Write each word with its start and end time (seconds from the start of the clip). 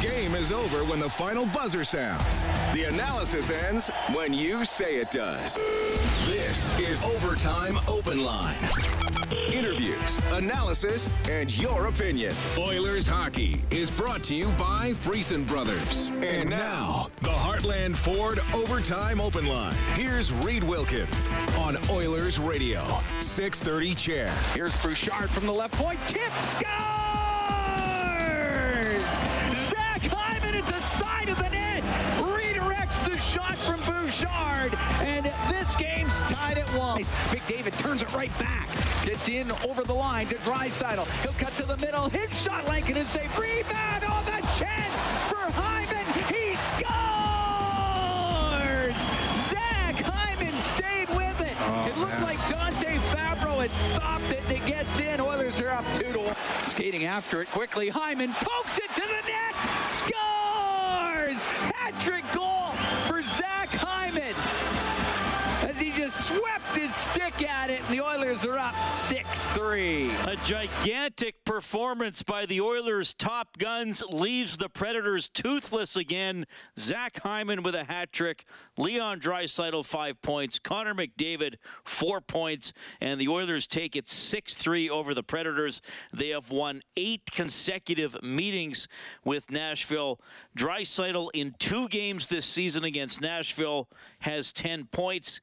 game 0.00 0.34
is 0.34 0.50
over 0.50 0.78
when 0.84 0.98
the 0.98 1.08
final 1.08 1.46
buzzer 1.46 1.84
sounds. 1.84 2.44
The 2.72 2.84
analysis 2.84 3.50
ends 3.50 3.88
when 4.14 4.32
you 4.32 4.64
say 4.64 4.96
it 4.96 5.10
does. 5.10 5.56
This 6.26 6.78
is 6.78 7.02
Overtime 7.02 7.78
Open 7.86 8.24
Line. 8.24 8.56
Interviews, 9.52 10.18
analysis, 10.32 11.10
and 11.28 11.56
your 11.58 11.86
opinion. 11.88 12.34
Oilers 12.58 13.06
hockey 13.06 13.62
is 13.70 13.90
brought 13.90 14.22
to 14.24 14.34
you 14.34 14.50
by 14.52 14.92
Friesen 14.92 15.46
Brothers. 15.46 16.10
And 16.22 16.48
now, 16.48 17.08
the 17.20 17.28
Heartland 17.28 17.94
Ford 17.94 18.38
Overtime 18.54 19.20
Open 19.20 19.46
Line. 19.46 19.74
Here's 19.94 20.32
Reed 20.32 20.64
Wilkins 20.64 21.28
on 21.58 21.76
Oilers 21.90 22.38
Radio, 22.38 22.82
630 23.20 23.94
CHED. 23.94 24.30
Here's 24.54 24.76
Bouchard 24.78 25.30
from 25.30 25.46
the 25.46 25.52
left 25.52 25.74
point. 25.74 25.98
Tip 26.06 26.32
scores! 26.42 26.99
Bouchard, 34.10 34.74
and 35.02 35.26
this 35.48 35.76
game's 35.76 36.18
tied 36.22 36.58
at 36.58 36.68
one. 36.70 36.98
McDavid 37.30 37.78
turns 37.78 38.02
it 38.02 38.12
right 38.12 38.36
back. 38.40 38.66
Gets 39.04 39.28
in 39.28 39.52
over 39.64 39.84
the 39.84 39.94
line 39.94 40.26
to 40.26 40.34
Draisaitl. 40.36 41.06
He'll 41.22 41.32
cut 41.34 41.52
to 41.58 41.62
the 41.64 41.76
middle. 41.76 42.08
His 42.08 42.28
shot, 42.42 42.64
Lankin 42.64 42.96
is 42.96 43.08
safe. 43.08 43.38
Rebound. 43.38 44.02
on 44.02 44.24
the 44.24 44.40
chance 44.58 45.00
for 45.30 45.46
Hyman. 45.54 46.04
He 46.26 46.56
scores! 46.56 46.90
Zach 49.48 49.94
Hyman 50.02 50.58
stayed 50.58 51.08
with 51.10 51.40
it. 51.40 51.54
Oh, 51.60 51.86
it 51.86 51.96
looked 51.98 52.20
like 52.20 52.38
Dante 52.48 52.98
Fabbro 53.14 53.60
had 53.60 53.70
stopped 53.70 54.24
it, 54.32 54.42
and 54.42 54.56
it 54.56 54.66
gets 54.66 54.98
in. 54.98 55.20
Oilers 55.20 55.60
are 55.60 55.70
up 55.70 55.84
two 55.94 56.12
to 56.12 56.18
one. 56.18 56.36
Skating 56.64 57.04
after 57.04 57.42
it 57.42 57.50
quickly. 57.52 57.90
Hyman 57.90 58.34
pokes 58.40 58.76
it 58.78 58.92
to 58.92 59.02
the 59.02 59.22
net. 59.28 59.54
Scores! 59.84 61.46
Hat-trick 61.46 62.24
goal 62.32 62.39
swept 66.30 66.76
his 66.76 66.94
stick 66.94 67.42
at 67.48 67.70
it, 67.70 67.80
and 67.80 67.94
the 67.94 68.00
Oilers 68.00 68.44
are 68.44 68.56
up 68.56 68.74
6-3. 68.74 70.28
A 70.28 70.36
gigantic 70.44 71.44
performance 71.44 72.22
by 72.22 72.46
the 72.46 72.60
Oilers' 72.60 73.14
top 73.14 73.58
guns 73.58 74.02
leaves 74.10 74.58
the 74.58 74.68
Predators 74.68 75.28
toothless 75.28 75.96
again. 75.96 76.46
Zach 76.78 77.20
Hyman 77.22 77.62
with 77.62 77.74
a 77.74 77.84
hat 77.84 78.12
trick, 78.12 78.44
Leon 78.78 79.20
Draisaitl 79.20 79.84
five 79.84 80.22
points, 80.22 80.58
Connor 80.58 80.94
McDavid 80.94 81.56
four 81.84 82.20
points, 82.20 82.72
and 83.00 83.20
the 83.20 83.28
Oilers 83.28 83.66
take 83.66 83.96
it 83.96 84.04
6-3 84.04 84.88
over 84.88 85.14
the 85.14 85.24
Predators. 85.24 85.82
They 86.14 86.28
have 86.28 86.50
won 86.50 86.82
eight 86.96 87.30
consecutive 87.32 88.22
meetings 88.22 88.86
with 89.24 89.50
Nashville. 89.50 90.20
Draisaitl 90.56 91.30
in 91.34 91.54
two 91.58 91.88
games 91.88 92.28
this 92.28 92.46
season 92.46 92.84
against 92.84 93.20
Nashville 93.20 93.88
has 94.20 94.52
10 94.52 94.86
points. 94.86 95.40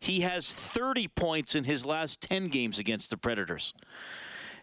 He 0.00 0.20
has 0.20 0.52
30 0.52 1.08
points 1.08 1.54
in 1.54 1.64
his 1.64 1.84
last 1.84 2.20
10 2.20 2.46
games 2.46 2.78
against 2.78 3.10
the 3.10 3.16
Predators. 3.16 3.74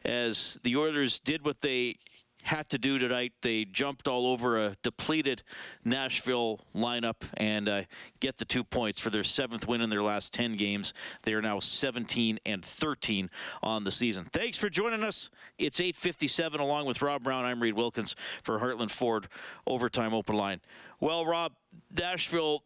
As 0.04 0.60
the 0.64 0.76
Oilers 0.76 1.20
did 1.20 1.44
what 1.44 1.62
they 1.62 1.98
had 2.46 2.70
to 2.70 2.78
do 2.78 3.00
tonight, 3.00 3.34
they 3.42 3.66
jumped 3.66 4.08
all 4.08 4.28
over 4.28 4.64
a 4.64 4.76
depleted 4.84 5.42
Nashville 5.84 6.60
lineup 6.76 7.24
and 7.38 7.68
uh, 7.68 7.82
get 8.20 8.38
the 8.38 8.46
two 8.46 8.64
points 8.64 9.00
for 9.00 9.10
their 9.10 9.24
seventh 9.24 9.68
win 9.68 9.82
in 9.82 9.90
their 9.90 10.04
last 10.04 10.32
10 10.32 10.56
games. 10.56 10.94
They 11.24 11.34
are 11.34 11.42
now 11.42 11.60
17 11.60 12.40
and 12.46 12.64
13 12.64 13.32
on 13.64 13.84
the 13.84 13.90
season. 13.90 14.28
Thanks 14.32 14.60
for 14.60 14.70
joining 14.70 15.04
us. 15.04 15.32
It's 15.58 15.80
8:57 15.80 16.60
along 16.60 16.86
with 16.86 17.02
Rob 17.02 17.24
Brown. 17.24 17.46
I'm 17.46 17.62
Reed 17.62 17.74
Wilkins 17.74 18.16
for 18.44 18.60
Heartland 18.60 18.92
Ford 18.92 19.28
Overtime 19.66 20.14
Open 20.14 20.36
Line. 20.36 20.62
Well, 21.00 21.26
Rob, 21.26 21.54
Nashville 21.98 22.64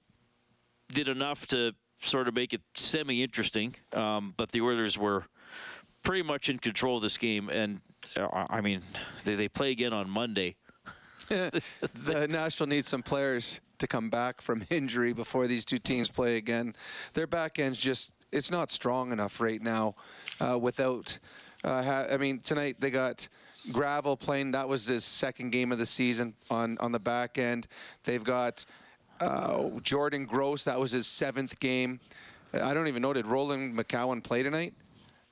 did 0.89 1.08
enough 1.08 1.48
to 1.48 1.73
sort 2.00 2.28
of 2.28 2.33
make 2.33 2.54
it 2.54 2.61
semi-interesting, 2.76 3.76
um, 3.93 4.33
but 4.37 4.52
the 4.52 4.61
Oilers 4.61 4.98
were 4.98 5.26
pretty 6.04 6.23
much 6.23 6.49
in 6.49 6.60
control 6.60 6.98
of 6.98 7.04
this 7.04 7.17
game. 7.17 7.49
And 7.49 7.82
uh, 8.15 8.45
I 8.49 8.61
mean, 8.61 8.82
they, 9.23 9.36
they 9.36 9.48
play 9.48 9.71
again 9.71 9.93
on 9.93 10.09
Monday. 10.09 10.55
the 11.30 12.27
Nashville 12.30 12.67
needs 12.67 12.88
some 12.88 13.04
players 13.04 13.61
to 13.77 13.88
come 13.88 14.09
back 14.09 14.42
from 14.42 14.64
injury 14.70 15.14
before 15.14 15.48
these 15.48 15.65
two 15.65 15.77
teams 15.77 16.09
play 16.09 16.38
again. 16.38 16.76
Their 17.14 17.27
back 17.27 17.59
end's 17.59 17.77
just 17.77 18.14
it's 18.32 18.52
not 18.52 18.70
strong 18.70 19.11
enough 19.11 19.42
right 19.42 19.61
now. 19.61 19.95
Uh, 20.39 20.58
without, 20.58 21.17
uh, 21.64 21.82
ha- 21.82 22.05
I 22.11 22.17
mean, 22.17 22.39
tonight 22.39 22.77
they 22.80 22.92
got 22.92 23.27
Gravel 23.71 24.15
playing. 24.15 24.52
That 24.52 24.70
was 24.70 24.86
his 24.86 25.04
second 25.04 25.49
game 25.52 25.71
of 25.71 25.80
the 25.80 25.86
season 25.86 26.36
on 26.49 26.77
on 26.80 26.92
the 26.92 26.99
back 26.99 27.38
end. 27.38 27.67
They've 28.04 28.23
got 28.23 28.65
uh, 29.20 29.70
Jordan 29.82 30.26
Gross. 30.26 30.64
That 30.64 30.80
was 30.80 30.92
his 30.92 31.08
seventh 31.08 31.60
game. 31.60 32.00
I 32.54 32.74
don't 32.74 32.88
even 32.88 33.02
know. 33.02 33.14
Did 33.14 33.28
Roland 33.28 33.76
McKeown 33.78 34.24
play 34.24 34.44
tonight? 34.44 34.74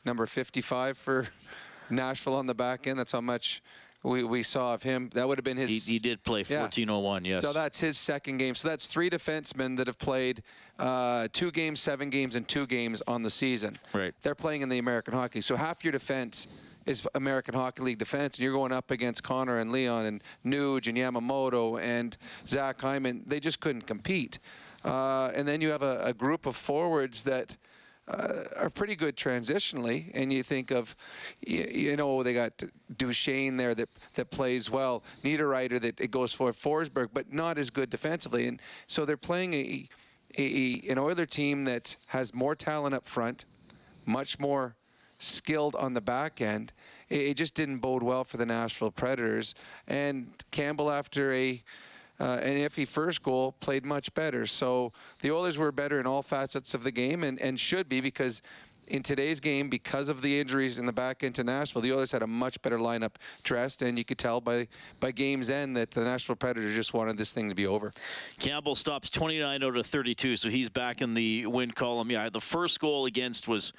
Number 0.05 0.25
55 0.25 0.97
for 0.97 1.27
Nashville 1.89 2.35
on 2.35 2.45
the 2.45 2.53
back 2.55 2.87
end. 2.87 2.99
That's 2.99 3.11
how 3.11 3.21
much 3.21 3.61
we, 4.03 4.23
we 4.23 4.43
saw 4.43 4.73
of 4.73 4.83
him. 4.83 5.09
That 5.15 5.27
would 5.27 5.37
have 5.37 5.43
been 5.45 5.57
his. 5.57 5.85
He, 5.87 5.93
he 5.93 5.99
did 5.99 6.23
play 6.23 6.39
Yeah. 6.47 6.61
1401, 6.61 7.25
yes. 7.25 7.41
So 7.41 7.51
that's 7.53 7.79
his 7.79 7.97
second 7.97 8.37
game. 8.37 8.53
So 8.55 8.67
that's 8.67 8.85
three 8.85 9.09
defensemen 9.09 9.77
that 9.77 9.87
have 9.87 9.97
played 9.97 10.43
uh, 10.77 11.27
two 11.33 11.51
games, 11.51 11.79
seven 11.81 12.09
games, 12.09 12.35
and 12.35 12.47
two 12.47 12.67
games 12.67 13.01
on 13.07 13.23
the 13.23 13.29
season. 13.29 13.77
Right. 13.93 14.13
They're 14.21 14.35
playing 14.35 14.61
in 14.61 14.69
the 14.69 14.77
American 14.77 15.13
Hockey. 15.13 15.41
So 15.41 15.55
half 15.55 15.83
your 15.83 15.91
defense 15.91 16.47
is 16.87 17.05
American 17.13 17.53
Hockey 17.53 17.83
League 17.83 17.97
defense, 17.97 18.37
and 18.37 18.43
you're 18.43 18.53
going 18.53 18.71
up 18.71 18.91
against 18.91 19.21
Connor 19.21 19.59
and 19.59 19.71
Leon 19.71 20.05
and 20.05 20.23
Nuge 20.45 20.87
and 20.87 20.97
Yamamoto 20.97 21.79
and 21.81 22.17
Zach 22.47 22.79
Hyman. 22.79 23.23
They 23.27 23.39
just 23.39 23.59
couldn't 23.59 23.85
compete. 23.85 24.39
Uh, 24.85 25.29
and 25.35 25.47
then 25.47 25.59
you 25.59 25.69
have 25.69 25.83
a, 25.83 26.01
a 26.03 26.13
group 26.13 26.45
of 26.45 26.55
forwards 26.55 27.23
that 27.23 27.57
uh, 28.07 28.45
are 28.55 28.69
pretty 28.69 28.95
good 28.95 29.17
transitionally, 29.17 30.11
and 30.13 30.31
you 30.31 30.41
think 30.41 30.71
of, 30.71 30.95
you, 31.45 31.67
you 31.69 31.95
know, 31.97 32.23
they 32.23 32.33
got 32.33 32.53
Duchene 32.95 33.57
there 33.57 33.75
that 33.75 33.89
that 34.15 34.31
plays 34.31 34.71
well, 34.71 35.03
Niederreiter 35.25 35.81
that 35.81 35.99
it 35.99 36.09
goes 36.09 36.31
for 36.31 36.53
Forsberg, 36.53 37.09
but 37.11 37.33
not 37.33 37.57
as 37.57 37.69
good 37.69 37.89
defensively, 37.89 38.47
and 38.47 38.61
so 38.87 39.03
they're 39.03 39.17
playing 39.17 39.53
a, 39.53 39.89
a 40.37 40.83
an 40.89 40.97
Oiler 40.97 41.25
team 41.25 41.65
that 41.65 41.97
has 42.07 42.33
more 42.33 42.55
talent 42.55 42.95
up 42.95 43.05
front, 43.05 43.43
much 44.05 44.39
more 44.39 44.77
skilled 45.19 45.75
on 45.75 45.93
the 45.93 46.01
back 46.01 46.41
end. 46.41 46.73
It, 47.09 47.21
it 47.21 47.33
just 47.35 47.53
didn't 47.53 47.79
bode 47.79 48.03
well 48.03 48.23
for 48.23 48.37
the 48.37 48.45
Nashville 48.45 48.91
Predators, 48.91 49.55
and 49.87 50.31
Campbell 50.51 50.91
after 50.91 51.31
a 51.33 51.63
uh, 52.19 52.39
and 52.41 52.57
if 52.57 52.75
he 52.75 52.85
first 52.85 53.21
goal 53.21 53.51
played 53.59 53.85
much 53.85 54.11
better. 54.15 54.47
So 54.47 54.91
the 55.21 55.31
Oilers 55.31 55.57
were 55.57 55.71
better 55.71 55.99
in 55.99 56.07
all 56.07 56.23
facets 56.23 56.73
of 56.73 56.83
the 56.83 56.91
game 56.91 57.23
and, 57.23 57.39
and 57.39 57.59
should 57.59 57.87
be 57.87 58.01
because 58.01 58.41
in 58.87 59.03
today's 59.03 59.39
game, 59.39 59.69
because 59.69 60.09
of 60.09 60.21
the 60.21 60.39
injuries 60.39 60.79
in 60.79 60.85
the 60.85 60.93
back 60.93 61.23
end 61.23 61.35
to 61.35 61.43
Nashville, 61.43 61.81
the 61.81 61.91
Oilers 61.91 62.11
had 62.11 62.23
a 62.23 62.27
much 62.27 62.61
better 62.61 62.77
lineup 62.77 63.15
dressed, 63.43 63.81
and 63.81 63.97
you 63.97 64.05
could 64.05 64.17
tell 64.17 64.39
by 64.39 64.67
by 64.99 65.11
game's 65.11 65.49
end 65.49 65.75
that 65.75 65.91
the 65.91 66.03
Nashville 66.03 66.35
Predators 66.35 66.73
just 66.73 66.93
wanted 66.93 67.17
this 67.17 67.33
thing 67.33 67.49
to 67.49 67.55
be 67.55 67.67
over. 67.67 67.91
Campbell 68.39 68.75
stops 68.75 69.09
29 69.09 69.63
out 69.63 69.75
of 69.75 69.85
32, 69.85 70.37
so 70.37 70.49
he's 70.49 70.69
back 70.69 71.01
in 71.01 71.13
the 71.13 71.45
win 71.47 71.71
column. 71.71 72.09
Yeah, 72.09 72.29
the 72.29 72.41
first 72.41 72.79
goal 72.79 73.05
against 73.05 73.47
was 73.47 73.73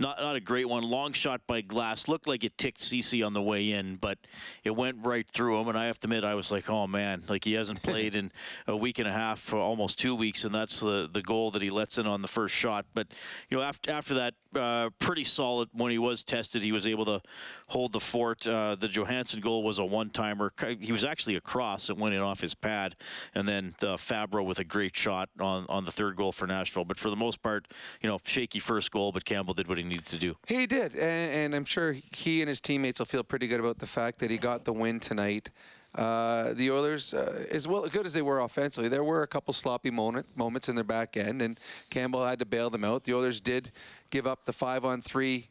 not 0.00 0.18
not 0.18 0.34
a 0.34 0.40
great 0.40 0.68
one. 0.68 0.82
Long 0.82 1.12
shot 1.12 1.42
by 1.46 1.60
Glass 1.60 2.08
looked 2.08 2.26
like 2.26 2.42
it 2.42 2.56
ticked 2.56 2.80
Ceci 2.80 3.22
on 3.22 3.34
the 3.34 3.42
way 3.42 3.70
in, 3.70 3.96
but 3.96 4.18
it 4.64 4.74
went 4.74 4.98
right 5.06 5.28
through 5.28 5.60
him. 5.60 5.68
And 5.68 5.78
I 5.78 5.86
have 5.86 6.00
to 6.00 6.06
admit, 6.06 6.24
I 6.24 6.34
was 6.34 6.50
like, 6.50 6.68
oh 6.70 6.86
man, 6.86 7.24
like 7.28 7.44
he 7.44 7.52
hasn't 7.52 7.82
played 7.82 8.14
in 8.14 8.32
a 8.66 8.76
week 8.76 8.98
and 8.98 9.06
a 9.06 9.12
half, 9.12 9.38
for 9.38 9.58
almost 9.58 9.98
two 9.98 10.14
weeks, 10.14 10.44
and 10.44 10.54
that's 10.54 10.80
the 10.80 11.08
the 11.12 11.22
goal 11.22 11.50
that 11.52 11.62
he 11.62 11.70
lets 11.70 11.98
in 11.98 12.06
on 12.06 12.22
the 12.22 12.28
first 12.28 12.54
shot. 12.54 12.86
But 12.94 13.08
you 13.50 13.58
know, 13.58 13.62
after 13.62 13.90
after 13.90 14.14
that, 14.14 14.34
uh, 14.56 14.90
pretty 14.98 15.24
solid. 15.24 15.68
When 15.72 15.90
he 15.90 15.98
was 15.98 16.24
tested, 16.24 16.62
he 16.62 16.72
was 16.72 16.86
able 16.86 17.04
to 17.04 17.20
hold 17.66 17.92
the 17.92 18.00
fort. 18.00 18.46
Uh, 18.46 18.76
the 18.76 18.88
Johansen 18.88 19.40
goal 19.40 19.62
was 19.62 19.78
a 19.78 19.84
one 19.84 20.08
timer. 20.10 20.52
He 20.80 20.92
was 20.92 21.04
actually 21.04 21.36
a 21.36 21.40
cross. 21.40 21.90
It 21.90 21.98
went 21.98 22.14
in 22.14 22.22
off 22.22 22.40
his 22.40 22.54
pad, 22.54 22.96
and 23.34 23.46
then 23.46 23.74
the 23.80 23.96
Fabbro 23.96 24.44
with 24.44 24.58
a 24.58 24.64
great 24.64 24.96
shot 24.96 25.28
on 25.38 25.66
on 25.68 25.84
the 25.84 25.92
third 25.92 26.16
goal 26.16 26.32
for 26.32 26.46
Nashville. 26.46 26.86
But 26.86 26.96
for 26.96 27.10
the 27.10 27.16
most 27.16 27.42
part, 27.42 27.68
you 28.00 28.08
know, 28.08 28.18
shaky 28.24 28.60
first 28.60 28.90
goal, 28.90 29.12
but 29.12 29.26
Campbell 29.26 29.52
did 29.52 29.68
what 29.68 29.76
he 29.76 29.89
needed 29.90 30.06
to 30.06 30.18
do. 30.18 30.36
He 30.46 30.66
did, 30.66 30.94
and, 30.94 31.32
and 31.32 31.54
I'm 31.54 31.66
sure 31.66 31.92
he 31.92 32.40
and 32.40 32.48
his 32.48 32.60
teammates 32.60 32.98
will 32.98 33.06
feel 33.06 33.22
pretty 33.22 33.46
good 33.46 33.60
about 33.60 33.78
the 33.78 33.86
fact 33.86 34.18
that 34.20 34.30
he 34.30 34.38
got 34.38 34.64
the 34.64 34.72
win 34.72 35.00
tonight. 35.00 35.50
Uh, 35.94 36.52
the 36.54 36.70
Oilers, 36.70 37.14
uh, 37.14 37.44
as 37.50 37.66
well 37.66 37.84
as 37.84 37.90
good 37.90 38.06
as 38.06 38.12
they 38.12 38.22
were 38.22 38.40
offensively, 38.40 38.88
there 38.88 39.02
were 39.02 39.22
a 39.22 39.26
couple 39.26 39.52
sloppy 39.52 39.90
moment, 39.90 40.24
moments 40.36 40.68
in 40.68 40.76
their 40.76 40.84
back 40.84 41.16
end, 41.16 41.42
and 41.42 41.58
Campbell 41.90 42.24
had 42.24 42.38
to 42.38 42.46
bail 42.46 42.70
them 42.70 42.84
out. 42.84 43.02
The 43.02 43.12
Oilers 43.12 43.40
did 43.40 43.72
give 44.10 44.26
up 44.26 44.44
the 44.44 44.52
five-on-three 44.52 45.48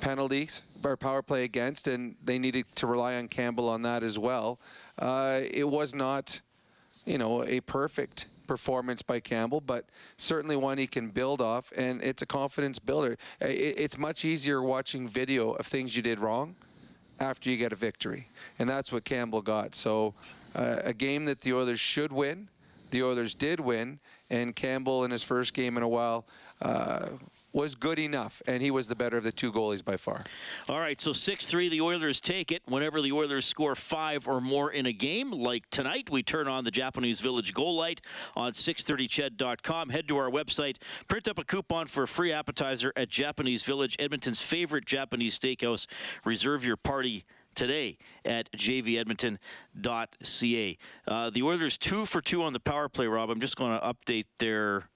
penalties 0.00 0.60
or 0.84 0.96
power 0.96 1.22
play 1.22 1.44
against, 1.44 1.88
and 1.88 2.16
they 2.22 2.38
needed 2.38 2.66
to 2.76 2.86
rely 2.86 3.16
on 3.16 3.28
Campbell 3.28 3.68
on 3.68 3.82
that 3.82 4.02
as 4.02 4.18
well. 4.18 4.60
Uh, 4.98 5.40
it 5.50 5.68
was 5.68 5.94
not, 5.94 6.40
you 7.06 7.18
know, 7.18 7.42
a 7.44 7.60
perfect 7.60 8.26
performance 8.46 9.02
by 9.02 9.20
Campbell, 9.20 9.60
but 9.60 9.84
certainly 10.16 10.56
one 10.56 10.78
he 10.78 10.86
can 10.86 11.10
build 11.10 11.40
off, 11.40 11.72
and 11.76 12.02
it's 12.02 12.22
a 12.22 12.26
confidence 12.26 12.78
builder. 12.78 13.18
It's 13.40 13.98
much 13.98 14.24
easier 14.24 14.62
watching 14.62 15.08
video 15.08 15.52
of 15.52 15.66
things 15.66 15.96
you 15.96 16.02
did 16.02 16.20
wrong 16.20 16.56
after 17.20 17.50
you 17.50 17.56
get 17.56 17.72
a 17.72 17.76
victory, 17.76 18.28
and 18.58 18.68
that's 18.70 18.90
what 18.92 19.04
Campbell 19.04 19.42
got. 19.42 19.74
So. 19.74 20.14
uh, 20.56 20.80
a 20.84 20.92
game 20.92 21.26
that 21.26 21.42
the 21.42 21.52
Oilers 21.52 21.80
should 21.80 22.12
win. 22.12 22.48
The 22.90 23.02
Oilers 23.02 23.34
did 23.34 23.60
win, 23.60 24.00
and 24.30 24.56
Campbell 24.56 25.04
in 25.04 25.10
his 25.10 25.22
first 25.22 25.52
game 25.52 25.76
in 25.76 25.82
a 25.82 25.88
while 25.88 26.24
uh, 26.62 27.08
was 27.56 27.74
good 27.74 27.98
enough, 27.98 28.42
and 28.46 28.62
he 28.62 28.70
was 28.70 28.86
the 28.86 28.94
better 28.94 29.16
of 29.16 29.24
the 29.24 29.32
two 29.32 29.50
goalies 29.50 29.82
by 29.82 29.96
far. 29.96 30.24
All 30.68 30.78
right, 30.78 31.00
so 31.00 31.12
6 31.12 31.46
3, 31.46 31.70
the 31.70 31.80
Oilers 31.80 32.20
take 32.20 32.52
it. 32.52 32.60
Whenever 32.66 33.00
the 33.00 33.12
Oilers 33.12 33.46
score 33.46 33.74
five 33.74 34.28
or 34.28 34.42
more 34.42 34.70
in 34.70 34.84
a 34.84 34.92
game, 34.92 35.30
like 35.32 35.68
tonight, 35.70 36.10
we 36.10 36.22
turn 36.22 36.48
on 36.48 36.64
the 36.64 36.70
Japanese 36.70 37.22
Village 37.22 37.54
goal 37.54 37.78
light 37.78 38.02
on 38.36 38.52
630ched.com. 38.52 39.88
Head 39.88 40.06
to 40.08 40.18
our 40.18 40.30
website, 40.30 40.76
print 41.08 41.26
up 41.26 41.38
a 41.38 41.44
coupon 41.44 41.86
for 41.86 42.02
a 42.02 42.08
free 42.08 42.30
appetizer 42.30 42.92
at 42.94 43.08
Japanese 43.08 43.62
Village, 43.62 43.96
Edmonton's 43.98 44.42
favorite 44.42 44.84
Japanese 44.84 45.38
steakhouse. 45.38 45.86
Reserve 46.26 46.62
your 46.62 46.76
party 46.76 47.24
today 47.54 47.96
at 48.22 48.52
jvedmonton.ca. 48.52 49.38
Uh, 51.08 51.30
the 51.30 51.42
Oilers 51.42 51.78
two 51.78 52.04
for 52.04 52.20
two 52.20 52.42
on 52.42 52.52
the 52.52 52.60
power 52.60 52.90
play, 52.90 53.06
Rob. 53.06 53.30
I'm 53.30 53.40
just 53.40 53.56
going 53.56 53.80
to 53.80 53.86
update 53.86 54.26
their 54.38 54.90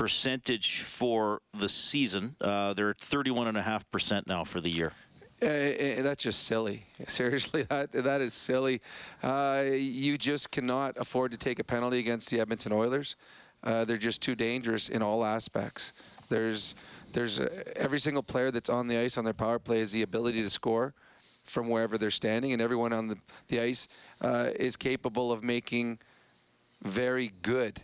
percentage 0.00 0.80
for 0.80 1.42
the 1.52 1.68
season. 1.68 2.34
Uh, 2.40 2.72
they're 2.72 2.88
at 2.88 2.98
31.5% 2.98 4.26
now 4.26 4.42
for 4.42 4.58
the 4.58 4.70
year. 4.70 4.94
Uh, 5.42 6.00
that's 6.00 6.22
just 6.22 6.44
silly. 6.44 6.86
Seriously, 7.06 7.64
that 7.64 7.92
that 7.92 8.22
is 8.22 8.32
silly. 8.32 8.80
Uh, 9.22 9.62
you 9.74 10.16
just 10.16 10.50
cannot 10.50 10.96
afford 10.96 11.32
to 11.32 11.36
take 11.36 11.58
a 11.58 11.64
penalty 11.64 11.98
against 11.98 12.30
the 12.30 12.40
Edmonton 12.40 12.72
Oilers. 12.72 13.16
Uh, 13.62 13.84
they're 13.84 13.98
just 13.98 14.22
too 14.22 14.34
dangerous 14.34 14.88
in 14.88 15.02
all 15.02 15.22
aspects. 15.22 15.92
There's 16.30 16.74
there's 17.12 17.38
uh, 17.38 17.62
every 17.76 18.00
single 18.00 18.22
player 18.22 18.50
that's 18.50 18.70
on 18.70 18.88
the 18.88 18.96
ice 18.96 19.18
on 19.18 19.24
their 19.24 19.34
power 19.34 19.58
play 19.58 19.80
has 19.80 19.92
the 19.92 20.00
ability 20.00 20.42
to 20.42 20.48
score 20.48 20.94
from 21.44 21.68
wherever 21.68 21.98
they're 21.98 22.10
standing, 22.10 22.54
and 22.54 22.62
everyone 22.62 22.94
on 22.94 23.08
the 23.08 23.18
the 23.48 23.60
ice 23.60 23.86
uh, 24.22 24.48
is 24.56 24.78
capable 24.78 25.30
of 25.30 25.44
making 25.44 25.98
very 26.82 27.32
good 27.42 27.82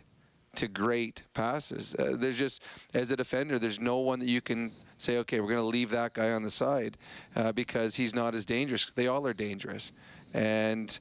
to 0.57 0.69
great 0.69 1.23
passes. 1.35 1.95
Uh, 1.99 2.17
there's 2.17 2.39
just, 2.39 2.63
as 2.95 3.11
a 3.11 3.17
defender, 3.17 3.59
there's 3.59 3.81
no 3.81 3.99
one 3.99 4.19
that 4.19 4.29
you 4.29 4.41
can 4.41 4.73
say, 4.99 5.19
okay, 5.19 5.41
we're 5.41 5.49
going 5.49 5.61
to 5.61 5.67
leave 5.67 5.91
that 5.91 6.15
guy 6.15 6.33
on 6.33 6.43
the 6.43 6.51
side 6.51 6.97
uh, 7.35 7.53
because 7.53 7.95
he's 7.95 8.15
not 8.15 8.35
as 8.35 8.45
dangerous. 8.45 8.91
They 8.95 9.07
all 9.09 9.27
are 9.27 9.35
dangerous. 9.35 9.93
And 10.35 10.99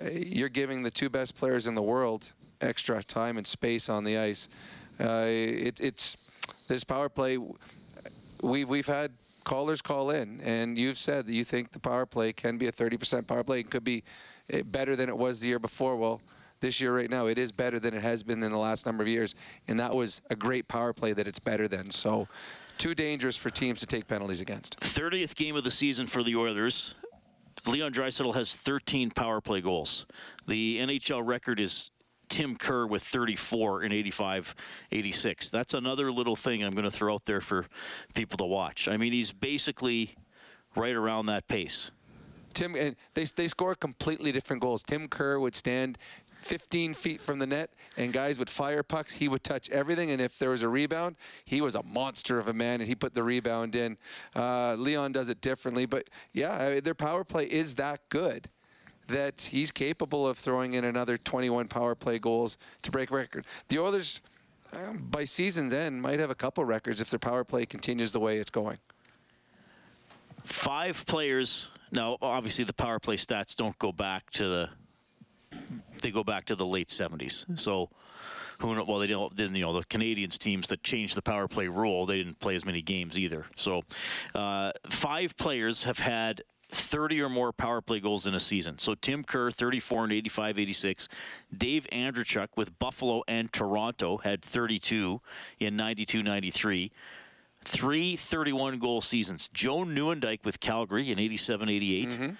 uh, 0.00 0.10
you're 0.10 0.48
giving 0.48 0.82
the 0.82 0.90
two 0.90 1.08
best 1.10 1.34
players 1.34 1.66
in 1.66 1.74
the 1.74 1.82
world 1.82 2.32
extra 2.60 3.02
time 3.02 3.36
and 3.36 3.46
space 3.46 3.88
on 3.88 4.04
the 4.04 4.18
ice. 4.18 4.48
Uh, 5.00 5.26
it, 5.26 5.80
it's 5.80 6.16
this 6.68 6.84
power 6.84 7.08
play. 7.08 7.38
We've 8.42 8.68
we've 8.68 8.86
had 8.86 9.12
callers 9.44 9.82
call 9.82 10.10
in, 10.10 10.40
and 10.40 10.78
you've 10.78 10.98
said 10.98 11.26
that 11.26 11.32
you 11.32 11.44
think 11.44 11.72
the 11.72 11.78
power 11.78 12.06
play 12.06 12.32
can 12.32 12.56
be 12.56 12.66
a 12.66 12.72
30% 12.72 13.26
power 13.26 13.44
play. 13.44 13.60
It 13.60 13.70
could 13.70 13.84
be 13.84 14.02
eh, 14.50 14.62
better 14.64 14.96
than 14.96 15.08
it 15.08 15.16
was 15.16 15.40
the 15.40 15.48
year 15.48 15.58
before. 15.58 15.96
Well, 15.96 16.20
this 16.60 16.80
year 16.80 16.94
right 16.94 17.10
now, 17.10 17.26
it 17.26 17.38
is 17.38 17.52
better 17.52 17.78
than 17.78 17.94
it 17.94 18.02
has 18.02 18.22
been 18.22 18.42
in 18.42 18.52
the 18.52 18.58
last 18.58 18.86
number 18.86 19.02
of 19.02 19.08
years, 19.08 19.34
and 19.68 19.78
that 19.80 19.94
was 19.94 20.20
a 20.30 20.36
great 20.36 20.68
power 20.68 20.92
play 20.92 21.12
that 21.12 21.26
it's 21.26 21.38
better 21.38 21.68
than. 21.68 21.90
So, 21.90 22.28
too 22.78 22.94
dangerous 22.94 23.36
for 23.36 23.50
teams 23.50 23.80
to 23.80 23.86
take 23.86 24.08
penalties 24.08 24.40
against. 24.40 24.78
30th 24.80 25.36
game 25.36 25.56
of 25.56 25.64
the 25.64 25.70
season 25.70 26.06
for 26.06 26.22
the 26.22 26.34
Oilers. 26.36 26.94
Leon 27.66 27.92
Draisaitl 27.92 28.34
has 28.34 28.54
13 28.54 29.10
power 29.10 29.40
play 29.40 29.60
goals. 29.60 30.06
The 30.46 30.78
NHL 30.78 31.24
record 31.24 31.60
is 31.60 31.90
Tim 32.28 32.56
Kerr 32.56 32.86
with 32.86 33.02
34 33.02 33.84
in 33.84 33.92
85 33.92 34.54
86. 34.90 35.50
That's 35.50 35.74
another 35.74 36.10
little 36.10 36.36
thing 36.36 36.64
I'm 36.64 36.72
going 36.72 36.84
to 36.84 36.90
throw 36.90 37.14
out 37.14 37.26
there 37.26 37.40
for 37.40 37.66
people 38.14 38.36
to 38.38 38.44
watch. 38.44 38.88
I 38.88 38.96
mean, 38.96 39.12
he's 39.12 39.32
basically 39.32 40.16
right 40.74 40.94
around 40.94 41.26
that 41.26 41.46
pace. 41.48 41.90
Tim 42.54 42.76
and 42.76 42.96
they 43.14 43.24
they 43.24 43.48
score 43.48 43.74
completely 43.74 44.30
different 44.30 44.62
goals. 44.62 44.82
Tim 44.84 45.08
Kerr 45.08 45.38
would 45.38 45.56
stand 45.56 45.98
15 46.44 46.94
feet 46.94 47.22
from 47.22 47.38
the 47.38 47.46
net, 47.46 47.70
and 47.96 48.12
guys 48.12 48.38
would 48.38 48.50
fire 48.50 48.82
pucks. 48.82 49.12
He 49.12 49.28
would 49.28 49.42
touch 49.42 49.70
everything, 49.70 50.10
and 50.10 50.20
if 50.20 50.38
there 50.38 50.50
was 50.50 50.62
a 50.62 50.68
rebound, 50.68 51.16
he 51.44 51.60
was 51.60 51.74
a 51.74 51.82
monster 51.82 52.38
of 52.38 52.48
a 52.48 52.52
man, 52.52 52.80
and 52.80 52.88
he 52.88 52.94
put 52.94 53.14
the 53.14 53.22
rebound 53.22 53.74
in. 53.74 53.96
Uh, 54.34 54.74
Leon 54.74 55.12
does 55.12 55.28
it 55.28 55.40
differently, 55.40 55.86
but 55.86 56.10
yeah, 56.32 56.80
their 56.80 56.94
power 56.94 57.24
play 57.24 57.44
is 57.46 57.74
that 57.76 58.00
good 58.08 58.48
that 59.08 59.50
he's 59.52 59.70
capable 59.70 60.26
of 60.26 60.38
throwing 60.38 60.74
in 60.74 60.84
another 60.84 61.18
21 61.18 61.68
power 61.68 61.94
play 61.94 62.18
goals 62.18 62.56
to 62.82 62.90
break 62.90 63.10
record. 63.10 63.44
The 63.68 63.78
Oilers, 63.78 64.20
um, 64.72 65.06
by 65.10 65.24
season's 65.24 65.72
end, 65.72 66.00
might 66.00 66.20
have 66.20 66.30
a 66.30 66.34
couple 66.34 66.64
records 66.64 67.00
if 67.00 67.10
their 67.10 67.18
power 67.18 67.44
play 67.44 67.66
continues 67.66 68.12
the 68.12 68.20
way 68.20 68.38
it's 68.38 68.50
going. 68.50 68.78
Five 70.42 71.04
players. 71.06 71.68
Now, 71.90 72.16
obviously, 72.20 72.64
the 72.64 72.72
power 72.72 72.98
play 72.98 73.16
stats 73.16 73.54
don't 73.54 73.78
go 73.78 73.92
back 73.92 74.30
to 74.32 74.48
the 74.48 74.68
they 76.02 76.10
go 76.10 76.24
back 76.24 76.44
to 76.46 76.56
the 76.56 76.66
late 76.66 76.88
70s. 76.88 77.58
So, 77.58 77.90
who 78.60 78.74
know, 78.74 78.84
well 78.84 78.98
they 78.98 79.06
didn't, 79.06 79.36
didn't, 79.36 79.56
you 79.56 79.62
know 79.62 79.72
the 79.72 79.84
Canadians 79.86 80.38
teams 80.38 80.68
that 80.68 80.82
changed 80.82 81.16
the 81.16 81.22
power 81.22 81.48
play 81.48 81.66
rule 81.66 82.06
they 82.06 82.18
didn't 82.18 82.38
play 82.40 82.54
as 82.54 82.64
many 82.64 82.82
games 82.82 83.18
either. 83.18 83.46
So, 83.56 83.82
uh, 84.34 84.72
five 84.88 85.36
players 85.36 85.84
have 85.84 85.98
had 85.98 86.42
30 86.70 87.22
or 87.22 87.28
more 87.28 87.52
power 87.52 87.80
play 87.80 88.00
goals 88.00 88.26
in 88.26 88.34
a 88.34 88.40
season. 88.40 88.78
So 88.78 88.94
Tim 88.94 89.24
Kerr, 89.24 89.50
34 89.50 90.04
and 90.04 90.12
85 90.12 90.58
86. 90.58 91.08
Dave 91.56 91.86
Andreychuk 91.92 92.48
with 92.56 92.78
Buffalo 92.78 93.22
and 93.28 93.52
Toronto 93.52 94.18
had 94.18 94.42
32 94.42 95.20
in 95.58 95.76
92 95.76 96.22
93. 96.22 96.92
Three 97.64 98.16
31 98.16 98.78
goal 98.78 99.00
seasons. 99.00 99.48
Joe 99.52 99.78
Nieuwendyk 99.78 100.44
with 100.44 100.60
Calgary 100.60 101.10
in 101.10 101.18
87 101.18 101.68
88. 101.68 102.08
Mm-hmm. 102.08 102.30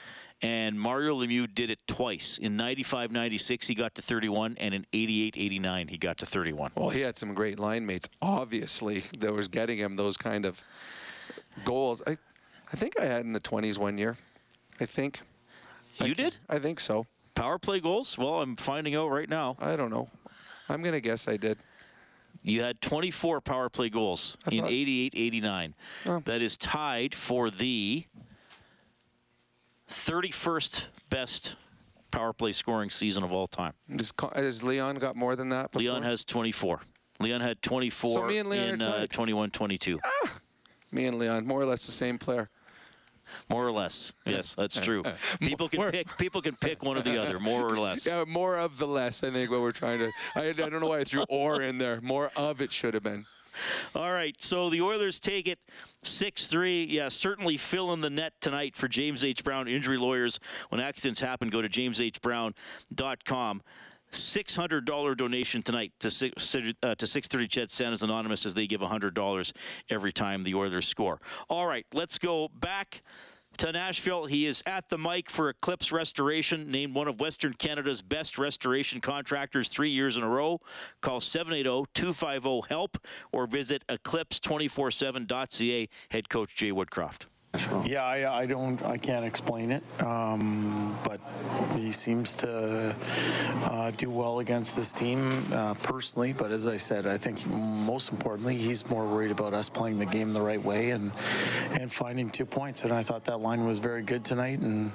And 0.44 0.78
Mario 0.78 1.18
Lemieux 1.18 1.46
did 1.54 1.70
it 1.70 1.78
twice. 1.86 2.36
In 2.36 2.54
95 2.58 3.10
96, 3.10 3.66
he 3.66 3.74
got 3.74 3.94
to 3.94 4.02
31, 4.02 4.56
and 4.60 4.74
in 4.74 4.84
88 4.92 5.36
89, 5.38 5.88
he 5.88 5.96
got 5.96 6.18
to 6.18 6.26
31. 6.26 6.72
Well, 6.74 6.90
he 6.90 7.00
had 7.00 7.16
some 7.16 7.32
great 7.32 7.58
line 7.58 7.86
mates, 7.86 8.10
obviously, 8.20 9.04
that 9.20 9.32
was 9.32 9.48
getting 9.48 9.78
him 9.78 9.96
those 9.96 10.18
kind 10.18 10.44
of 10.44 10.62
goals. 11.64 12.02
I, 12.06 12.18
I 12.70 12.76
think 12.76 13.00
I 13.00 13.06
had 13.06 13.24
in 13.24 13.32
the 13.32 13.40
20s 13.40 13.78
one 13.78 13.96
year. 13.96 14.18
I 14.78 14.84
think. 14.84 15.22
You 15.98 16.10
I 16.10 16.12
did? 16.12 16.36
I 16.46 16.58
think 16.58 16.78
so. 16.78 17.06
Power 17.34 17.58
play 17.58 17.80
goals? 17.80 18.18
Well, 18.18 18.42
I'm 18.42 18.56
finding 18.56 18.94
out 18.94 19.08
right 19.08 19.30
now. 19.30 19.56
I 19.58 19.76
don't 19.76 19.90
know. 19.90 20.10
I'm 20.68 20.82
going 20.82 20.92
to 20.92 21.00
guess 21.00 21.26
I 21.26 21.38
did. 21.38 21.56
You 22.42 22.60
had 22.60 22.82
24 22.82 23.40
power 23.40 23.70
play 23.70 23.88
goals 23.88 24.36
in 24.50 24.66
88 24.66 25.14
89. 25.16 25.74
Oh. 26.04 26.22
That 26.26 26.42
is 26.42 26.58
tied 26.58 27.14
for 27.14 27.48
the 27.50 28.04
31st 29.94 30.86
best 31.08 31.56
power 32.10 32.32
play 32.32 32.52
scoring 32.52 32.90
season 32.90 33.22
of 33.22 33.32
all 33.32 33.46
time. 33.46 33.72
Does, 33.94 34.12
has 34.34 34.62
Leon 34.62 34.96
got 34.96 35.16
more 35.16 35.36
than 35.36 35.48
that? 35.50 35.72
Before? 35.72 35.82
Leon 35.82 36.02
has 36.02 36.24
24. 36.24 36.80
Leon 37.20 37.40
had 37.40 37.62
24 37.62 38.18
so 38.18 38.26
me 38.26 38.38
and 38.38 38.48
Leon 38.48 38.74
in 38.74 38.82
uh, 38.82 39.06
21 39.06 39.50
22. 39.50 40.00
Ah, 40.04 40.38
me 40.90 41.06
and 41.06 41.18
Leon, 41.18 41.46
more 41.46 41.60
or 41.60 41.66
less 41.66 41.86
the 41.86 41.92
same 41.92 42.18
player. 42.18 42.50
More 43.48 43.66
or 43.66 43.72
less, 43.72 44.12
yes, 44.26 44.54
that's 44.54 44.76
true. 44.78 45.02
People 45.40 45.68
can 45.68 45.90
pick. 45.90 46.16
People 46.18 46.40
can 46.40 46.54
pick 46.56 46.82
one 46.82 46.96
or 46.96 47.00
the 47.02 47.20
other, 47.20 47.40
more 47.40 47.66
or 47.68 47.78
less. 47.78 48.06
Yeah, 48.06 48.24
more 48.26 48.58
of 48.58 48.78
the 48.78 48.86
less. 48.86 49.24
I 49.24 49.30
think 49.30 49.50
what 49.50 49.60
we're 49.60 49.72
trying 49.72 49.98
to. 49.98 50.10
I, 50.36 50.50
I 50.50 50.52
don't 50.52 50.80
know 50.80 50.88
why 50.88 50.98
I 50.98 51.04
threw 51.04 51.24
"or" 51.28 51.62
in 51.62 51.78
there. 51.78 52.00
More 52.00 52.30
of 52.36 52.60
it 52.60 52.70
should 52.70 52.94
have 52.94 53.02
been. 53.02 53.26
All 53.94 54.12
right, 54.12 54.34
so 54.40 54.70
the 54.70 54.80
Oilers 54.82 55.20
take 55.20 55.46
it 55.46 55.58
6 56.06 56.46
3. 56.46 56.84
Yeah, 56.84 57.08
certainly 57.08 57.56
filling 57.56 58.00
the 58.00 58.10
net 58.10 58.34
tonight 58.40 58.76
for 58.76 58.88
James 58.88 59.24
H. 59.24 59.42
Brown 59.44 59.68
injury 59.68 59.98
lawyers. 59.98 60.38
When 60.68 60.80
accidents 60.80 61.20
happen, 61.20 61.48
go 61.48 61.62
to 61.62 61.68
jameshbrown.com. 61.68 63.62
$600 64.12 65.16
donation 65.16 65.62
tonight 65.62 65.92
to, 65.98 66.06
uh, 66.82 66.94
to 66.94 67.06
630 67.06 67.48
CHED 67.48 67.70
Santa's 67.70 68.02
Anonymous 68.02 68.46
as 68.46 68.54
they 68.54 68.66
give 68.66 68.80
$100 68.80 69.52
every 69.90 70.12
time 70.12 70.42
the 70.42 70.54
Oilers 70.54 70.86
score. 70.86 71.20
All 71.48 71.66
right, 71.66 71.84
let's 71.92 72.18
go 72.18 72.48
back 72.54 73.02
to 73.58 73.72
Nashville. 73.72 74.26
He 74.26 74.46
is 74.46 74.62
at 74.66 74.88
the 74.88 74.98
mic 74.98 75.30
for 75.30 75.48
Eclipse 75.48 75.92
Restoration, 75.92 76.70
named 76.70 76.94
one 76.94 77.08
of 77.08 77.20
Western 77.20 77.54
Canada's 77.54 78.02
best 78.02 78.38
restoration 78.38 79.00
contractors 79.00 79.68
three 79.68 79.90
years 79.90 80.16
in 80.16 80.22
a 80.22 80.28
row. 80.28 80.60
Call 81.00 81.20
780-250-HELP 81.20 82.98
or 83.32 83.46
visit 83.46 83.84
eclipse247.ca. 83.88 85.88
Head 86.10 86.28
coach 86.28 86.54
Jay 86.54 86.70
Woodcroft. 86.70 87.26
Yeah, 87.84 88.04
I, 88.04 88.40
I, 88.42 88.46
don't, 88.46 88.82
I 88.84 88.96
can't 88.96 89.24
explain 89.24 89.70
it, 89.70 89.82
um, 90.02 90.98
but 91.04 91.20
he 91.76 91.90
seems 91.90 92.34
to 92.36 92.94
uh, 93.64 93.90
do 93.92 94.10
well 94.10 94.40
against 94.40 94.76
this 94.76 94.92
team 94.92 95.46
uh, 95.52 95.74
personally. 95.74 96.32
But 96.32 96.50
as 96.50 96.66
I 96.66 96.76
said, 96.76 97.06
I 97.06 97.18
think 97.18 97.46
most 97.46 98.10
importantly, 98.10 98.56
he's 98.56 98.88
more 98.88 99.06
worried 99.06 99.30
about 99.30 99.54
us 99.54 99.68
playing 99.68 99.98
the 99.98 100.06
game 100.06 100.32
the 100.32 100.40
right 100.40 100.62
way 100.62 100.90
and 100.90 101.12
and 101.72 101.92
finding 101.92 102.30
two 102.30 102.46
points. 102.46 102.84
And 102.84 102.92
I 102.92 103.02
thought 103.02 103.24
that 103.24 103.38
line 103.38 103.64
was 103.64 103.78
very 103.78 104.02
good 104.02 104.24
tonight. 104.24 104.60
And 104.60 104.92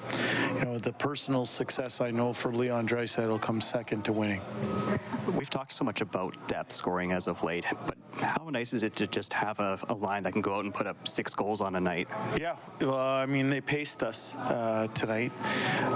you 0.57 0.65
know, 0.65 0.77
the 0.77 0.93
personal 0.93 1.45
success 1.45 2.01
I 2.01 2.11
know 2.11 2.33
for 2.33 2.53
Leon 2.53 2.87
Draisaitl 2.87 3.39
comes 3.41 3.65
second 3.65 4.03
to 4.05 4.13
winning. 4.13 4.41
We've 5.37 5.49
talked 5.49 5.73
so 5.73 5.85
much 5.85 6.01
about 6.01 6.35
depth 6.47 6.73
scoring 6.73 7.11
as 7.11 7.27
of 7.27 7.43
late, 7.43 7.65
but 7.85 7.98
how 8.13 8.49
nice 8.49 8.73
is 8.73 8.83
it 8.83 8.95
to 8.97 9.07
just 9.07 9.33
have 9.33 9.59
a, 9.59 9.79
a 9.89 9.93
line 9.93 10.23
that 10.23 10.33
can 10.33 10.41
go 10.41 10.55
out 10.55 10.63
and 10.65 10.73
put 10.73 10.87
up 10.87 11.07
six 11.07 11.33
goals 11.33 11.61
on 11.61 11.75
a 11.75 11.79
night? 11.79 12.07
Yeah. 12.39 12.55
Well, 12.81 12.97
I 12.97 13.25
mean, 13.25 13.49
they 13.49 13.61
paced 13.61 14.03
us 14.03 14.35
uh, 14.37 14.87
tonight. 14.93 15.31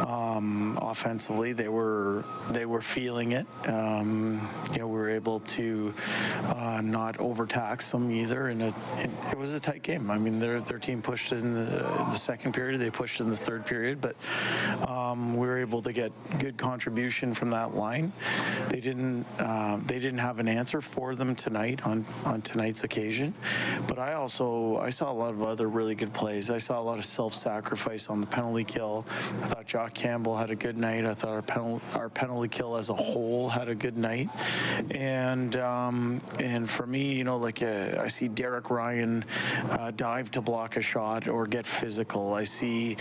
Um, 0.07 0.77
offensively, 0.81 1.53
they 1.53 1.69
were 1.69 2.23
they 2.51 2.65
were 2.65 2.81
feeling 2.81 3.31
it. 3.33 3.47
Um, 3.67 4.47
you 4.71 4.79
know, 4.79 4.87
we 4.87 4.93
were 4.93 5.09
able 5.09 5.39
to 5.41 5.93
uh, 6.45 6.81
not 6.83 7.19
overtax 7.19 7.91
them 7.91 8.11
either, 8.11 8.47
and 8.47 8.61
it, 8.61 8.73
it, 8.97 9.09
it 9.31 9.37
was 9.37 9.53
a 9.53 9.59
tight 9.59 9.83
game. 9.83 10.11
I 10.11 10.17
mean, 10.17 10.39
their 10.39 10.61
their 10.61 10.79
team 10.79 11.01
pushed 11.01 11.31
in 11.31 11.53
the, 11.53 11.65
the 11.65 12.11
second 12.11 12.53
period, 12.53 12.79
they 12.79 12.89
pushed 12.89 13.19
in 13.19 13.29
the 13.29 13.35
third 13.35 13.65
period, 13.65 14.01
but 14.01 14.15
um, 14.87 15.35
we 15.37 15.47
were 15.47 15.57
able 15.57 15.81
to 15.81 15.93
get 15.93 16.11
good 16.39 16.57
contribution 16.57 17.33
from 17.33 17.49
that 17.51 17.75
line. 17.75 18.11
They 18.69 18.79
didn't 18.79 19.25
uh, 19.39 19.77
they 19.85 19.99
didn't 19.99 20.19
have 20.19 20.39
an 20.39 20.47
answer 20.47 20.81
for 20.81 21.15
them 21.15 21.35
tonight 21.35 21.85
on 21.85 22.02
on 22.25 22.41
tonight's 22.41 22.83
occasion, 22.83 23.33
but 23.87 23.99
I 23.99 24.13
also 24.13 24.77
I 24.77 24.89
saw 24.89 25.11
a 25.11 25.13
lot 25.13 25.33
of 25.33 25.41
other 25.41 25.67
really 25.67 25.95
good 25.95 26.13
plays. 26.13 26.49
I 26.49 26.57
saw 26.57 26.79
a 26.79 26.83
lot 26.83 26.99
of 26.99 27.05
self-sacrifice 27.05 28.09
on 28.09 28.21
the 28.21 28.27
penalty 28.27 28.63
kill. 28.63 29.05
I 29.41 29.47
thought 29.47 29.65
Jack 29.65 29.93
Campbell 29.93 30.35
had 30.35 30.51
a 30.51 30.55
good 30.55 30.77
night. 30.77 31.05
I 31.05 31.13
thought 31.13 31.31
our 31.31 31.41
penalty 31.41 31.83
our 31.95 32.09
penalty 32.09 32.49
kill 32.49 32.75
as 32.75 32.89
a 32.89 32.93
whole 32.93 33.49
had 33.49 33.67
a 33.67 33.75
good 33.75 33.97
night, 33.97 34.29
and 34.91 35.55
um, 35.57 36.21
and 36.39 36.69
for 36.69 36.85
me, 36.85 37.13
you 37.13 37.23
know, 37.23 37.37
like 37.37 37.61
uh, 37.61 37.99
I 37.99 38.07
see 38.07 38.27
Derek 38.27 38.69
Ryan 38.69 39.25
uh, 39.71 39.91
dive 39.91 40.31
to 40.31 40.41
block 40.41 40.77
a 40.77 40.81
shot 40.81 41.27
or 41.27 41.45
get 41.47 41.65
physical. 41.65 42.33
I 42.33 42.43
see 42.43 42.97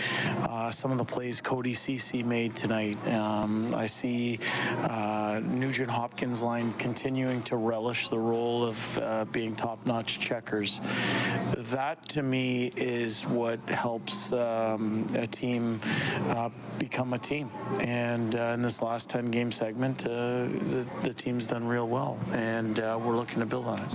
uh, 0.49 0.71
some 0.71 0.91
of 0.91 0.97
the 0.97 1.05
plays 1.05 1.41
Cody 1.41 1.73
Ceci 1.73 2.23
made 2.23 2.55
tonight. 2.55 2.97
Um, 3.07 3.73
I 3.75 3.85
see 3.85 4.39
uh, 4.83 5.41
Nugent 5.43 5.89
Hopkins 5.89 6.41
line 6.41 6.73
continuing 6.73 7.41
to 7.43 7.55
relish 7.57 8.09
the 8.09 8.19
role 8.19 8.63
of 8.63 8.92
uh, 8.97 9.25
being 9.25 9.55
top-notch 9.55 10.19
checkers. 10.19 10.81
That 11.57 12.07
to 12.09 12.23
me 12.23 12.71
is 12.75 13.23
what 13.27 13.59
helps 13.69 14.33
um, 14.33 15.07
a 15.15 15.27
team 15.27 15.79
uh, 16.29 16.49
become 16.79 17.13
a 17.13 17.17
team. 17.17 17.49
And 17.79 18.35
uh, 18.35 18.51
in 18.53 18.61
this 18.61 18.81
last 18.81 19.09
10 19.09 19.31
game 19.31 19.51
segment, 19.51 20.05
uh, 20.05 20.09
the, 20.09 20.87
the 21.03 21.13
team's 21.13 21.47
done 21.47 21.67
real 21.67 21.87
well, 21.87 22.19
and 22.31 22.79
uh, 22.79 22.99
we're 23.03 23.15
looking 23.15 23.39
to 23.39 23.45
build 23.45 23.65
on 23.65 23.79
it. 23.79 23.89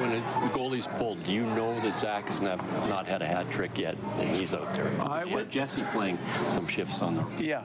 When 0.00 0.12
it's, 0.12 0.36
the 0.36 0.48
goalie's 0.48 0.86
pulled, 0.86 1.22
do 1.24 1.32
you 1.32 1.46
know 1.46 1.78
that 1.80 1.96
Zach 1.96 2.28
has 2.28 2.40
not, 2.40 2.58
not 2.88 3.06
had 3.06 3.22
a 3.22 3.26
hat 3.26 3.50
trick 3.50 3.78
yet 3.78 3.96
and 4.18 4.36
he's 4.36 4.54
out 4.54 4.72
there? 4.74 4.90
I 5.00 5.24
would- 5.24 5.50
Jesse 5.50 5.82
playing 5.92 6.18
some 6.48 6.66
shifts 6.66 7.02
on 7.02 7.14
the 7.14 7.24
Yeah, 7.38 7.62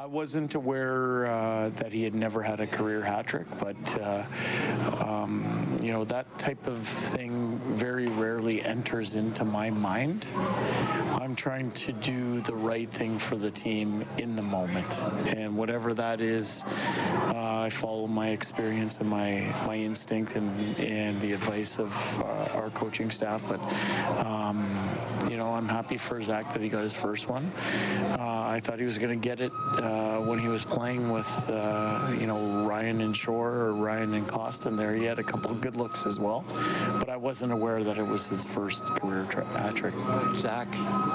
I 0.00 0.06
wasn't 0.06 0.54
aware 0.54 1.26
uh, 1.26 1.68
that 1.76 1.92
he 1.92 2.04
had 2.04 2.14
never 2.14 2.42
had 2.42 2.60
a 2.60 2.66
career 2.66 3.02
hat 3.02 3.26
trick, 3.26 3.46
but 3.58 4.00
uh, 4.00 4.24
um, 5.04 5.57
you 5.88 5.94
know 5.94 6.04
that 6.04 6.38
type 6.38 6.66
of 6.66 6.86
thing 6.86 7.58
very 7.72 8.08
rarely 8.08 8.62
enters 8.62 9.16
into 9.16 9.42
my 9.42 9.70
mind. 9.70 10.26
I'm 11.12 11.34
trying 11.34 11.70
to 11.70 11.94
do 11.94 12.42
the 12.42 12.54
right 12.54 12.90
thing 12.90 13.18
for 13.18 13.36
the 13.36 13.50
team 13.50 14.04
in 14.18 14.36
the 14.36 14.42
moment, 14.42 15.02
and 15.28 15.56
whatever 15.56 15.94
that 15.94 16.20
is, 16.20 16.62
uh, 17.28 17.62
I 17.62 17.70
follow 17.70 18.06
my 18.06 18.28
experience 18.28 19.00
and 19.00 19.08
my 19.08 19.50
my 19.64 19.76
instinct 19.76 20.36
and 20.36 20.78
and 20.78 21.18
the 21.22 21.32
advice 21.32 21.78
of 21.78 21.90
uh, 22.20 22.58
our 22.58 22.68
coaching 22.68 23.10
staff. 23.10 23.42
But 23.48 23.58
um, 24.26 24.87
know, 25.38 25.54
I'm 25.54 25.68
happy 25.68 25.96
for 25.96 26.20
Zach 26.20 26.52
that 26.52 26.62
he 26.62 26.68
got 26.68 26.82
his 26.82 26.94
first 26.94 27.28
one. 27.28 27.50
Uh, 28.18 28.44
I 28.48 28.60
thought 28.60 28.78
he 28.78 28.84
was 28.84 28.98
going 28.98 29.18
to 29.18 29.28
get 29.28 29.40
it 29.40 29.52
uh, 29.78 30.18
when 30.18 30.38
he 30.38 30.48
was 30.48 30.64
playing 30.64 31.10
with, 31.10 31.48
uh, 31.48 32.12
you 32.18 32.26
know, 32.26 32.66
Ryan 32.66 33.00
and 33.00 33.16
Shore 33.16 33.52
or 33.52 33.72
Ryan 33.72 34.14
and 34.14 34.26
Kostin 34.26 34.76
there. 34.76 34.94
He 34.94 35.04
had 35.04 35.18
a 35.18 35.22
couple 35.22 35.50
of 35.50 35.60
good 35.60 35.76
looks 35.76 36.06
as 36.06 36.18
well, 36.18 36.44
but 36.98 37.08
I 37.08 37.16
wasn't 37.16 37.52
aware 37.52 37.82
that 37.84 37.98
it 37.98 38.06
was 38.06 38.28
his 38.28 38.44
first 38.44 38.86
career 38.96 39.24
hat 39.52 39.76
trick. 39.76 39.94
Zach 40.34 40.68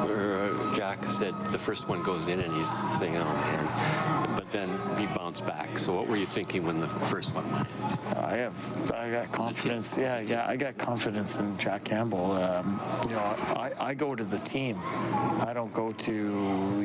or 0.07 0.39
uh, 0.39 0.75
Jack 0.75 1.05
said 1.05 1.33
the 1.51 1.59
first 1.59 1.87
one 1.87 2.01
goes 2.03 2.27
in 2.27 2.39
and 2.39 2.53
he's 2.53 2.71
saying, 2.97 3.17
oh 3.17 3.25
man. 3.25 4.32
Then 4.53 4.69
he 4.99 5.07
bounced 5.07 5.47
back. 5.47 5.79
So 5.79 5.93
what 5.95 6.07
were 6.07 6.15
you 6.15 6.27
thinking 6.27 6.63
when 6.63 6.79
the 6.79 6.87
first 6.87 7.33
one 7.33 7.51
went? 7.51 7.67
I 8.15 8.35
have, 8.37 8.91
I 8.91 9.09
got 9.09 9.31
confidence. 9.31 9.97
Yeah, 9.97 10.19
yeah, 10.19 10.47
I 10.47 10.55
got 10.55 10.77
confidence 10.77 11.39
in 11.39 11.57
Jack 11.57 11.83
Campbell. 11.83 12.33
Um, 12.33 12.79
you 13.07 13.15
know, 13.15 13.35
I, 13.55 13.71
I 13.79 13.93
go 13.95 14.13
to 14.13 14.23
the 14.23 14.37
team. 14.39 14.77
I 14.83 15.53
don't 15.55 15.73
go 15.73 15.91
to, 15.91 16.13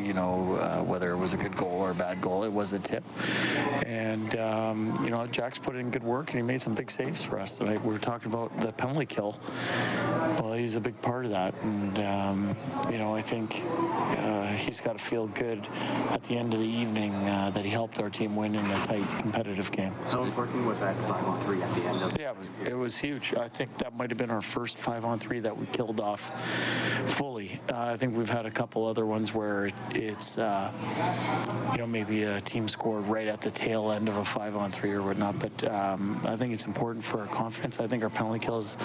you 0.02 0.14
know, 0.14 0.54
uh, 0.54 0.82
whether 0.82 1.12
it 1.12 1.18
was 1.18 1.34
a 1.34 1.37
good 1.37 1.54
goal 1.58 1.80
or 1.80 1.90
a 1.90 1.94
bad 1.94 2.22
goal. 2.22 2.42
It 2.44 2.52
was 2.52 2.72
a 2.72 2.78
tip, 2.78 3.04
and 3.84 4.34
um, 4.37 4.98
you 5.04 5.10
know, 5.10 5.26
Jack's 5.26 5.58
put 5.58 5.76
in 5.76 5.90
good 5.90 6.02
work 6.02 6.30
and 6.30 6.37
he 6.37 6.42
made 6.42 6.62
some 6.62 6.75
big 6.75 6.90
saves 6.90 7.22
for 7.22 7.38
us 7.38 7.58
tonight. 7.58 7.84
We 7.84 7.92
were 7.92 7.98
talking 7.98 8.32
about 8.32 8.58
the 8.60 8.72
penalty 8.72 9.04
kill. 9.04 9.38
Well, 10.40 10.54
he's 10.54 10.76
a 10.76 10.80
big 10.80 10.98
part 11.02 11.26
of 11.26 11.32
that, 11.32 11.54
and 11.62 11.98
um, 11.98 12.56
you 12.90 12.96
know, 12.96 13.14
I 13.14 13.20
think 13.20 13.62
uh, 13.66 14.52
he's 14.52 14.80
got 14.80 14.96
to 14.96 15.04
feel 15.04 15.26
good 15.28 15.68
at 16.10 16.22
the 16.25 16.38
end 16.38 16.54
of 16.54 16.60
the 16.60 16.66
evening 16.66 17.12
uh, 17.12 17.50
that 17.59 17.65
he 17.65 17.73
helped 17.73 17.99
our 17.99 18.09
team 18.09 18.37
win 18.37 18.55
in 18.55 18.65
a 18.71 18.85
tight, 18.85 19.05
competitive 19.19 19.73
game. 19.73 19.93
How 20.07 20.23
important 20.23 20.65
was 20.65 20.79
that 20.79 20.95
five 21.09 21.25
on 21.25 21.41
three 21.41 21.61
at 21.61 21.75
the 21.75 21.81
end 21.83 22.03
of 22.03 22.17
Yeah, 22.17 22.31
it 22.31 22.38
was, 22.38 22.50
it 22.67 22.75
was 22.75 22.97
huge. 22.97 23.35
I 23.35 23.49
think 23.49 23.77
that 23.79 23.97
might 23.97 24.11
have 24.11 24.17
been 24.17 24.31
our 24.31 24.41
first 24.41 24.79
five 24.79 25.05
on 25.05 25.19
three 25.19 25.41
that 25.41 25.59
we 25.59 25.67
killed 25.67 26.00
off 26.00 26.31
fully. 27.11 27.61
Uh, 27.69 27.87
I 27.95 27.97
think 27.97 28.17
we've 28.17 28.31
had 28.31 28.47
a 28.47 28.50
couple 28.53 28.87
other 28.87 29.07
ones 29.07 29.35
where 29.35 29.67
it, 29.67 29.75
it's, 29.91 30.38
uh, 30.38 30.71
you 31.73 31.79
know, 31.79 31.87
maybe 31.88 32.23
a 32.23 32.41
team 32.43 32.69
scored 32.69 33.05
right 33.09 33.27
at 33.27 33.41
the 33.41 33.50
tail 33.50 33.91
end 33.91 34.09
of 34.09 34.17
a 34.19 34.25
five 34.25 34.55
on 34.55 34.71
three 34.71 34.93
or 34.93 35.03
whatnot. 35.03 35.41
But 35.41 35.69
um, 35.69 36.21
I 36.25 36.37
think 36.37 36.53
it's 36.53 36.67
important 36.67 37.05
for 37.05 37.19
our 37.19 37.27
confidence. 37.27 37.81
I 37.81 37.88
think 37.88 38.05
our 38.05 38.11
penalty 38.11 38.38
kill 38.38 38.61
is 38.61 38.77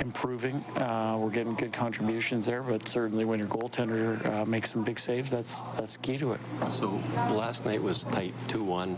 improving. 0.00 0.64
Uh, 0.76 1.18
we're 1.20 1.28
getting 1.28 1.54
good 1.56 1.74
contributions 1.74 2.46
there, 2.46 2.62
but 2.62 2.88
certainly 2.88 3.26
when 3.26 3.38
your 3.38 3.48
goaltender 3.48 4.24
uh, 4.24 4.46
makes 4.46 4.70
some 4.70 4.82
big 4.82 4.98
saves, 4.98 5.30
that's 5.30 5.60
that's 5.76 5.98
key 5.98 6.16
to 6.16 6.32
it. 6.32 6.40
So 6.70 6.88
last 7.28 7.66
night 7.66 7.82
was 7.82 8.06
tight 8.14 8.34
2-1. 8.46 8.96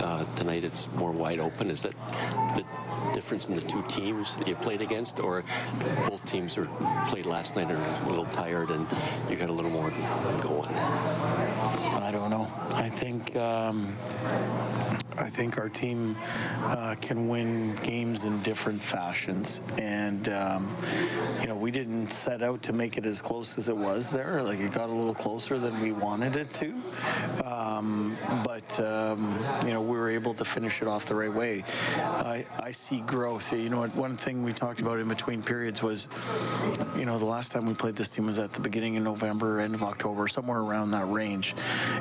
Uh, 0.00 0.24
tonight 0.36 0.64
it's 0.64 0.90
more 0.94 1.12
wide 1.12 1.38
open. 1.38 1.70
Is 1.70 1.82
that 1.82 1.94
the 2.54 2.64
difference 3.12 3.46
in 3.50 3.54
the 3.54 3.60
two 3.60 3.82
teams 3.88 4.38
that 4.38 4.48
you 4.48 4.54
played 4.54 4.80
against, 4.80 5.20
or 5.20 5.44
both 6.08 6.24
teams 6.24 6.58
played 7.08 7.26
last 7.26 7.56
night 7.56 7.70
and 7.70 7.84
are 7.84 8.04
a 8.04 8.08
little 8.08 8.24
tired 8.24 8.70
and 8.70 8.86
you 9.28 9.36
got 9.36 9.50
a 9.50 9.52
little 9.52 9.70
more 9.70 9.90
going? 10.40 10.74
I 10.74 12.08
don't 12.10 12.30
know. 12.30 12.50
I 12.70 12.88
think 12.88 13.36
um, 13.36 13.96
I 15.16 15.30
think 15.30 15.58
our 15.58 15.68
team 15.68 16.16
uh, 16.62 16.96
can 17.00 17.28
win 17.28 17.76
games 17.76 18.24
in 18.24 18.42
different 18.42 18.82
fashions, 18.82 19.60
and 19.78 20.28
um, 20.28 20.76
you 21.40 21.46
know 21.46 21.54
we 21.54 21.70
didn't 21.70 22.10
set 22.10 22.42
out 22.42 22.62
to 22.64 22.72
make 22.72 22.98
it 22.98 23.06
as 23.06 23.22
close 23.22 23.56
as 23.56 23.68
it 23.68 23.76
was 23.76 24.10
there. 24.10 24.42
Like 24.42 24.58
it 24.58 24.72
got 24.72 24.88
a 24.88 24.92
little 24.92 25.14
closer 25.14 25.58
than 25.58 25.80
we 25.80 25.92
wanted 25.92 26.36
it 26.36 26.52
to, 26.54 26.74
um, 27.44 28.16
but 28.44 28.80
um, 28.80 29.38
you 29.64 29.72
know 29.72 29.80
we 29.80 29.96
were 29.96 30.08
able 30.08 30.34
to 30.34 30.44
finish 30.44 30.82
it 30.82 30.88
off 30.88 31.06
the 31.06 31.14
right 31.14 31.32
way. 31.32 31.62
I, 31.96 32.44
I 32.58 32.72
see 32.72 33.00
growth. 33.00 33.52
You 33.52 33.68
know, 33.68 33.86
one 33.86 34.16
thing 34.16 34.42
we 34.42 34.52
talked 34.52 34.80
about 34.80 34.98
in 34.98 35.08
between 35.08 35.42
periods 35.42 35.82
was, 35.82 36.08
you 36.96 37.06
know, 37.06 37.18
the 37.18 37.24
last 37.24 37.52
time 37.52 37.66
we 37.66 37.74
played 37.74 37.94
this 37.94 38.08
team 38.08 38.26
was 38.26 38.38
at 38.38 38.52
the 38.52 38.60
beginning 38.60 38.96
of 38.96 39.04
November, 39.04 39.60
end 39.60 39.74
of 39.74 39.82
October, 39.82 40.26
somewhere 40.26 40.58
around 40.58 40.90
that 40.90 41.08
range, 41.10 41.54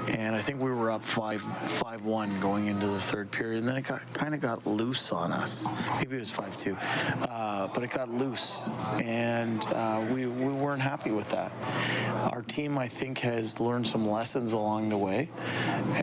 and 0.07 0.35
I 0.35 0.41
think 0.41 0.61
we 0.61 0.71
were 0.71 0.89
up 0.89 1.03
five 1.03 1.41
five 1.69 2.03
one 2.03 2.39
going 2.39 2.67
into 2.67 2.87
the 2.87 3.02
third 3.03 3.31
period, 3.31 3.59
and 3.59 3.67
then 3.67 3.75
it 3.75 3.83
got 3.83 4.01
kind 4.13 4.33
of 4.33 4.39
got 4.39 4.65
loose 4.65 5.11
on 5.11 5.31
us. 5.31 5.67
Maybe 5.97 6.15
it 6.15 6.19
was 6.19 6.31
five 6.31 6.55
two, 6.55 6.77
uh, 7.29 7.67
but 7.73 7.83
it 7.83 7.91
got 7.91 8.09
loose, 8.09 8.67
and 8.99 9.65
uh, 9.67 10.05
we 10.11 10.25
we 10.25 10.51
weren't 10.51 10.81
happy 10.81 11.11
with 11.11 11.29
that. 11.29 11.51
Our 12.31 12.41
team, 12.41 12.77
I 12.77 12.87
think, 12.87 13.19
has 13.19 13.59
learned 13.59 13.87
some 13.87 14.07
lessons 14.07 14.53
along 14.53 14.89
the 14.89 14.97
way, 14.97 15.29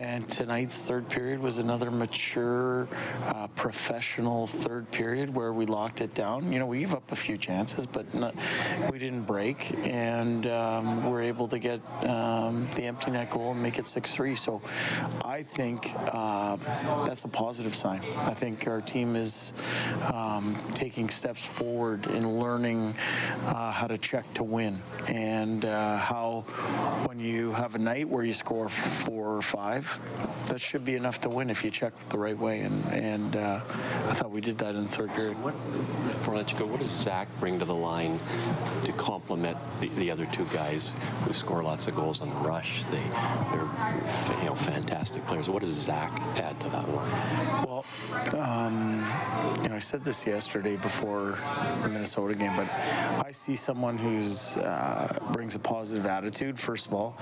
and 0.01 0.27
tonight's 0.29 0.85
third 0.85 1.09
period 1.09 1.39
was 1.39 1.57
another 1.57 1.89
mature, 1.89 2.87
uh, 3.27 3.47
professional 3.55 4.47
third 4.47 4.89
period 4.91 5.33
where 5.33 5.51
we 5.51 5.65
locked 5.65 6.01
it 6.01 6.13
down. 6.13 6.53
You 6.53 6.59
know, 6.59 6.67
we 6.67 6.79
gave 6.79 6.93
up 6.93 7.11
a 7.11 7.15
few 7.15 7.37
chances, 7.37 7.85
but 7.85 8.13
not, 8.13 8.35
we 8.91 8.99
didn't 8.99 9.23
break, 9.23 9.73
and 9.83 10.45
um, 10.47 11.03
we're 11.09 11.23
able 11.23 11.47
to 11.47 11.59
get 11.59 11.81
um, 12.03 12.67
the 12.75 12.83
empty 12.83 13.11
net 13.11 13.31
goal 13.31 13.51
and 13.51 13.61
make 13.61 13.79
it 13.79 13.85
6-3. 13.85 14.37
So 14.37 14.61
I 15.23 15.43
think 15.43 15.93
uh, 15.95 16.57
that's 17.05 17.23
a 17.23 17.27
positive 17.27 17.75
sign. 17.75 18.01
I 18.17 18.33
think 18.33 18.67
our 18.67 18.81
team 18.81 19.15
is 19.15 19.53
um, 20.13 20.55
taking 20.73 21.09
steps 21.09 21.45
forward 21.45 22.07
in 22.07 22.39
learning 22.39 22.95
uh, 23.45 23.71
how 23.71 23.87
to 23.87 23.97
check 23.97 24.31
to 24.35 24.43
win 24.43 24.81
and 25.07 25.65
uh, 25.65 25.97
how 25.97 26.41
when 27.05 27.19
you 27.19 27.51
have 27.51 27.75
a 27.75 27.79
night 27.79 28.07
where 28.07 28.23
you 28.23 28.33
score 28.33 28.69
four 28.69 29.37
or 29.37 29.41
five, 29.41 29.99
that 30.47 30.59
should 30.59 30.85
be 30.85 30.95
enough 30.95 31.21
to 31.21 31.29
win 31.29 31.49
if 31.49 31.63
you 31.63 31.71
check 31.71 31.93
the 32.09 32.17
right 32.17 32.37
way. 32.37 32.61
And, 32.61 32.85
and 32.87 33.35
uh, 33.35 33.61
I 34.07 34.13
thought 34.13 34.31
we 34.31 34.41
did 34.41 34.57
that 34.59 34.75
in 34.75 34.87
third 34.87 35.11
period. 35.13 35.41
What, 35.43 35.53
before 36.07 36.35
I 36.35 36.37
let 36.37 36.51
you 36.51 36.59
go, 36.59 36.65
what 36.65 36.79
does 36.79 36.89
Zach 36.89 37.27
bring 37.39 37.59
to 37.59 37.65
the 37.65 37.75
line 37.75 38.19
to 38.85 38.91
complement 38.93 39.57
the, 39.79 39.89
the 39.89 40.11
other 40.11 40.25
two 40.27 40.45
guys 40.45 40.93
who 41.23 41.33
score 41.33 41.63
lots 41.63 41.87
of 41.87 41.95
goals 41.95 42.21
on 42.21 42.29
the 42.29 42.35
rush? 42.35 42.83
They, 42.85 43.03
they're 43.51 44.37
you 44.39 44.45
know 44.45 44.55
fantastic 44.55 45.25
players. 45.27 45.49
What 45.49 45.61
does 45.61 45.71
Zach 45.71 46.11
add 46.37 46.59
to 46.61 46.69
that? 46.69 46.80
Well, 46.87 47.85
um, 48.37 49.05
you 49.61 49.69
know, 49.69 49.75
I 49.75 49.79
said 49.79 50.03
this 50.03 50.25
yesterday 50.25 50.77
before 50.77 51.37
the 51.81 51.89
Minnesota 51.89 52.35
game, 52.35 52.55
but 52.55 52.69
I 53.25 53.31
see 53.31 53.55
someone 53.55 53.97
who's 53.97 54.57
uh, 54.57 55.17
brings 55.31 55.55
a 55.55 55.59
positive 55.59 56.05
attitude. 56.05 56.59
First 56.59 56.87
of 56.87 56.93
all, 56.93 57.17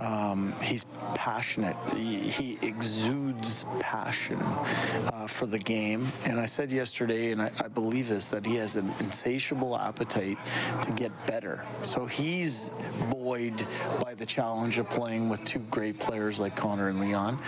um, 0.00 0.21
Um, 0.32 0.54
he's 0.62 0.86
passionate. 1.14 1.76
He, 1.94 2.16
he 2.16 2.58
exudes 2.62 3.66
passion 3.80 4.38
uh, 4.40 5.26
for 5.26 5.44
the 5.44 5.58
game. 5.58 6.10
And 6.24 6.40
I 6.40 6.46
said 6.46 6.72
yesterday, 6.72 7.32
and 7.32 7.42
I, 7.42 7.50
I 7.60 7.68
believe 7.68 8.08
this, 8.08 8.30
that 8.30 8.46
he 8.46 8.56
has 8.56 8.76
an 8.76 8.90
insatiable 9.00 9.76
appetite 9.76 10.38
to 10.82 10.90
get 10.92 11.12
better. 11.26 11.64
So 11.82 12.06
he's 12.06 12.70
buoyed 13.10 13.66
by 14.02 14.14
the 14.14 14.24
challenge 14.24 14.78
of 14.78 14.88
playing 14.88 15.28
with 15.28 15.44
two 15.44 15.58
great 15.70 16.00
players 16.00 16.40
like 16.40 16.56
Connor 16.56 16.88
and 16.88 16.98
Leon. 16.98 17.38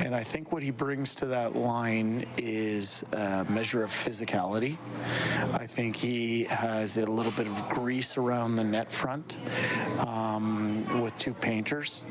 And 0.00 0.14
I 0.14 0.24
think 0.24 0.50
what 0.50 0.62
he 0.62 0.72
brings 0.72 1.14
to 1.16 1.26
that 1.26 1.54
line 1.54 2.26
is 2.36 3.04
a 3.12 3.44
measure 3.48 3.84
of 3.84 3.90
physicality. 3.90 4.76
I 5.52 5.66
think 5.66 5.94
he 5.94 6.44
has 6.44 6.98
a 6.98 7.06
little 7.06 7.32
bit 7.32 7.46
of 7.46 7.68
grease 7.68 8.16
around 8.16 8.56
the 8.56 8.64
net 8.64 8.90
front 8.90 9.38
um, 10.04 11.00
with 11.00 11.16
two 11.16 11.34
painters. 11.34 12.02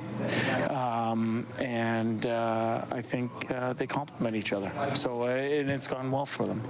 Um, 0.69 1.47
and 1.59 2.25
uh, 2.25 2.85
I 2.91 3.01
think 3.01 3.31
uh, 3.51 3.73
they 3.73 3.87
complement 3.87 4.35
each 4.35 4.53
other. 4.53 4.71
So, 4.95 5.23
uh, 5.23 5.27
and 5.27 5.69
it's 5.69 5.87
gone 5.87 6.11
well 6.11 6.25
for 6.25 6.45
them. 6.45 6.61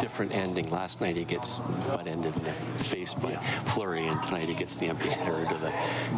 Different 0.00 0.32
ending. 0.32 0.70
Last 0.70 1.00
night 1.00 1.16
he 1.16 1.24
gets 1.24 1.58
butt 1.88 2.06
ended 2.06 2.34
in 2.36 2.42
the 2.42 2.52
face 2.84 3.14
by 3.14 3.36
Fleury, 3.66 4.06
and 4.06 4.22
tonight 4.22 4.48
he 4.48 4.54
gets 4.54 4.78
the 4.78 4.86
empty 4.88 5.08
header 5.10 5.44
to 5.44 5.58
the, 5.58 5.72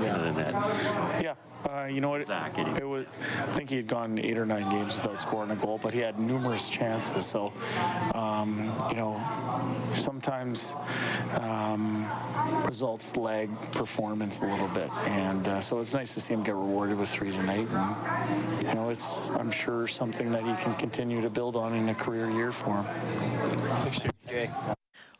into 0.06 0.20
the 0.20 0.32
net. 0.32 0.54
Yeah. 1.23 1.35
Uh, 1.64 1.84
you 1.84 2.00
know 2.00 2.10
what? 2.10 2.24
Zach, 2.24 2.56
anyway. 2.58 2.80
it 2.80 2.84
was. 2.84 3.06
I 3.38 3.46
think 3.52 3.70
he 3.70 3.76
had 3.76 3.88
gone 3.88 4.18
eight 4.18 4.38
or 4.38 4.46
nine 4.46 4.68
games 4.70 4.96
without 4.96 5.20
scoring 5.20 5.50
a 5.50 5.56
goal, 5.56 5.78
but 5.82 5.92
he 5.92 6.00
had 6.00 6.18
numerous 6.18 6.68
chances. 6.68 7.26
So, 7.26 7.52
um, 8.14 8.72
you 8.88 8.96
know, 8.96 9.20
sometimes 9.94 10.76
um, 11.40 12.08
results 12.64 13.16
lag 13.16 13.50
performance 13.72 14.40
a 14.40 14.46
little 14.46 14.68
bit, 14.68 14.90
and 15.06 15.46
uh, 15.48 15.60
so 15.60 15.80
it's 15.80 15.94
nice 15.94 16.14
to 16.14 16.20
see 16.20 16.34
him 16.34 16.44
get 16.44 16.54
rewarded 16.54 16.98
with 16.98 17.08
three 17.08 17.32
tonight. 17.32 17.68
And 17.70 18.62
you 18.62 18.74
know, 18.74 18.88
it's 18.90 19.30
I'm 19.30 19.50
sure 19.50 19.86
something 19.86 20.30
that 20.30 20.44
he 20.44 20.54
can 20.62 20.74
continue 20.74 21.20
to 21.20 21.30
build 21.30 21.56
on 21.56 21.74
in 21.74 21.88
a 21.88 21.94
career 21.94 22.30
year 22.30 22.52
for 22.52 22.82
him. 22.82 22.86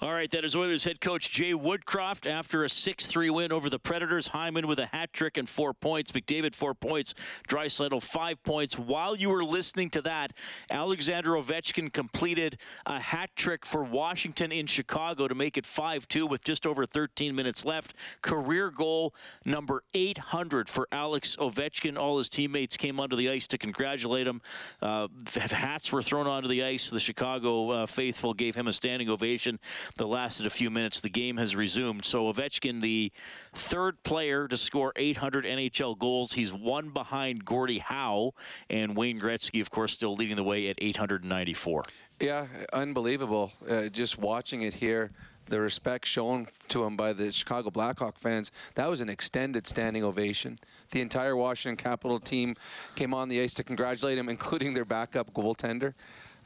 All 0.01 0.13
right, 0.13 0.31
that 0.31 0.45
is 0.45 0.55
Oilers 0.55 0.85
head 0.85 1.01
coach 1.01 1.29
Jay 1.29 1.55
Woodcroft 1.55 2.31
after 2.31 2.63
a 2.63 2.69
6-3 2.69 3.31
win 3.31 3.51
over 3.51 3.69
the 3.69 3.81
Predators. 3.81 4.29
Hyman 4.29 4.69
with 4.69 4.79
a 4.79 4.87
hat 4.87 5.13
trick 5.13 5.37
and 5.37 5.49
four 5.49 5.75
points. 5.75 6.13
McDavid 6.13 6.55
four 6.55 6.73
points. 6.73 7.15
Draisaitl 7.49 8.01
five 8.01 8.41
points. 8.45 8.79
While 8.79 9.17
you 9.17 9.29
were 9.29 9.43
listening 9.43 9.91
to 9.91 10.03
that, 10.03 10.33
Alexander 10.71 11.31
Ovechkin 11.31 11.93
completed 11.93 12.59
a 12.87 13.01
hat 13.01 13.31
trick 13.35 13.67
for 13.67 13.83
Washington 13.83 14.53
in 14.53 14.69
Chicago 14.69 15.27
to 15.27 15.35
make 15.35 15.59
it 15.59 15.65
5-2 15.65 16.31
with 16.31 16.45
just 16.45 16.65
over 16.65 16.87
13 16.87 17.35
minutes 17.35 17.65
left. 17.65 17.95
Career 18.23 18.71
goal 18.71 19.17
number 19.45 19.83
800 19.95 20.69
for 20.69 20.87
Alex 20.93 21.35
Ovechkin. 21.41 21.99
All 21.99 22.19
his 22.19 22.29
teammates 22.29 22.77
came 22.77 23.01
onto 23.01 23.17
the 23.17 23.29
ice 23.31 23.49
to 23.49 23.59
congratulate 23.59 24.29
him. 24.29 24.43
Uh, 24.81 25.09
hats 25.35 25.91
were 25.91 26.03
thrown 26.03 26.29
onto 26.29 26.47
the 26.47 26.63
ice. 26.63 26.89
The 26.89 27.01
Chicago 27.01 27.71
uh, 27.71 27.87
faithful 27.87 28.33
gave 28.33 28.55
him 28.55 28.69
a 28.69 28.73
standing 28.73 29.09
ovation 29.09 29.59
that 29.97 30.07
lasted 30.07 30.47
a 30.47 30.51
few 30.51 30.71
minutes. 30.71 31.01
The 31.01 31.09
game 31.09 31.37
has 31.37 31.57
resumed. 31.57 32.05
So 32.05 32.33
Ovechkin, 32.33 32.81
the 32.81 33.13
third 33.53 34.03
player 34.03 34.49
to 34.49 34.57
score 34.57 34.93
800 34.97 35.45
NHL 35.45 35.99
goals. 35.99 36.33
He's 36.33 36.53
one 36.53 36.91
behind 36.91 37.45
Gordie 37.45 37.79
Howe 37.79 38.35
and 38.71 38.97
Wayne 38.97 39.21
Gretzky, 39.21 39.61
of 39.61 39.71
course, 39.71 39.93
still 39.93 40.15
leading 40.15 40.37
the 40.37 40.45
way 40.45 40.69
at 40.69 40.77
894. 40.79 41.83
Yeah, 42.21 42.47
unbelievable. 42.73 43.53
Uh, 43.69 43.89
just 43.89 44.19
watching 44.19 44.63
it 44.63 44.75
here, 44.75 45.13
the 45.49 45.61
respect 45.61 46.07
shown 46.07 46.49
to 46.69 46.85
him 46.85 46.97
by 46.97 47.13
the 47.13 47.33
Chicago 47.33 47.71
Blackhawk 47.71 48.19
fans, 48.19 48.53
that 48.75 48.89
was 48.89 49.01
an 49.01 49.09
extended 49.09 49.67
standing 49.67 50.05
ovation. 50.05 50.59
The 50.91 51.01
entire 51.01 51.37
Washington 51.37 51.77
Capital 51.77 52.21
team 52.21 52.57
came 52.95 53.15
on 53.15 53.29
the 53.29 53.41
ice 53.41 53.55
to 53.55 53.65
congratulate 53.65 54.19
him, 54.19 54.29
including 54.29 54.75
their 54.75 54.85
backup 54.85 55.33
goaltender. 55.33 55.95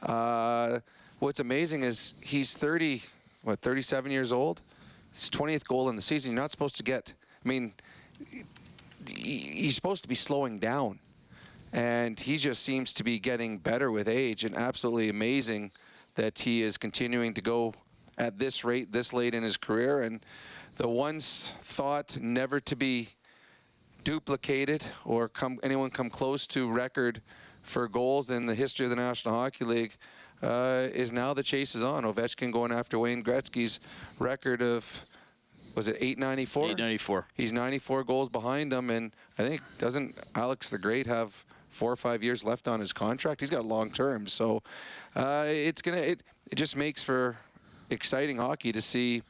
Uh, 0.02 0.80
what's 1.18 1.40
amazing 1.40 1.84
is 1.84 2.14
he's 2.20 2.56
30, 2.56 3.02
what, 3.42 3.60
37 3.60 4.10
years 4.10 4.32
old? 4.32 4.62
His 5.12 5.28
20th 5.30 5.64
goal 5.64 5.88
in 5.90 5.96
the 5.96 6.02
season. 6.02 6.32
You're 6.32 6.40
not 6.40 6.50
supposed 6.50 6.76
to 6.76 6.82
get, 6.82 7.12
I 7.44 7.48
mean, 7.48 7.74
he's 9.06 9.74
supposed 9.74 10.02
to 10.02 10.08
be 10.08 10.14
slowing 10.14 10.58
down 10.58 10.98
and 11.72 12.20
he 12.20 12.36
just 12.36 12.62
seems 12.62 12.92
to 12.92 13.02
be 13.02 13.18
getting 13.18 13.58
better 13.58 13.90
with 13.90 14.08
age 14.08 14.44
and 14.44 14.56
absolutely 14.56 15.08
amazing 15.08 15.70
that 16.14 16.38
he 16.38 16.62
is 16.62 16.76
continuing 16.76 17.32
to 17.34 17.40
go 17.40 17.74
at 18.18 18.38
this 18.38 18.64
rate 18.64 18.92
this 18.92 19.12
late 19.12 19.34
in 19.34 19.42
his 19.42 19.56
career 19.56 20.02
and 20.02 20.24
the 20.76 20.88
once 20.88 21.52
thought 21.62 22.18
never 22.20 22.60
to 22.60 22.76
be 22.76 23.08
duplicated 24.04 24.84
or 25.04 25.28
come 25.28 25.58
anyone 25.62 25.90
come 25.90 26.10
close 26.10 26.46
to 26.46 26.70
record 26.70 27.22
for 27.62 27.88
goals 27.88 28.30
in 28.30 28.46
the 28.46 28.54
history 28.54 28.84
of 28.84 28.90
the 28.90 28.96
National 28.96 29.34
Hockey 29.34 29.64
League 29.64 29.96
uh, 30.42 30.88
is 30.92 31.12
now 31.12 31.32
the 31.34 31.42
chase 31.42 31.74
is 31.74 31.82
on. 31.82 32.04
Ovechkin 32.04 32.52
going 32.52 32.72
after 32.72 32.98
Wayne 32.98 33.22
Gretzky's 33.22 33.80
record 34.18 34.62
of 34.62 35.04
was 35.74 35.88
it 35.88 35.96
894? 36.00 36.64
894. 36.64 37.26
He's 37.34 37.52
94 37.52 38.04
goals 38.04 38.28
behind 38.28 38.72
him, 38.72 38.90
and 38.90 39.14
I 39.38 39.44
think 39.44 39.62
doesn't 39.78 40.16
Alex 40.34 40.68
the 40.68 40.78
Great 40.78 41.06
have 41.06 41.44
four 41.70 41.90
or 41.90 41.96
five 41.96 42.22
years 42.22 42.44
left 42.44 42.68
on 42.68 42.80
his 42.80 42.92
contract? 42.92 43.40
He's 43.40 43.50
got 43.50 43.64
long 43.64 43.90
term, 43.90 44.26
so 44.26 44.62
uh, 45.16 45.46
it's 45.48 45.80
gonna 45.80 45.98
it 45.98 46.22
it 46.50 46.56
just 46.56 46.76
makes 46.76 47.02
for 47.02 47.36
exciting 47.90 48.36
hockey 48.36 48.72
to 48.72 48.82
see 48.82 49.22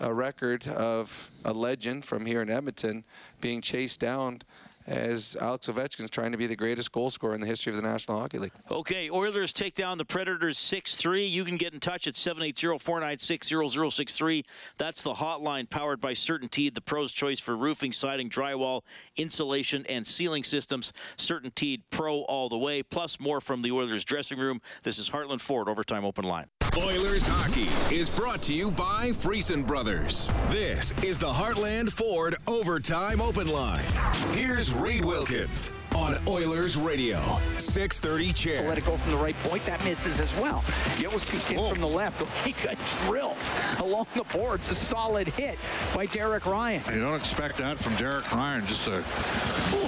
a 0.00 0.12
record 0.12 0.68
of 0.68 1.30
a 1.44 1.52
legend 1.52 2.04
from 2.04 2.24
here 2.24 2.42
in 2.42 2.50
Edmonton 2.50 3.04
being 3.40 3.60
chased 3.60 3.98
down 3.98 4.42
as 4.88 5.36
Alex 5.40 5.68
Ovechkin 5.68 6.04
is 6.04 6.10
trying 6.10 6.32
to 6.32 6.38
be 6.38 6.46
the 6.46 6.56
greatest 6.56 6.90
goal 6.92 7.10
scorer 7.10 7.34
in 7.34 7.40
the 7.40 7.46
history 7.46 7.70
of 7.70 7.76
the 7.76 7.82
National 7.82 8.18
Hockey 8.18 8.38
League. 8.38 8.52
Okay, 8.70 9.10
Oilers 9.10 9.52
take 9.52 9.74
down 9.74 9.98
the 9.98 10.04
Predators 10.04 10.56
6-3. 10.58 11.28
You 11.30 11.44
can 11.44 11.58
get 11.58 11.74
in 11.74 11.80
touch 11.80 12.06
at 12.06 12.14
780-496-0063. 12.14 14.44
That's 14.78 15.02
the 15.02 15.14
hotline 15.14 15.68
powered 15.68 16.00
by 16.00 16.14
Certainteed, 16.14 16.74
the 16.74 16.80
pro's 16.80 17.12
choice 17.12 17.38
for 17.38 17.54
roofing, 17.54 17.92
siding, 17.92 18.30
drywall, 18.30 18.80
insulation, 19.16 19.84
and 19.88 20.06
ceiling 20.06 20.42
systems. 20.42 20.94
Certainteed 21.18 21.82
Pro 21.90 22.20
all 22.22 22.48
the 22.48 22.56
way, 22.56 22.82
plus 22.82 23.20
more 23.20 23.42
from 23.42 23.60
the 23.62 23.70
Oilers 23.70 24.04
dressing 24.04 24.38
room. 24.38 24.62
This 24.84 24.98
is 24.98 25.10
Heartland 25.10 25.42
Ford 25.42 25.68
Overtime 25.68 26.06
Open 26.06 26.24
Line. 26.24 26.46
Oilers 26.84 27.26
hockey 27.26 27.66
is 27.92 28.08
brought 28.08 28.40
to 28.42 28.54
you 28.54 28.70
by 28.70 29.08
Friesen 29.08 29.66
Brothers. 29.66 30.28
This 30.48 30.94
is 31.02 31.18
the 31.18 31.26
Heartland 31.26 31.90
Ford 31.90 32.36
Overtime 32.46 33.20
Open 33.20 33.48
Line. 33.50 33.82
Here's 34.30 34.72
Reed 34.72 35.04
Wilkins 35.04 35.72
on 35.96 36.16
Oilers 36.28 36.76
Radio, 36.76 37.18
630 37.58 38.26
to 38.26 38.32
CHED. 38.32 38.68
let 38.68 38.78
it 38.78 38.84
go 38.84 38.96
from 38.96 39.10
the 39.10 39.16
right 39.16 39.36
point. 39.40 39.64
That 39.66 39.82
misses 39.84 40.20
as 40.20 40.36
well. 40.36 40.60
Yosi 40.98 41.40
hit 41.48 41.68
from 41.68 41.80
the 41.80 41.88
left. 41.88 42.22
He 42.46 42.52
got 42.64 42.78
drilled 43.06 43.36
along 43.78 44.06
the 44.14 44.24
boards. 44.24 44.68
A 44.68 44.74
solid 44.74 45.26
hit 45.26 45.58
by 45.96 46.06
Derek 46.06 46.46
Ryan. 46.46 46.82
You 46.94 47.00
don't 47.00 47.18
expect 47.18 47.56
that 47.56 47.76
from 47.76 47.96
Derek 47.96 48.30
Ryan, 48.30 48.64
just 48.68 48.86
a 48.86 49.02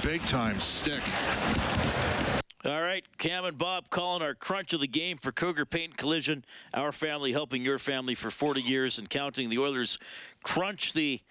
big 0.03 0.21
time 0.23 0.59
stick. 0.59 1.01
All 2.63 2.83
right, 2.83 3.03
Cam 3.17 3.43
and 3.43 3.57
Bob 3.57 3.89
calling 3.89 4.21
our 4.21 4.35
crunch 4.35 4.71
of 4.73 4.81
the 4.81 4.87
game 4.87 5.17
for 5.17 5.31
Cougar 5.31 5.65
Paint 5.65 5.97
Collision. 5.97 6.45
Our 6.75 6.91
family 6.91 7.31
helping 7.31 7.65
your 7.65 7.79
family 7.79 8.13
for 8.13 8.29
40 8.29 8.61
years 8.61 8.99
and 8.99 9.09
counting. 9.09 9.49
The 9.49 9.57
Oilers 9.57 9.97
crunch 10.43 10.93
the 10.93 11.21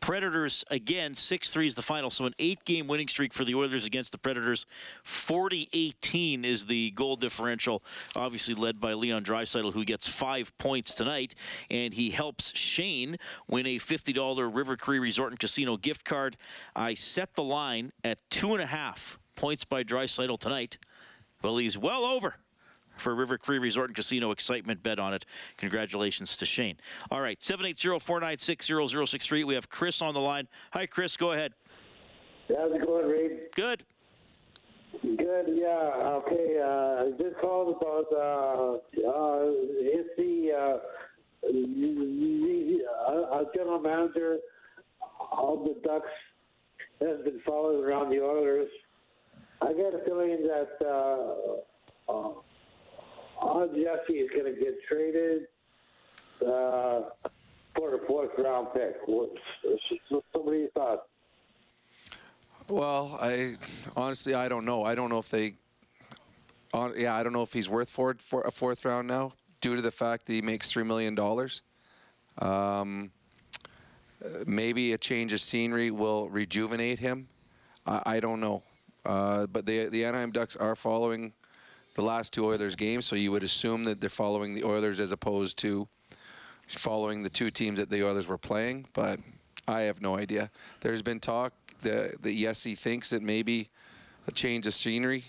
Predators 0.00 0.62
again. 0.70 1.14
6 1.14 1.50
3 1.50 1.66
is 1.66 1.74
the 1.74 1.80
final. 1.80 2.10
So 2.10 2.26
an 2.26 2.34
eight 2.38 2.62
game 2.66 2.86
winning 2.86 3.08
streak 3.08 3.32
for 3.32 3.46
the 3.46 3.54
Oilers 3.54 3.86
against 3.86 4.12
the 4.12 4.18
Predators. 4.18 4.66
40 5.04 5.70
18 5.72 6.44
is 6.44 6.66
the 6.66 6.90
goal 6.90 7.16
differential, 7.16 7.82
obviously 8.14 8.52
led 8.52 8.78
by 8.78 8.92
Leon 8.92 9.24
Draisaitl, 9.24 9.72
who 9.72 9.86
gets 9.86 10.06
five 10.06 10.52
points 10.58 10.94
tonight. 10.94 11.34
And 11.70 11.94
he 11.94 12.10
helps 12.10 12.54
Shane 12.54 13.16
win 13.48 13.66
a 13.66 13.78
$50 13.78 14.54
River 14.54 14.76
Cree 14.76 14.98
Resort 14.98 15.32
and 15.32 15.40
Casino 15.40 15.78
gift 15.78 16.04
card. 16.04 16.36
I 16.76 16.92
set 16.92 17.36
the 17.36 17.42
line 17.42 17.92
at 18.04 18.18
two 18.28 18.52
and 18.52 18.62
a 18.62 18.66
half 18.66 19.18
points 19.36 19.64
by 19.64 19.84
Draisaitl 19.84 20.38
tonight. 20.38 20.78
Well, 21.42 21.58
he's 21.58 21.76
well 21.76 22.04
over 22.04 22.36
for 22.96 23.14
River 23.14 23.36
Cree 23.38 23.58
Resort 23.58 23.90
and 23.90 23.96
Casino 23.96 24.30
excitement 24.30 24.82
bet 24.82 24.98
on 24.98 25.12
it. 25.14 25.24
Congratulations 25.56 26.36
to 26.38 26.46
Shane. 26.46 26.76
All 27.10 27.20
right, 27.20 27.38
780-496-0063. 27.40 29.44
We 29.44 29.54
have 29.54 29.68
Chris 29.68 30.00
on 30.00 30.14
the 30.14 30.20
line. 30.20 30.48
Hi, 30.72 30.86
Chris. 30.86 31.16
Go 31.16 31.32
ahead. 31.32 31.52
How's 32.48 32.72
it 32.72 32.86
going, 32.86 33.08
Reed? 33.08 33.32
Good. 33.54 33.84
Good, 35.02 35.46
yeah. 35.48 36.20
Okay, 36.22 36.60
uh, 36.64 37.06
just 37.20 37.36
called 37.40 37.76
about 37.76 38.06
uh, 38.12 38.78
uh, 39.06 39.50
is 39.80 40.06
the 40.16 40.52
uh, 40.52 40.78
the, 41.42 42.78
uh, 43.06 43.10
uh, 43.10 43.44
general 43.54 43.80
manager 43.80 44.38
of 45.32 45.64
the 45.64 45.74
Ducks 45.84 46.06
has 47.00 47.20
been 47.24 47.40
following 47.44 47.84
around 47.84 48.10
the 48.10 48.22
Oilers. 48.22 48.70
I 49.62 49.72
get 49.72 49.94
a 49.94 50.02
feeling 50.04 50.46
that 50.46 50.76
uh, 50.84 52.12
uh, 52.12 52.32
Odd 53.40 53.74
Jesse 53.74 54.14
is 54.14 54.30
going 54.30 54.54
to 54.54 54.60
get 54.60 54.74
traded 54.88 55.46
uh, 56.42 57.02
for 57.74 57.90
the 57.90 58.00
fourth 58.06 58.30
round 58.38 58.68
pick. 58.74 58.96
What's, 59.06 59.32
so 60.08 60.22
what 60.32 60.52
are 60.52 60.56
your 60.56 60.68
thoughts? 60.70 61.02
Well, 62.68 63.18
I 63.20 63.56
honestly 63.96 64.34
I 64.34 64.48
don't 64.48 64.64
know. 64.64 64.84
I 64.84 64.94
don't 64.94 65.10
know 65.10 65.18
if 65.18 65.28
they. 65.28 65.54
On, 66.72 66.92
yeah, 66.96 67.14
I 67.14 67.22
don't 67.22 67.32
know 67.32 67.42
if 67.42 67.52
he's 67.52 67.68
worth 67.68 67.88
for, 67.88 68.14
for 68.14 68.42
a 68.42 68.50
fourth 68.50 68.84
round 68.84 69.06
now, 69.06 69.32
due 69.60 69.76
to 69.76 69.82
the 69.82 69.92
fact 69.92 70.26
that 70.26 70.32
he 70.32 70.42
makes 70.42 70.70
three 70.70 70.82
million 70.82 71.14
dollars. 71.14 71.62
Um, 72.38 73.12
uh, 74.24 74.28
maybe 74.46 74.92
a 74.92 74.98
change 74.98 75.32
of 75.32 75.40
scenery 75.40 75.90
will 75.90 76.28
rejuvenate 76.28 76.98
him. 76.98 77.28
I, 77.86 78.02
I 78.06 78.20
don't 78.20 78.40
know, 78.40 78.62
uh, 79.04 79.46
but 79.46 79.66
the 79.66 79.86
the 79.86 80.04
Anaheim 80.04 80.30
Ducks 80.30 80.56
are 80.56 80.74
following 80.74 81.32
the 81.94 82.02
last 82.02 82.32
two 82.32 82.44
Oilers 82.44 82.74
games, 82.74 83.04
so 83.06 83.16
you 83.16 83.30
would 83.30 83.44
assume 83.44 83.84
that 83.84 84.00
they're 84.00 84.10
following 84.10 84.54
the 84.54 84.64
Oilers 84.64 85.00
as 85.00 85.12
opposed 85.12 85.56
to 85.58 85.88
following 86.68 87.22
the 87.22 87.30
two 87.30 87.50
teams 87.50 87.78
that 87.78 87.90
the 87.90 88.04
Oilers 88.04 88.26
were 88.26 88.38
playing. 88.38 88.86
But 88.92 89.20
I 89.68 89.82
have 89.82 90.00
no 90.00 90.16
idea. 90.16 90.50
There's 90.80 91.02
been 91.02 91.20
talk 91.20 91.52
that 91.82 92.16
yes, 92.24 92.62
he 92.64 92.74
thinks 92.74 93.10
that 93.10 93.22
maybe 93.22 93.68
a 94.26 94.32
change 94.32 94.66
of 94.66 94.74
scenery 94.74 95.24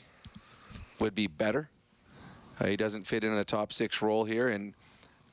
would 1.00 1.14
be 1.14 1.28
better. 1.28 1.70
Uh, 2.60 2.68
he 2.68 2.78
doesn't 2.78 3.06
fit 3.06 3.24
in 3.24 3.34
a 3.34 3.44
top 3.44 3.74
six 3.74 4.02
role 4.02 4.24
here 4.24 4.48
and 4.48 4.74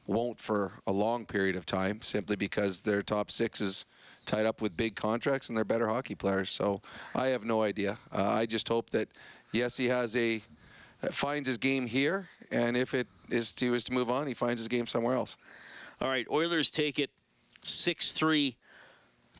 won't 0.06 0.38
for 0.38 0.72
a 0.86 0.92
long 0.92 1.24
period 1.24 1.54
of 1.54 1.64
time 1.64 2.02
simply 2.02 2.34
because 2.34 2.80
their 2.80 3.02
top 3.02 3.30
six 3.30 3.60
is 3.60 3.86
tied 4.26 4.46
up 4.46 4.60
with 4.60 4.76
big 4.76 4.94
contracts 4.94 5.48
and 5.48 5.56
they're 5.56 5.64
better 5.64 5.88
hockey 5.88 6.14
players. 6.14 6.50
So 6.50 6.80
I 7.14 7.28
have 7.28 7.44
no 7.44 7.62
idea. 7.62 7.98
Uh, 8.12 8.28
I 8.28 8.46
just 8.46 8.68
hope 8.68 8.90
that 8.90 9.08
yes, 9.52 9.76
he 9.76 9.88
has 9.88 10.16
a 10.16 10.42
uh, 11.02 11.08
finds 11.10 11.48
his 11.48 11.58
game 11.58 11.86
here, 11.86 12.28
and 12.50 12.76
if 12.76 12.94
it 12.94 13.08
is 13.28 13.52
to 13.52 13.74
is 13.74 13.84
to 13.84 13.92
move 13.92 14.10
on, 14.10 14.26
he 14.26 14.34
finds 14.34 14.60
his 14.60 14.68
game 14.68 14.86
somewhere 14.86 15.14
else. 15.14 15.36
All 16.00 16.08
right, 16.08 16.26
Oilers 16.30 16.70
take 16.70 16.98
it 16.98 17.10
six 17.62 18.12
three 18.12 18.56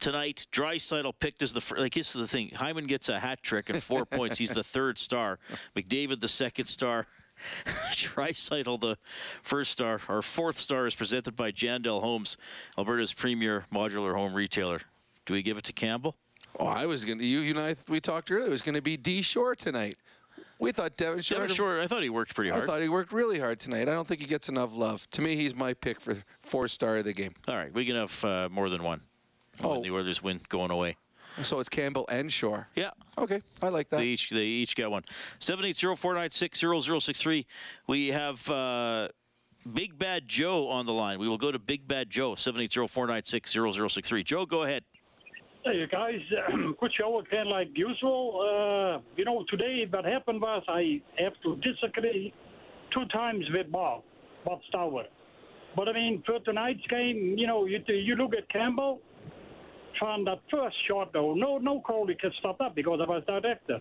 tonight. 0.01 0.47
Draisaitl 0.53 1.15
picked 1.21 1.43
as 1.43 1.53
the 1.53 1.61
first. 1.61 1.81
Like 1.81 1.95
this 1.95 2.15
is 2.15 2.21
the 2.21 2.29
thing. 2.29 2.51
Hyman 2.55 2.87
gets 2.87 3.09
a 3.09 3.21
hat 3.21 3.43
trick 3.43 3.71
and 3.71 3.83
four 3.83 4.05
points. 4.05 4.39
He's 4.39 4.53
the 4.53 4.63
third 4.65 4.99
star. 4.99 5.39
McDavid 5.77 6.21
the 6.21 6.29
second 6.29 6.67
star. 6.67 7.07
Draisaitl 7.93 8.81
the 8.81 8.99
first 9.43 9.73
star. 9.73 10.01
Our 10.09 10.23
fourth 10.23 10.57
star 10.57 10.87
is 10.87 10.95
presented 10.95 11.37
by 11.37 11.53
Jandel 11.53 12.01
Homes, 12.01 12.37
Alberta's 12.79 13.13
premier 13.13 13.67
modular 13.73 14.15
home 14.15 14.35
retailer. 14.35 14.81
Do 15.27 15.35
we 15.35 15.43
give 15.43 15.57
it 15.57 15.65
to 15.65 15.73
Campbell? 15.73 16.17
Oh, 16.59 16.67
I 16.67 16.87
was 16.87 17.05
gonna. 17.05 17.23
You, 17.23 17.41
you 17.41 17.51
and 17.51 17.61
I, 17.61 17.77
we 17.89 18.01
talked 18.01 18.31
earlier. 18.31 18.47
It 18.47 18.51
was 18.51 18.63
gonna 18.63 18.83
be 18.83 18.97
D 18.97 19.23
Shore 19.23 19.55
tonight. 19.55 19.97
We 20.59 20.71
thought 20.71 20.97
Devin 20.97 21.23
Shore. 21.23 21.41
Devin 21.41 21.57
Shore. 21.57 21.81
I 21.81 21.87
thought 21.87 22.03
he 22.03 22.11
worked 22.11 22.35
pretty 22.35 22.51
hard. 22.51 22.63
I 22.63 22.67
thought 22.67 22.83
he 22.83 22.89
worked 22.89 23.13
really 23.13 23.39
hard 23.39 23.59
tonight. 23.59 23.89
I 23.89 23.93
don't 23.93 24.07
think 24.07 24.21
he 24.21 24.27
gets 24.27 24.49
enough 24.49 24.77
love. 24.77 25.09
To 25.11 25.23
me, 25.23 25.35
he's 25.35 25.55
my 25.55 25.75
pick 25.75 26.01
for 26.01 26.17
four 26.43 26.69
star 26.69 26.99
of 26.99 27.05
the 27.05 27.13
game. 27.13 27.35
All 27.49 27.57
right, 27.57 27.73
we 27.73 27.85
can 27.85 27.97
have 27.97 28.25
uh, 28.25 28.49
more 28.51 28.69
than 28.69 28.83
one. 28.83 29.01
Oh. 29.61 29.75
When 29.75 29.83
the 29.83 29.91
Oilers 29.91 30.23
win 30.23 30.41
going 30.49 30.71
away. 30.71 30.97
So 31.43 31.59
it's 31.61 31.69
Campbell 31.69 32.05
and 32.11 32.31
Shore. 32.31 32.69
Yeah. 32.75 32.91
Okay, 33.17 33.41
I 33.61 33.69
like 33.69 33.89
that. 33.89 33.99
They 33.99 34.07
each 34.07 34.31
they 34.31 34.45
each 34.45 34.77
got 34.77 34.91
one. 34.91 35.03
Seven 35.39 35.65
eight 35.65 35.77
zero 35.77 35.97
four 35.97 36.15
nine 36.15 36.31
six 36.31 36.59
zero 36.61 36.79
zero 36.81 36.99
six 36.99 37.21
three. 37.21 37.47
We 37.89 38.09
have 38.09 38.49
uh, 38.51 39.09
Big 39.73 39.99
Bad 39.99 40.29
Joe 40.29 40.69
on 40.69 40.87
the 40.87 40.93
line. 40.93 41.19
We 41.19 41.29
will 41.29 41.39
go 41.39 41.51
to 41.51 41.59
Big 41.59 41.89
Bad 41.89 42.11
Joe. 42.11 42.35
Seven 42.35 42.61
eight 42.61 42.73
zero 42.73 42.87
four 42.87 43.07
nine 43.07 43.25
six 43.25 43.51
zero 43.51 43.73
zero 43.73 43.89
six 43.89 44.09
three. 44.09 44.23
Joe, 44.23 44.47
go 44.47 44.63
ahead. 44.63 44.85
Hey, 45.65 45.87
guys, 45.91 46.21
good 46.81 46.93
show 46.99 47.21
again, 47.21 47.49
like 47.49 47.69
usual. 47.75 48.41
Uh, 48.41 49.01
you 49.17 49.25
know, 49.25 49.45
today 49.49 49.87
what 49.89 50.05
happened 50.05 50.41
was 50.41 50.63
I 50.69 51.01
have 51.19 51.35
to 51.45 51.57
disagree 51.57 52.35
two 52.93 53.05
times 53.07 53.45
with 53.53 53.71
Bob, 53.71 54.03
Bob 54.45 54.59
Stauffer. 54.69 55.05
But 55.77 55.89
I 55.89 55.93
mean, 55.93 56.23
for 56.27 56.41
tonight's 56.41 56.85
game, 56.89 57.37
you 57.39 57.47
know, 57.47 57.67
you 57.67 57.79
you 57.87 58.17
look 58.17 58.33
at 58.37 58.49
Campbell. 58.49 59.01
From 60.03 60.25
that 60.25 60.41
first 60.51 60.75
shot, 60.89 61.13
though, 61.13 61.33
no, 61.33 61.59
no 61.59 61.79
Crowley 61.79 62.17
can 62.17 62.33
stop 62.41 62.59
that 62.59 62.75
because 62.75 62.99
I 63.01 63.09
was 63.09 63.23
director. 63.25 63.81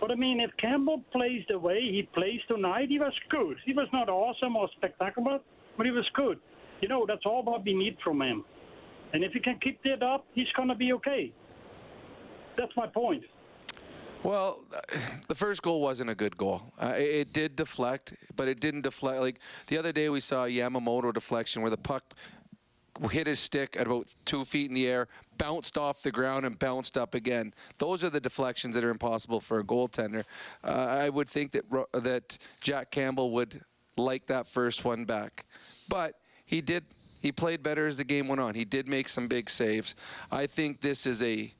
But 0.00 0.10
I 0.10 0.16
mean, 0.16 0.40
if 0.40 0.50
Campbell 0.56 1.00
plays 1.12 1.44
the 1.48 1.56
way 1.56 1.80
he 1.80 2.08
plays 2.12 2.40
tonight, 2.48 2.88
he 2.88 2.98
was 2.98 3.12
good. 3.30 3.56
He 3.64 3.72
was 3.72 3.86
not 3.92 4.08
awesome 4.08 4.56
or 4.56 4.68
spectacular, 4.76 5.38
but 5.76 5.86
he 5.86 5.92
was 5.92 6.06
good. 6.12 6.40
You 6.80 6.88
know, 6.88 7.04
that's 7.06 7.24
all 7.24 7.44
what 7.44 7.64
we 7.64 7.72
need 7.72 7.96
from 8.02 8.20
him. 8.20 8.44
And 9.12 9.22
if 9.22 9.32
he 9.32 9.38
can 9.38 9.60
keep 9.62 9.80
that 9.84 10.02
up, 10.02 10.26
he's 10.34 10.50
going 10.56 10.70
to 10.70 10.74
be 10.74 10.92
okay. 10.94 11.32
That's 12.56 12.72
my 12.76 12.88
point. 12.88 13.22
Well, 14.24 14.64
the 15.28 15.34
first 15.34 15.62
goal 15.62 15.82
wasn't 15.82 16.08
a 16.08 16.14
good 16.14 16.36
goal. 16.36 16.72
Uh, 16.80 16.94
it, 16.96 17.34
did 17.34 17.56
deflect, 17.56 18.14
but 18.34 18.48
it 18.48 18.58
didn't 18.58 18.80
deflect. 18.80 19.20
Like 19.20 19.38
the 19.66 19.76
other 19.76 19.92
day, 19.92 20.08
we 20.08 20.20
saw 20.20 20.46
Yamamoto 20.46 21.12
deflection 21.12 21.60
where 21.60 21.70
the 21.70 21.76
puck 21.76 22.14
hit 23.10 23.26
his 23.26 23.40
stick 23.40 23.76
at 23.78 23.86
about 23.86 24.06
two 24.24 24.44
feet 24.44 24.68
in 24.68 24.74
the 24.74 24.86
air, 24.88 25.08
bounced 25.38 25.76
off 25.76 26.02
the 26.02 26.12
ground, 26.12 26.46
and 26.46 26.58
bounced 26.58 26.96
up 26.96 27.14
again. 27.14 27.52
Those 27.78 28.04
are 28.04 28.10
the 28.10 28.20
deflections 28.20 28.74
that 28.74 28.84
are 28.84 28.90
impossible 28.90 29.40
for 29.40 29.58
a 29.58 29.64
goaltender. 29.64 30.24
Uh, 30.62 30.86
I 31.02 31.08
would 31.08 31.28
think 31.28 31.52
that 31.52 31.64
that 31.92 32.38
Jack 32.60 32.90
Campbell 32.90 33.32
would 33.32 33.60
like 33.96 34.26
that 34.26 34.46
first 34.46 34.84
one 34.84 35.04
back, 35.04 35.44
but 35.88 36.20
he 36.44 36.60
did. 36.60 36.84
He 37.20 37.32
played 37.32 37.62
better 37.62 37.86
as 37.86 37.96
the 37.96 38.04
game 38.04 38.28
went 38.28 38.40
on. 38.40 38.54
He 38.54 38.66
did 38.66 38.86
make 38.86 39.08
some 39.08 39.28
big 39.28 39.48
saves. 39.48 39.94
I 40.30 40.46
think 40.46 40.80
this 40.80 41.06
is 41.06 41.22
a 41.22 41.52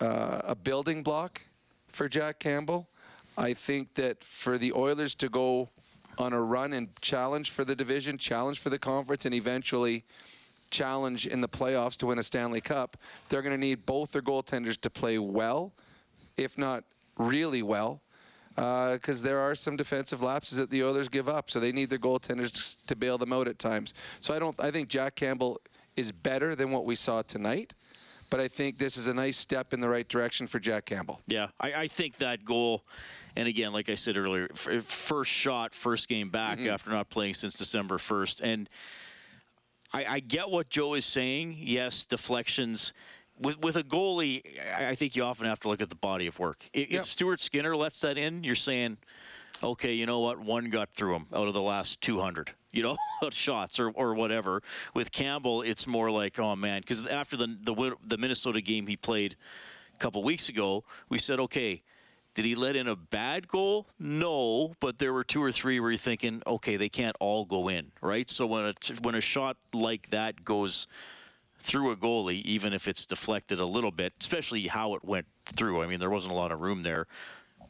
uh, 0.00 0.40
a 0.44 0.54
building 0.54 1.02
block 1.02 1.42
for 1.92 2.08
Jack 2.08 2.38
Campbell. 2.38 2.88
I 3.36 3.54
think 3.54 3.94
that 3.94 4.22
for 4.22 4.58
the 4.58 4.72
Oilers 4.72 5.14
to 5.16 5.28
go 5.28 5.68
on 6.18 6.32
a 6.32 6.40
run 6.40 6.72
and 6.72 6.88
challenge 7.00 7.50
for 7.50 7.64
the 7.64 7.74
division, 7.74 8.18
challenge 8.18 8.58
for 8.58 8.70
the 8.70 8.78
conference, 8.78 9.24
and 9.24 9.34
eventually 9.34 10.04
challenge 10.70 11.26
in 11.26 11.40
the 11.40 11.48
playoffs 11.48 11.96
to 11.98 12.06
win 12.06 12.18
a 12.18 12.22
Stanley 12.22 12.60
Cup, 12.60 12.96
they're 13.28 13.42
going 13.42 13.54
to 13.54 13.60
need 13.60 13.86
both 13.86 14.12
their 14.12 14.22
goaltenders 14.22 14.80
to 14.80 14.90
play 14.90 15.18
well, 15.18 15.72
if 16.36 16.56
not 16.56 16.84
really 17.18 17.62
well, 17.62 18.00
because 18.54 19.22
uh, 19.22 19.26
there 19.26 19.38
are 19.38 19.54
some 19.54 19.76
defensive 19.76 20.22
lapses 20.22 20.58
that 20.58 20.70
the 20.70 20.82
Oilers 20.84 21.08
give 21.08 21.28
up. 21.28 21.50
So 21.50 21.60
they 21.60 21.72
need 21.72 21.90
their 21.90 21.98
goaltenders 21.98 22.76
to 22.86 22.96
bail 22.96 23.18
them 23.18 23.32
out 23.32 23.48
at 23.48 23.58
times. 23.58 23.94
So 24.20 24.34
I 24.34 24.38
don't. 24.38 24.58
I 24.60 24.70
think 24.70 24.88
Jack 24.88 25.14
Campbell 25.16 25.60
is 25.96 26.12
better 26.12 26.54
than 26.54 26.70
what 26.70 26.84
we 26.84 26.94
saw 26.94 27.22
tonight. 27.22 27.74
But 28.30 28.38
I 28.38 28.46
think 28.46 28.78
this 28.78 28.96
is 28.96 29.08
a 29.08 29.14
nice 29.14 29.36
step 29.36 29.74
in 29.74 29.80
the 29.80 29.88
right 29.88 30.08
direction 30.08 30.46
for 30.46 30.60
Jack 30.60 30.86
Campbell. 30.86 31.20
Yeah, 31.26 31.48
I, 31.60 31.72
I 31.72 31.88
think 31.88 32.18
that 32.18 32.44
goal, 32.44 32.84
and 33.34 33.48
again, 33.48 33.72
like 33.72 33.88
I 33.88 33.96
said 33.96 34.16
earlier, 34.16 34.48
f- 34.52 34.84
first 34.84 35.32
shot, 35.32 35.74
first 35.74 36.08
game 36.08 36.30
back 36.30 36.58
mm-hmm. 36.58 36.70
after 36.70 36.90
not 36.90 37.10
playing 37.10 37.34
since 37.34 37.54
December 37.54 37.98
1st. 37.98 38.40
And 38.42 38.68
I, 39.92 40.04
I 40.04 40.20
get 40.20 40.50
what 40.50 40.68
Joe 40.68 40.94
is 40.94 41.04
saying. 41.04 41.56
Yes, 41.58 42.06
deflections. 42.06 42.92
With, 43.38 43.58
with 43.60 43.76
a 43.76 43.82
goalie, 43.82 44.42
I 44.76 44.94
think 44.94 45.16
you 45.16 45.24
often 45.24 45.46
have 45.46 45.60
to 45.60 45.68
look 45.68 45.80
at 45.80 45.88
the 45.88 45.96
body 45.96 46.26
of 46.26 46.38
work. 46.38 46.68
If, 46.72 46.90
yep. 46.90 47.04
Stuart 47.04 47.40
Skinner 47.40 47.74
lets 47.74 48.00
that 48.02 48.18
in, 48.18 48.44
you're 48.44 48.54
saying, 48.54 48.98
okay, 49.62 49.94
you 49.94 50.06
know 50.06 50.20
what? 50.20 50.38
One 50.38 50.70
got 50.70 50.90
through 50.90 51.16
him 51.16 51.26
out 51.32 51.48
of 51.48 51.54
the 51.54 51.62
last 51.62 52.00
200, 52.02 52.52
you 52.72 52.82
know, 52.82 52.96
shots 53.30 53.80
or, 53.80 53.90
or 53.90 54.14
whatever. 54.14 54.62
With 54.94 55.10
Campbell, 55.10 55.62
it's 55.62 55.86
more 55.86 56.10
like, 56.10 56.38
oh 56.38 56.54
man, 56.54 56.82
because 56.82 57.06
after 57.06 57.36
the, 57.36 57.56
the 57.62 57.96
the 58.06 58.18
Minnesota 58.18 58.60
game 58.60 58.86
he 58.86 58.96
played 58.96 59.36
a 59.94 59.98
couple 59.98 60.22
weeks 60.22 60.48
ago, 60.48 60.84
we 61.08 61.18
said, 61.18 61.40
okay, 61.40 61.82
did 62.34 62.44
he 62.44 62.54
let 62.54 62.76
in 62.76 62.88
a 62.88 62.96
bad 62.96 63.48
goal? 63.48 63.86
No, 63.98 64.74
but 64.80 64.98
there 64.98 65.12
were 65.12 65.24
two 65.24 65.42
or 65.42 65.52
three 65.52 65.80
where 65.80 65.90
you're 65.90 65.98
thinking, 65.98 66.42
okay, 66.46 66.76
they 66.76 66.88
can't 66.88 67.16
all 67.20 67.44
go 67.44 67.68
in, 67.68 67.90
right? 68.00 68.28
So 68.30 68.46
when 68.46 68.66
a 68.66 68.74
when 69.02 69.14
a 69.14 69.20
shot 69.20 69.56
like 69.72 70.10
that 70.10 70.44
goes 70.44 70.86
through 71.58 71.90
a 71.90 71.96
goalie, 71.96 72.42
even 72.42 72.72
if 72.72 72.88
it's 72.88 73.04
deflected 73.04 73.60
a 73.60 73.66
little 73.66 73.90
bit, 73.90 74.14
especially 74.20 74.66
how 74.66 74.94
it 74.94 75.04
went 75.04 75.26
through. 75.44 75.82
I 75.82 75.86
mean, 75.86 76.00
there 76.00 76.08
wasn't 76.08 76.32
a 76.32 76.36
lot 76.36 76.52
of 76.52 76.60
room 76.60 76.82
there 76.82 77.06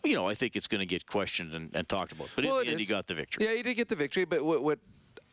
you 0.05 0.14
know, 0.14 0.27
I 0.27 0.35
think 0.35 0.57
it's 0.57 0.66
going 0.66 0.79
to 0.79 0.87
get 0.87 1.07
questioned 1.07 1.55
and, 1.55 1.70
and, 1.75 1.88
talked 1.88 2.12
about. 2.12 2.29
But 2.35 2.44
well, 2.44 2.59
in 2.61 2.66
the 2.66 2.70
end, 2.73 2.81
he 2.81 2.87
got 2.87 3.07
the 3.07 3.14
victory. 3.14 3.44
Yeah, 3.44 3.55
he 3.55 3.62
did 3.62 3.75
get 3.75 3.88
the 3.88 3.96
victory. 3.96 4.25
But 4.25 4.42
what, 4.42 4.62
what 4.62 4.79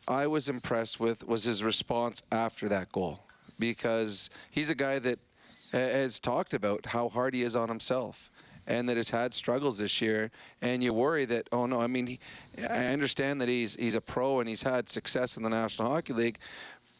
I 0.06 0.26
was 0.26 0.48
impressed 0.48 1.00
with 1.00 1.26
was 1.26 1.44
his 1.44 1.62
response 1.62 2.22
after 2.30 2.68
that 2.68 2.92
goal, 2.92 3.20
because 3.58 4.30
he's 4.50 4.70
a 4.70 4.74
guy 4.74 4.98
that 4.98 5.18
has 5.72 6.18
talked 6.18 6.54
about 6.54 6.86
how 6.86 7.08
hard 7.08 7.34
he 7.34 7.42
is 7.42 7.54
on 7.54 7.68
himself 7.68 8.30
and 8.68 8.88
that 8.88 8.96
has 8.96 9.10
had 9.10 9.34
struggles 9.34 9.78
this 9.78 10.00
year. 10.00 10.30
And 10.62 10.84
you 10.84 10.92
worry 10.92 11.24
that, 11.24 11.48
oh 11.50 11.66
no, 11.66 11.80
I 11.80 11.88
mean, 11.88 12.06
he, 12.06 12.20
I 12.58 12.86
understand 12.88 13.40
that 13.40 13.48
he's 13.48 13.74
he's 13.74 13.96
a 13.96 14.00
pro 14.00 14.38
and 14.38 14.48
he's 14.48 14.62
had 14.62 14.88
success 14.88 15.36
in 15.36 15.42
the 15.42 15.50
National 15.50 15.88
Hockey 15.88 16.12
League, 16.12 16.38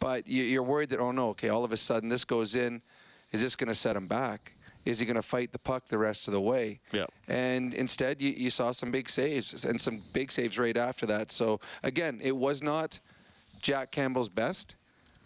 but 0.00 0.26
you, 0.26 0.59
are 0.59 0.64
worried 0.64 0.88
that, 0.88 0.98
oh 0.98 1.12
no, 1.12 1.28
okay, 1.31 1.50
all 1.50 1.64
of 1.64 1.72
a 1.72 1.76
sudden 1.76 2.09
this 2.09 2.24
goes 2.24 2.57
in, 2.57 2.83
is 3.31 3.40
this 3.40 3.54
going 3.54 3.68
to 3.68 3.74
set 3.74 3.94
him 3.94 4.09
back? 4.09 4.54
is 4.85 4.98
he 4.98 5.04
going 5.04 5.16
to 5.16 5.22
fight 5.22 5.52
the 5.52 5.59
puck 5.59 5.87
the 5.88 5.98
rest 5.98 6.28
of 6.28 6.33
the 6.33 6.40
way? 6.40 6.81
Yeah. 6.92 7.04
And 7.26 7.74
instead, 7.74 8.22
you, 8.22 8.31
you 8.31 8.48
saw 8.48 8.70
some 8.70 8.90
big 8.90 9.11
saves 9.11 9.66
and 9.66 9.78
some 9.78 10.00
big 10.14 10.33
saves 10.33 10.59
right 10.59 10.76
after 10.78 11.04
that. 11.04 11.31
So 11.31 11.61
again, 11.83 12.20
it 12.22 12.35
was 12.35 12.62
not 12.62 12.98
Jack 13.61 13.90
Campbell's 13.90 14.31
best, 14.31 14.76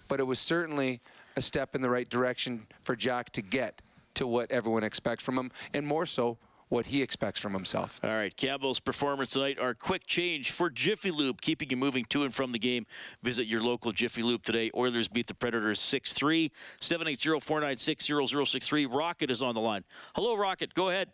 but 0.09 0.19
it 0.19 0.25
was 0.25 0.41
certainly 0.41 1.01
a 1.37 1.41
step 1.41 1.77
in 1.77 1.81
the 1.81 1.89
right 1.89 2.09
direction 2.09 2.67
for 2.83 2.97
Jack 2.97 3.31
to 3.35 3.43
get 3.43 3.81
to 4.15 4.27
what 4.27 4.51
everyone 4.51 4.85
expects 4.85 5.25
from 5.25 5.39
him, 5.39 5.51
and 5.73 5.87
more 5.87 6.07
so 6.07 6.39
what 6.73 6.87
he 6.87 7.03
expects 7.03 7.39
from 7.39 7.53
himself. 7.53 8.01
All 8.03 8.09
right, 8.09 8.35
Campbell's 8.35 8.81
performance 8.81 9.33
tonight. 9.33 9.59
Our 9.59 9.75
quick 9.75 10.07
change 10.07 10.53
for 10.53 10.71
Jiffy 10.71 11.11
Lube, 11.11 11.43
keeping 11.43 11.69
you 11.69 11.77
moving 11.77 12.07
to 12.07 12.25
and 12.25 12.35
from 12.35 12.51
the 12.51 12.59
game. 12.59 12.87
Visit 13.23 13.47
your 13.47 13.61
local 13.61 13.93
Jiffy 13.93 14.23
Lube 14.23 14.43
today. 14.43 14.71
Oilers 14.75 15.07
beat 15.07 15.27
the 15.27 15.35
Predators 15.35 15.79
6-3. 15.81 16.51
780-496-0063. 16.81 18.87
Rocket 18.91 19.31
is 19.31 19.43
on 19.43 19.55
the 19.55 19.61
line. 19.61 19.85
Hello, 20.15 20.35
Rocket. 20.35 20.73
Go 20.73 20.89
ahead. 20.89 21.09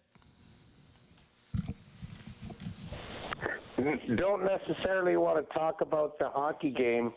Don't 4.16 4.44
necessarily 4.44 5.16
want 5.16 5.44
to 5.44 5.54
talk 5.54 5.80
about 5.80 6.20
the 6.20 6.28
hockey 6.28 6.70
game. 6.70 7.12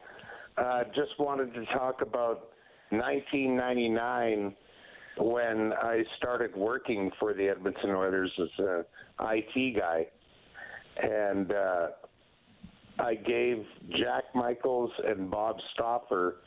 Uh, 0.58 0.86
just 0.96 1.12
wanted 1.20 1.54
to 1.54 1.64
talk 1.68 2.02
about 2.02 2.50
1999 2.90 4.56
when 5.22 5.72
I 5.74 6.04
started 6.18 6.56
working 6.56 7.12
for 7.20 7.34
the 7.34 7.48
Edmonton 7.48 7.92
Oilers 7.92 8.32
as 8.40 8.66
a 8.66 8.86
IT 9.34 9.78
guy, 9.78 10.08
and 11.02 11.52
uh, 11.52 11.88
I 13.00 13.16
gave 13.16 13.64
Jack 13.92 14.24
Michaels 14.34 14.92
and 15.06 15.30
Bob 15.30 15.58
Stauffer 15.74 16.38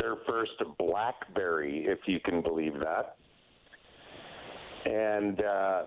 their 0.00 0.16
first 0.26 0.52
BlackBerry, 0.78 1.86
if 1.86 1.98
you 2.06 2.20
can 2.20 2.42
believe 2.42 2.74
that. 2.74 3.16
And 4.84 5.40
uh, 5.42 5.82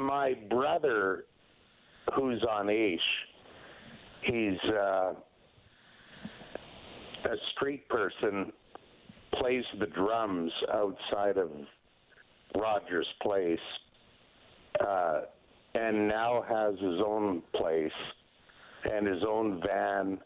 my 0.00 0.34
brother, 0.50 1.26
who's 2.14 2.42
on 2.50 2.70
AISH, 2.70 3.00
he's 4.22 4.58
uh, 4.70 5.12
a 7.24 7.36
street 7.54 7.88
person, 7.88 8.52
plays 9.34 9.64
the 9.78 9.86
drums 9.86 10.52
outside 10.72 11.36
of 11.36 11.50
Rogers 12.56 13.06
Place, 13.22 13.58
uh, 14.86 15.20
and 15.74 16.08
now 16.08 16.44
has 16.48 16.74
his 16.80 17.00
own 17.04 17.42
place 17.54 17.92
and 18.90 19.06
his 19.06 19.22
own 19.28 19.62
van 19.66 20.18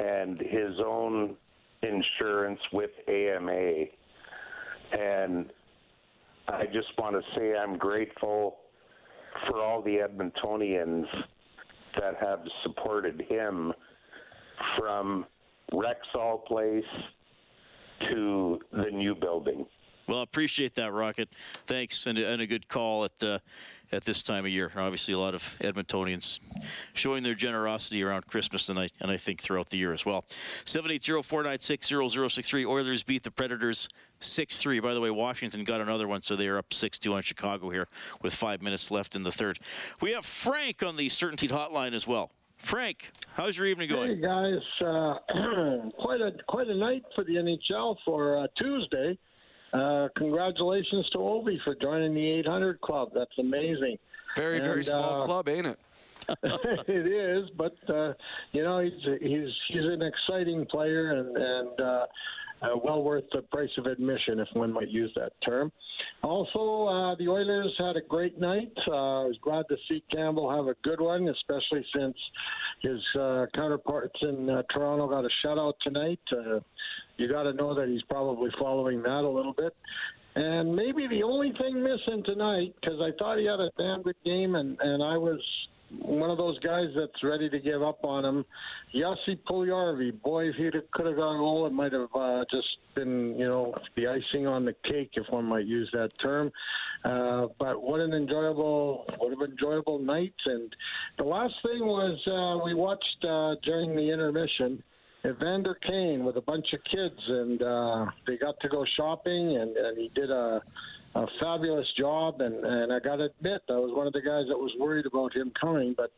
and 0.00 0.38
his 0.40 0.80
own 0.84 1.36
insurance 1.82 2.60
with 2.72 2.90
AMA. 3.08 3.84
And 4.98 5.50
I 6.48 6.64
just 6.66 6.88
want 6.98 7.14
to 7.14 7.22
say 7.38 7.54
I'm 7.56 7.76
grateful 7.76 8.56
for 9.46 9.60
all 9.60 9.82
the 9.82 9.96
Edmontonians 9.96 11.06
that 12.00 12.14
have 12.20 12.40
supported 12.62 13.22
him 13.28 13.72
from 14.78 15.26
Rexall 15.72 16.44
Place 16.46 16.84
to 18.10 18.60
the 18.72 18.90
new 18.90 19.14
building. 19.14 19.66
Well, 20.08 20.20
I 20.20 20.22
appreciate 20.24 20.74
that, 20.74 20.92
Rocket. 20.92 21.28
Thanks, 21.66 22.06
and, 22.06 22.18
and 22.18 22.42
a 22.42 22.46
good 22.46 22.68
call 22.68 23.04
at 23.04 23.22
uh, 23.22 23.38
at 23.92 24.04
this 24.04 24.22
time 24.22 24.44
of 24.44 24.50
year. 24.50 24.70
Obviously, 24.74 25.14
a 25.14 25.18
lot 25.18 25.34
of 25.34 25.42
Edmontonians 25.60 26.40
showing 26.94 27.22
their 27.22 27.34
generosity 27.34 28.02
around 28.02 28.26
Christmas 28.26 28.66
tonight, 28.66 28.92
and 29.00 29.10
I 29.10 29.18
think 29.18 29.40
throughout 29.40 29.68
the 29.68 29.76
year 29.76 29.92
as 29.92 30.06
well. 30.06 30.24
780-496-0063. 30.64 32.66
Oilers 32.66 33.02
beat 33.02 33.22
the 33.22 33.30
Predators 33.30 33.88
6-3. 34.20 34.82
By 34.82 34.94
the 34.94 35.00
way, 35.00 35.10
Washington 35.10 35.64
got 35.64 35.80
another 35.80 36.08
one, 36.08 36.22
so 36.22 36.34
they 36.34 36.48
are 36.48 36.58
up 36.58 36.70
6-2 36.70 37.12
on 37.12 37.22
Chicago 37.22 37.70
here 37.70 37.88
with 38.22 38.34
five 38.34 38.62
minutes 38.62 38.90
left 38.90 39.14
in 39.14 39.22
the 39.22 39.32
third. 39.32 39.58
We 40.00 40.12
have 40.12 40.24
Frank 40.24 40.82
on 40.82 40.96
the 40.96 41.08
CertainTeed 41.08 41.50
Hotline 41.50 41.92
as 41.92 42.06
well. 42.06 42.30
Frank, 42.62 43.10
how's 43.34 43.58
your 43.58 43.66
evening 43.66 43.88
going? 43.88 44.16
Hey 44.16 44.22
guys, 44.22 44.62
uh, 44.80 45.14
quite 45.98 46.20
a 46.20 46.30
quite 46.48 46.68
a 46.68 46.74
night 46.74 47.02
for 47.14 47.24
the 47.24 47.32
NHL 47.32 47.96
for 48.04 48.38
uh, 48.38 48.46
Tuesday. 48.56 49.18
Uh, 49.72 50.08
congratulations 50.16 51.08
to 51.10 51.18
Ovi 51.18 51.56
for 51.64 51.74
joining 51.74 52.14
the 52.14 52.24
800 52.24 52.80
club. 52.80 53.10
That's 53.14 53.36
amazing. 53.38 53.98
Very 54.36 54.58
And, 54.58 54.64
very 54.64 54.84
small 54.84 55.22
uh, 55.22 55.26
club, 55.26 55.48
ain't 55.48 55.66
it? 55.66 55.78
it 56.88 57.06
is, 57.06 57.50
but 57.58 57.74
uh, 57.90 58.12
you 58.52 58.62
know 58.62 58.78
he's 58.78 58.92
he's 59.20 59.48
he's 59.68 59.84
an 59.84 60.02
exciting 60.02 60.64
player 60.66 61.18
and 61.18 61.36
and 61.36 61.80
uh, 62.62 62.76
well 62.82 63.02
worth 63.02 63.24
the 63.32 63.42
price 63.42 63.70
of 63.78 63.86
admission, 63.86 64.40
if 64.40 64.48
one 64.54 64.72
might 64.72 64.90
use 64.90 65.10
that 65.16 65.32
term. 65.44 65.72
Also, 66.22 66.86
uh, 66.86 67.14
the 67.16 67.28
Oilers 67.28 67.72
had 67.78 67.96
a 67.96 68.00
great 68.00 68.38
night. 68.38 68.72
Uh, 68.86 69.22
I 69.22 69.24
was 69.24 69.38
glad 69.42 69.64
to 69.68 69.76
see 69.88 70.02
Campbell 70.12 70.50
have 70.50 70.66
a 70.66 70.74
good 70.82 71.00
one, 71.00 71.28
especially 71.28 71.84
since 71.94 72.16
his 72.80 73.00
uh, 73.18 73.46
counterparts 73.54 74.18
in 74.22 74.48
uh, 74.48 74.62
Toronto 74.72 75.08
got 75.08 75.24
a 75.24 75.28
shutout 75.44 75.74
tonight. 75.82 76.20
Uh, 76.30 76.60
you 77.16 77.28
got 77.28 77.44
to 77.44 77.52
know 77.52 77.74
that 77.74 77.88
he's 77.88 78.02
probably 78.08 78.50
following 78.58 79.02
that 79.02 79.22
a 79.24 79.28
little 79.28 79.52
bit. 79.52 79.74
And 80.34 80.74
maybe 80.74 81.06
the 81.08 81.22
only 81.22 81.52
thing 81.60 81.82
missing 81.82 82.22
tonight, 82.24 82.74
because 82.80 82.98
I 83.00 83.10
thought 83.18 83.38
he 83.38 83.44
had 83.44 83.60
a 83.60 83.70
damn 83.76 84.02
good 84.02 84.16
game, 84.24 84.54
and, 84.54 84.78
and 84.80 85.02
I 85.02 85.18
was 85.18 85.40
one 86.00 86.30
of 86.30 86.38
those 86.38 86.58
guys 86.60 86.88
that's 86.96 87.22
ready 87.22 87.48
to 87.50 87.58
give 87.58 87.82
up 87.82 88.04
on 88.04 88.24
him. 88.24 88.44
Yossi 88.94 89.38
Puljujärvi, 89.48 90.22
boy, 90.22 90.48
if 90.48 90.56
he 90.56 90.70
could 90.92 91.06
have 91.06 91.16
gone 91.16 91.38
goal, 91.38 91.66
it 91.66 91.72
might 91.72 91.92
have 91.92 92.08
uh, 92.14 92.44
just 92.50 92.68
been, 92.94 93.34
you 93.38 93.46
know, 93.46 93.74
the 93.96 94.06
icing 94.06 94.46
on 94.46 94.64
the 94.64 94.74
cake, 94.84 95.10
if 95.14 95.26
one 95.30 95.44
might 95.44 95.66
use 95.66 95.90
that 95.92 96.10
term. 96.20 96.50
Uh, 97.04 97.46
but 97.58 97.82
what 97.82 98.00
an 98.00 98.12
enjoyable, 98.12 99.04
what 99.18 99.32
an 99.32 99.50
enjoyable 99.50 99.98
night. 99.98 100.34
And 100.46 100.74
the 101.18 101.24
last 101.24 101.54
thing 101.62 101.80
was 101.80 102.18
uh, 102.26 102.64
we 102.64 102.74
watched 102.74 103.24
uh, 103.24 103.56
during 103.62 103.94
the 103.94 104.10
intermission. 104.10 104.82
Evander 105.24 105.76
Kane 105.86 106.24
with 106.24 106.36
a 106.36 106.40
bunch 106.40 106.66
of 106.72 106.80
kids, 106.82 107.20
and 107.28 107.62
uh, 107.62 108.06
they 108.26 108.36
got 108.36 108.58
to 108.60 108.68
go 108.68 108.84
shopping, 108.96 109.56
and, 109.56 109.76
and 109.76 109.96
he 109.96 110.10
did 110.16 110.30
a, 110.30 110.60
a 111.14 111.26
fabulous 111.40 111.86
job. 111.98 112.40
And, 112.40 112.64
and 112.64 112.92
I 112.92 112.98
got 113.00 113.16
to 113.16 113.24
admit, 113.24 113.62
I 113.68 113.74
was 113.74 113.92
one 113.94 114.06
of 114.06 114.12
the 114.12 114.20
guys 114.20 114.46
that 114.48 114.58
was 114.58 114.72
worried 114.78 115.06
about 115.06 115.34
him 115.34 115.52
coming. 115.60 115.94
But 115.96 116.12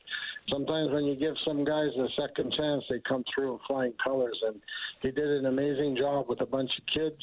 sometimes 0.48 0.92
when 0.92 1.04
you 1.04 1.16
give 1.16 1.34
some 1.44 1.64
guys 1.64 1.90
a 1.98 2.08
second 2.20 2.52
chance, 2.52 2.84
they 2.88 3.00
come 3.00 3.24
through 3.34 3.54
in 3.54 3.58
flying 3.66 3.94
colors. 4.02 4.40
And 4.46 4.60
he 5.00 5.10
did 5.10 5.28
an 5.28 5.46
amazing 5.46 5.96
job 5.96 6.28
with 6.28 6.40
a 6.40 6.46
bunch 6.46 6.70
of 6.78 6.86
kids. 6.92 7.22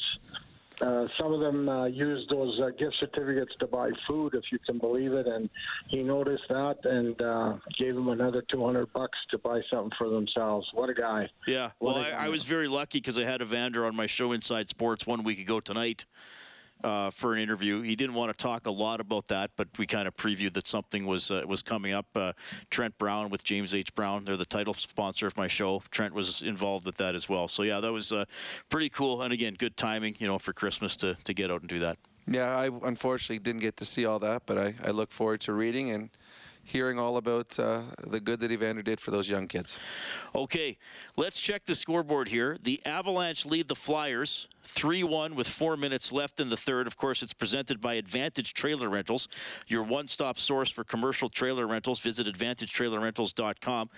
Uh, 0.80 1.06
some 1.18 1.32
of 1.32 1.38
them 1.38 1.68
uh, 1.68 1.84
used 1.84 2.28
those 2.28 2.58
uh, 2.60 2.70
gift 2.70 2.96
certificates 2.98 3.52
to 3.60 3.66
buy 3.66 3.90
food, 4.08 4.34
if 4.34 4.42
you 4.50 4.58
can 4.58 4.78
believe 4.78 5.12
it, 5.12 5.28
and 5.28 5.48
he 5.88 6.02
noticed 6.02 6.42
that 6.48 6.76
and 6.84 7.20
uh, 7.22 7.56
gave 7.78 7.94
them 7.94 8.08
another 8.08 8.42
200 8.50 8.92
bucks 8.92 9.18
to 9.30 9.38
buy 9.38 9.60
something 9.70 9.92
for 9.96 10.08
themselves. 10.08 10.66
What 10.72 10.88
a 10.88 10.94
guy! 10.94 11.28
Yeah, 11.46 11.70
What 11.78 11.94
well, 11.94 12.04
I, 12.04 12.10
guy. 12.10 12.24
I 12.24 12.28
was 12.30 12.44
very 12.44 12.66
lucky 12.66 12.98
because 12.98 13.16
I 13.16 13.24
had 13.24 13.42
Evander 13.42 13.84
on 13.86 13.94
my 13.94 14.06
show 14.06 14.32
Inside 14.32 14.68
Sports 14.68 15.06
one 15.06 15.22
week 15.22 15.38
ago 15.38 15.60
tonight 15.60 16.04
uh, 16.84 17.10
for 17.10 17.34
an 17.34 17.40
interview. 17.40 17.82
He 17.82 17.96
didn't 17.96 18.14
want 18.14 18.36
to 18.36 18.42
talk 18.42 18.66
a 18.66 18.70
lot 18.70 19.00
about 19.00 19.28
that, 19.28 19.50
but 19.56 19.68
we 19.78 19.86
kind 19.86 20.08
of 20.08 20.16
previewed 20.16 20.54
that 20.54 20.66
something 20.66 21.06
was 21.06 21.30
uh, 21.30 21.42
was 21.46 21.62
coming 21.62 21.92
up. 21.92 22.06
Uh, 22.14 22.32
Trent 22.70 22.96
Brown 22.98 23.30
with 23.30 23.44
James 23.44 23.74
H. 23.74 23.94
Brown, 23.94 24.24
they're 24.24 24.36
the 24.36 24.44
title 24.44 24.74
sponsor 24.74 25.26
of 25.26 25.36
my 25.36 25.46
show. 25.46 25.82
Trent 25.90 26.14
was 26.14 26.42
involved 26.42 26.86
with 26.86 26.96
that 26.96 27.14
as 27.14 27.28
well. 27.28 27.48
So 27.48 27.62
yeah, 27.62 27.80
that 27.80 27.92
was 27.92 28.12
uh, 28.12 28.24
pretty 28.68 28.88
cool. 28.88 29.22
And 29.22 29.32
again, 29.32 29.54
good 29.58 29.76
timing, 29.76 30.16
you 30.18 30.26
know, 30.26 30.38
for 30.38 30.52
Christmas 30.52 30.96
to 30.98 31.16
to 31.24 31.34
get 31.34 31.50
out 31.50 31.60
and 31.60 31.68
do 31.68 31.78
that. 31.80 31.98
Yeah, 32.26 32.56
I 32.56 32.70
unfortunately 32.84 33.40
didn't 33.40 33.62
get 33.62 33.76
to 33.78 33.84
see 33.84 34.06
all 34.06 34.20
that, 34.20 34.42
but 34.46 34.56
I, 34.56 34.74
I 34.84 34.90
look 34.90 35.10
forward 35.10 35.40
to 35.42 35.52
reading 35.52 35.90
and 35.90 36.08
hearing 36.64 36.98
all 36.98 37.16
about 37.16 37.58
uh, 37.58 37.82
the 38.06 38.20
good 38.20 38.40
that 38.40 38.52
Evander 38.52 38.82
did 38.82 39.00
for 39.00 39.10
those 39.10 39.28
young 39.28 39.48
kids. 39.48 39.78
Okay, 40.34 40.78
let's 41.16 41.40
check 41.40 41.64
the 41.64 41.74
scoreboard 41.74 42.28
here. 42.28 42.56
The 42.62 42.80
Avalanche 42.86 43.44
lead 43.44 43.68
the 43.68 43.74
Flyers 43.74 44.48
3 44.62 45.02
1 45.02 45.34
with 45.34 45.48
four 45.48 45.76
minutes 45.76 46.12
left 46.12 46.40
in 46.40 46.48
the 46.48 46.56
third. 46.56 46.86
Of 46.86 46.96
course, 46.96 47.22
it's 47.22 47.32
presented 47.32 47.80
by 47.80 47.94
Advantage 47.94 48.54
Trailer 48.54 48.88
Rentals, 48.88 49.28
your 49.66 49.82
one 49.82 50.08
stop 50.08 50.38
source 50.38 50.70
for 50.70 50.84
commercial 50.84 51.28
trailer 51.28 51.66
rentals. 51.66 52.00
Visit 52.00 52.26
AdvantageTrailerRentals.com. 52.26 53.90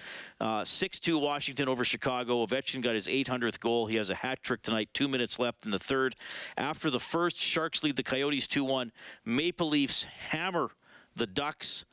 6 0.65 1.01
2 1.01 1.19
Washington 1.19 1.69
over 1.69 1.85
Chicago. 1.85 2.45
Ovechkin 2.47 2.81
got 2.83 2.95
his 2.95 3.09
800th 3.09 3.61
goal. 3.61 3.87
He 3.87 3.97
has 3.97 4.11
a 4.11 4.15
hat 4.15 4.43
trick 4.43 4.63
tonight, 4.63 4.89
two 4.93 5.09
minutes 5.09 5.39
left 5.39 5.65
in 5.65 5.71
the 5.71 5.79
third. 5.79 6.17
After 6.57 6.91
the 6.91 7.01
first, 7.01 7.39
Sharks 7.39 7.83
lead 7.83 7.97
the 7.97 8.03
Coyotes 8.03 8.47
2 8.47 8.65
1. 8.65 8.91
Maple 9.25 9.69
Leafs 9.69 10.05
hammer 10.05 10.71
the 11.17 11.27
Ducks. 11.27 11.85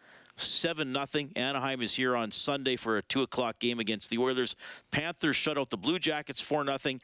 7 0.41 0.93
0. 0.93 1.29
Anaheim 1.35 1.81
is 1.81 1.95
here 1.95 2.15
on 2.15 2.31
Sunday 2.31 2.75
for 2.75 2.97
a 2.97 3.01
2 3.03 3.21
o'clock 3.21 3.59
game 3.59 3.79
against 3.79 4.09
the 4.09 4.17
Oilers. 4.17 4.55
Panthers 4.91 5.35
shut 5.35 5.57
out 5.57 5.69
the 5.69 5.77
Blue 5.77 5.99
Jackets 5.99 6.41
4 6.41 6.65
0. 6.65 6.99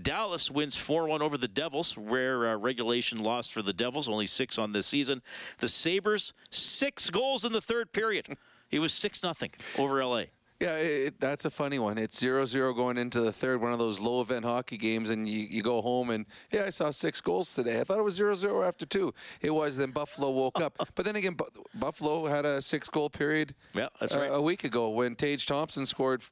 Dallas 0.00 0.50
wins 0.50 0.76
4 0.76 1.06
1 1.06 1.22
over 1.22 1.36
the 1.36 1.48
Devils. 1.48 1.96
Rare 1.96 2.48
uh, 2.48 2.56
regulation 2.56 3.22
loss 3.22 3.48
for 3.48 3.62
the 3.62 3.72
Devils, 3.72 4.08
only 4.08 4.26
six 4.26 4.58
on 4.58 4.72
this 4.72 4.86
season. 4.86 5.22
The 5.58 5.68
Sabres, 5.68 6.32
six 6.50 7.10
goals 7.10 7.44
in 7.44 7.52
the 7.52 7.60
third 7.60 7.92
period. 7.92 8.26
It 8.70 8.78
was 8.78 8.92
6 8.92 9.20
0 9.20 9.34
over 9.78 10.04
LA. 10.04 10.24
Yeah, 10.62 10.76
it, 10.76 11.18
that's 11.18 11.44
a 11.44 11.50
funny 11.50 11.80
one. 11.80 11.98
It's 11.98 12.22
0-0 12.22 12.76
going 12.76 12.96
into 12.96 13.20
the 13.20 13.32
third, 13.32 13.60
one 13.60 13.72
of 13.72 13.80
those 13.80 13.98
low 13.98 14.20
event 14.20 14.44
hockey 14.44 14.76
games, 14.76 15.10
and 15.10 15.28
you, 15.28 15.40
you 15.40 15.60
go 15.60 15.82
home 15.82 16.10
and 16.10 16.24
yeah, 16.52 16.66
I 16.66 16.70
saw 16.70 16.92
six 16.92 17.20
goals 17.20 17.52
today. 17.52 17.80
I 17.80 17.84
thought 17.84 17.98
it 17.98 18.04
was 18.04 18.16
0-0 18.16 18.64
after 18.64 18.86
two. 18.86 19.12
It 19.40 19.52
was. 19.52 19.76
Then 19.76 19.90
Buffalo 19.90 20.30
woke 20.30 20.60
up, 20.60 20.78
but 20.94 21.04
then 21.04 21.16
again, 21.16 21.34
Bu- 21.34 21.46
Buffalo 21.74 22.26
had 22.26 22.44
a 22.44 22.62
six 22.62 22.88
goal 22.88 23.10
period. 23.10 23.56
Yeah, 23.74 23.88
that's 23.98 24.14
uh, 24.14 24.20
right. 24.20 24.30
A 24.32 24.40
week 24.40 24.62
ago 24.62 24.90
when 24.90 25.16
Tage 25.16 25.46
Thompson 25.46 25.84
scored. 25.84 26.22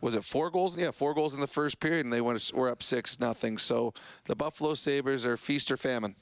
Was 0.00 0.14
it 0.14 0.22
four 0.22 0.50
goals? 0.50 0.78
Yeah, 0.78 0.92
four 0.92 1.12
goals 1.14 1.34
in 1.34 1.40
the 1.40 1.46
first 1.48 1.80
period, 1.80 2.04
and 2.06 2.12
they 2.12 2.20
went 2.20 2.52
were 2.54 2.68
up 2.68 2.84
six 2.84 3.18
nothing. 3.18 3.58
So 3.58 3.94
the 4.26 4.36
Buffalo 4.36 4.74
Sabres 4.74 5.26
are 5.26 5.36
feast 5.36 5.72
or 5.72 5.76
famine. 5.76 6.14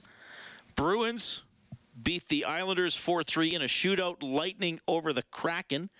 Bruins 0.77 1.43
beat 2.03 2.29
the 2.29 2.45
Islanders 2.47 2.97
4 2.97 3.23
3 3.23 3.55
in 3.55 3.63
a 3.63 3.67
shootout. 3.67 4.23
Lightning 4.23 4.81
over 4.89 5.13
the 5.13 5.23
Kraken 5.25 5.91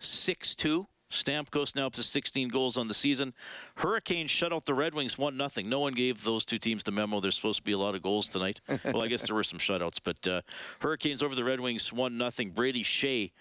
6 0.00 0.54
2. 0.56 0.86
Stamkos 1.10 1.74
now 1.74 1.86
up 1.86 1.94
to 1.94 2.04
16 2.04 2.48
goals 2.48 2.76
on 2.76 2.86
the 2.86 2.94
season. 2.94 3.34
Hurricanes 3.76 4.30
shut 4.30 4.52
out 4.52 4.64
the 4.64 4.74
Red 4.74 4.94
Wings 4.94 5.18
1 5.18 5.36
0. 5.36 5.68
No 5.68 5.80
one 5.80 5.92
gave 5.92 6.22
those 6.22 6.44
two 6.44 6.58
teams 6.58 6.84
the 6.84 6.92
memo. 6.92 7.20
There's 7.20 7.34
supposed 7.34 7.58
to 7.58 7.64
be 7.64 7.72
a 7.72 7.78
lot 7.78 7.96
of 7.96 8.02
goals 8.02 8.28
tonight. 8.28 8.60
well, 8.84 9.02
I 9.02 9.08
guess 9.08 9.26
there 9.26 9.34
were 9.34 9.42
some 9.42 9.58
shutouts, 9.58 9.98
but 10.02 10.26
uh, 10.28 10.42
Hurricanes 10.80 11.22
over 11.22 11.34
the 11.34 11.42
Red 11.42 11.58
Wings 11.60 11.92
1 11.92 12.30
0. 12.30 12.50
Brady 12.54 12.84
Skjei 12.84 13.32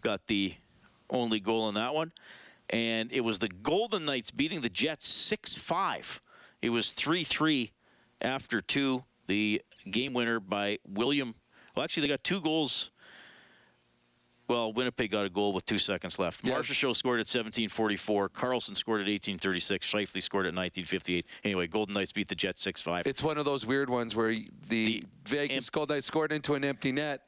got 0.00 0.26
the 0.28 0.54
only 1.10 1.40
goal 1.40 1.68
in 1.68 1.74
that 1.74 1.94
one. 1.94 2.12
And 2.70 3.12
it 3.12 3.22
was 3.22 3.40
the 3.40 3.48
Golden 3.48 4.04
Knights 4.04 4.30
beating 4.30 4.60
the 4.62 4.70
Jets 4.70 5.06
6 5.08 5.56
5. 5.56 6.20
It 6.62 6.70
was 6.70 6.92
3 6.92 7.24
3 7.24 7.72
after 8.22 8.60
two. 8.60 9.04
The 9.26 9.62
game 9.90 10.12
winner 10.12 10.40
by 10.40 10.78
William. 10.88 11.34
Well, 11.74 11.84
actually, 11.84 12.02
they 12.02 12.08
got 12.08 12.24
two 12.24 12.40
goals 12.40 12.90
well, 14.50 14.72
Winnipeg 14.72 15.12
got 15.12 15.24
a 15.24 15.30
goal 15.30 15.52
with 15.52 15.64
two 15.64 15.78
seconds 15.78 16.18
left. 16.18 16.44
Yeah. 16.44 16.54
Marchessault 16.54 16.96
scored 16.96 17.20
at 17.20 17.26
17:44. 17.26 18.32
Carlson 18.32 18.74
scored 18.74 19.00
at 19.00 19.06
18:36. 19.06 19.86
Scheifele 19.86 20.20
scored 20.20 20.44
at 20.44 20.54
19:58. 20.54 21.24
Anyway, 21.44 21.68
Golden 21.68 21.94
Knights 21.94 22.10
beat 22.10 22.28
the 22.28 22.34
Jets 22.34 22.60
6-5. 22.66 23.06
It's 23.06 23.22
one 23.22 23.38
of 23.38 23.44
those 23.44 23.64
weird 23.64 23.88
ones 23.88 24.16
where 24.16 24.32
the, 24.32 24.50
the 24.68 25.04
Vegas 25.24 25.70
Golden 25.70 25.94
Knights 25.94 26.06
scored 26.06 26.32
into 26.32 26.54
an 26.54 26.64
empty 26.64 26.90
net, 26.90 27.22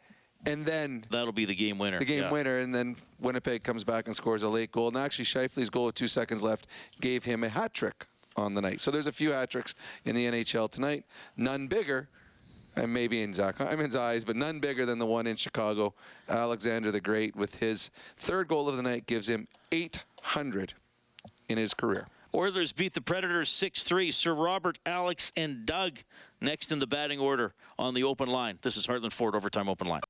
and 0.46 0.66
then 0.66 1.04
that'll 1.11 1.32
be 1.32 1.44
the 1.44 1.54
game 1.54 1.78
winner. 1.78 2.00
The 2.00 2.04
game 2.04 2.24
yeah. 2.24 2.32
winner, 2.32 2.58
and 2.58 2.74
then 2.74 2.96
Winnipeg 3.20 3.62
comes 3.62 3.85
back 3.85 4.08
and 4.08 4.16
scores 4.16 4.42
a 4.42 4.48
late 4.48 4.72
goal. 4.72 4.88
And 4.88 4.96
actually, 4.96 5.26
Scheifele's 5.26 5.70
goal 5.70 5.87
with 5.87 5.94
two 5.94 6.08
seconds 6.08 6.42
left 6.42 6.66
gave 7.00 7.24
him 7.24 7.44
a 7.44 7.48
hat 7.48 7.72
trick 7.72 8.06
on 8.35 8.54
the 8.54 8.61
night. 8.61 8.80
So 8.80 8.90
there's 8.90 9.06
a 9.06 9.12
few 9.12 9.30
hat 9.30 9.50
tricks 9.50 9.76
in 10.04 10.16
the 10.16 10.26
NHL 10.26 10.68
tonight. 10.68 11.04
None 11.37 11.68
bigger 11.68 12.08
and 12.76 12.92
maybe 12.92 13.22
in 13.22 13.32
Zach 13.32 13.58
Hyman's 13.58 13.96
eyes, 13.96 14.24
but 14.24 14.37
none 14.37 14.61
bigger 14.61 14.87
than 14.87 14.98
the 14.98 15.06
one 15.06 15.26
in 15.26 15.37
Chicago. 15.37 15.94
Alexander 16.28 16.90
the 16.90 17.00
Great, 17.00 17.37
with 17.37 17.56
his 17.56 17.90
third 18.16 18.48
goal 18.48 18.68
of 18.68 18.76
the 18.76 18.82
night, 18.82 19.06
gives 19.06 19.28
him 19.28 19.48
800 19.70 20.74
in 21.48 21.58
his 21.58 21.74
career. 21.74 22.06
Oilers 22.35 22.72
beat 22.72 22.94
the 22.94 23.02
Predators 23.02 23.50
6 23.50 23.85
3. 23.85 24.11
Sir 24.11 24.32
Robert, 24.32 24.78
Alex, 24.87 25.32
and 25.37 25.66
Doug 25.66 25.98
next 26.40 26.72
in 26.72 26.78
the 26.78 26.87
batting 26.87 27.20
order 27.20 27.52
on 27.78 27.92
the 27.92 28.04
open 28.04 28.28
line. 28.28 28.58
This 28.62 28.76
is 28.76 28.87
Heartland 28.87 29.12
Ford 29.12 29.35
Overtime 29.35 29.68
Open 29.68 29.87
Line. 29.87 30.00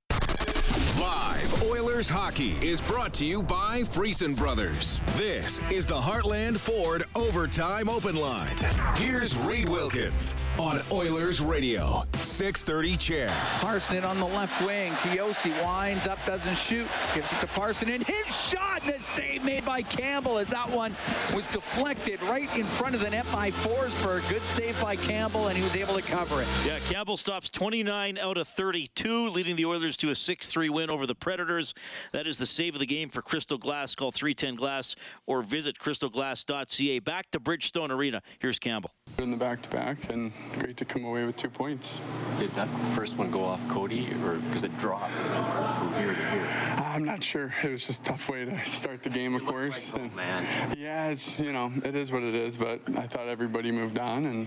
Live 1.03 1.65
Oilers 1.65 2.09
hockey 2.09 2.53
is 2.63 2.81
brought 2.81 3.13
to 3.15 3.25
you 3.25 3.43
by 3.43 3.81
Friesen 3.81 4.37
Brothers. 4.37 5.01
This 5.17 5.61
is 5.69 5.85
the 5.85 5.99
Heartland 5.99 6.57
Ford 6.57 7.03
Overtime 7.17 7.89
Open 7.89 8.15
Line. 8.15 8.55
Here's 8.95 9.37
Reed 9.39 9.69
Wilkins 9.69 10.37
on 10.61 10.81
Oilers 10.93 11.41
Radio, 11.41 12.05
630 12.19 12.97
CHED. 12.97 13.33
Parson 13.59 14.05
on 14.05 14.21
the 14.21 14.27
left 14.27 14.65
wing. 14.65 14.93
Josi 14.93 15.51
winds 15.65 16.07
up, 16.07 16.25
doesn't 16.25 16.57
shoot, 16.57 16.87
gives 17.17 17.33
it 17.33 17.41
to 17.41 17.49
Parson, 17.49 17.91
and 17.91 18.05
his 18.05 18.27
shot, 18.27 18.83
and 18.83 18.93
a 18.93 19.01
save 19.01 19.43
made 19.43 19.65
by 19.65 19.83
Campbell 19.83 20.39
as 20.39 20.51
that 20.51 20.71
one 20.71 20.95
was 21.35 21.49
deflected 21.49 22.23
right 22.23 22.55
in 22.57 22.63
front 22.63 22.95
of 22.95 23.01
the 23.01 23.11
net 23.11 23.27
by 23.33 23.51
Forsberg. 23.51 24.29
Good 24.31 24.43
save 24.43 24.81
by 24.81 24.95
Campbell, 24.95 25.49
and 25.49 25.57
he 25.59 25.65
was 25.65 25.75
able 25.75 25.95
to 25.95 26.03
cover 26.03 26.43
it. 26.43 26.49
Yeah, 26.65 26.79
Campbell 26.89 27.17
stops 27.17 27.51
29 27.51 28.19
out 28.19 28.37
of 28.37 28.47
32, 28.47 29.31
leading 29.31 29.57
the 29.57 29.65
Oilers 29.65 29.97
to 29.97 30.11
a 30.11 30.15
6-3 30.15 30.71
win 30.71 30.92
over 30.93 31.07
the 31.07 31.15
Predators. 31.15 31.75
That 32.13 32.27
is 32.27 32.37
the 32.37 32.47
save 32.47 32.75
of 32.75 32.81
the 32.81 32.87
game 32.87 33.09
for 33.09 33.23
Crystal 33.23 33.59
Glass. 33.59 33.95
Call 33.95 34.13
310 34.13 34.55
Glass 34.55 34.95
or 35.27 35.43
visit 35.43 35.79
crystalglass.ca. 35.79 36.99
Back 37.01 37.31
to 37.33 37.41
Bridgestone 37.41 37.91
Arena. 37.91 38.23
Here's 38.39 38.59
Campbell. 38.59 38.93
In 39.19 39.31
the 39.31 39.37
back 39.37 39.63
to 39.63 39.69
back, 39.69 40.11
and 40.11 40.33
great 40.59 40.77
to 40.79 40.85
come 40.85 41.05
away 41.05 41.25
with 41.25 41.37
two 41.37 41.51
points. 41.51 41.99
Did 42.39 42.51
that 42.55 42.69
first 42.93 43.17
one 43.17 43.31
go 43.31 43.45
off 43.45 43.67
Cody, 43.69 44.09
or 44.25 44.37
because 44.37 44.65
it 44.65 44.77
dropped 44.79 45.11
from 45.11 45.95
here 45.95 46.15
to 46.15 46.15
here? 46.15 46.73
I'm 46.93 47.05
not 47.05 47.25
sure. 47.25 47.55
It 47.63 47.71
was 47.71 47.87
just 47.87 48.03
a 48.03 48.05
tough 48.05 48.29
way 48.29 48.45
to 48.45 48.65
start 48.67 49.03
the 49.03 49.11
game, 49.11 49.35
of 49.35 49.47
course. 49.47 49.93
Like, 49.95 50.03
oh, 50.13 50.17
man. 50.17 50.77
Yeah, 50.77 51.09
it's 51.09 51.39
you 51.39 51.53
know 51.53 51.73
it 51.85 51.95
is 51.95 52.13
what 52.13 52.23
it 52.23 52.35
is, 52.35 52.57
but 52.57 52.81
I 52.97 53.07
thought 53.07 53.29
everybody 53.29 53.71
moved 53.71 53.99
on 53.99 54.27
and 54.27 54.47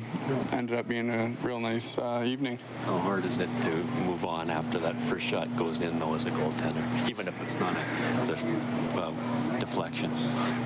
ended 0.52 0.78
up 0.78 0.88
being 0.88 1.10
a 1.10 1.34
real 1.42 1.60
nice 1.60 1.98
uh, 1.98 2.24
evening. 2.26 2.60
How 2.86 2.98
hard 3.00 3.26
is 3.26 3.40
it 3.40 3.50
to 3.64 3.70
move 4.06 4.26
on 4.26 4.50
after 4.50 4.78
that 4.80 4.96
first 5.04 5.26
shot 5.26 5.56
goes 5.56 5.82
in 5.82 5.98
though 5.98 6.14
as 6.14 6.26
a 6.26 6.32
goaltender, 6.36 7.10
even 7.10 7.28
if 7.28 7.41
it's 7.41 7.58
not 7.60 7.76
a, 7.76 7.80
a 7.80 8.36
well, 8.95 9.13
deflection? 9.60 10.12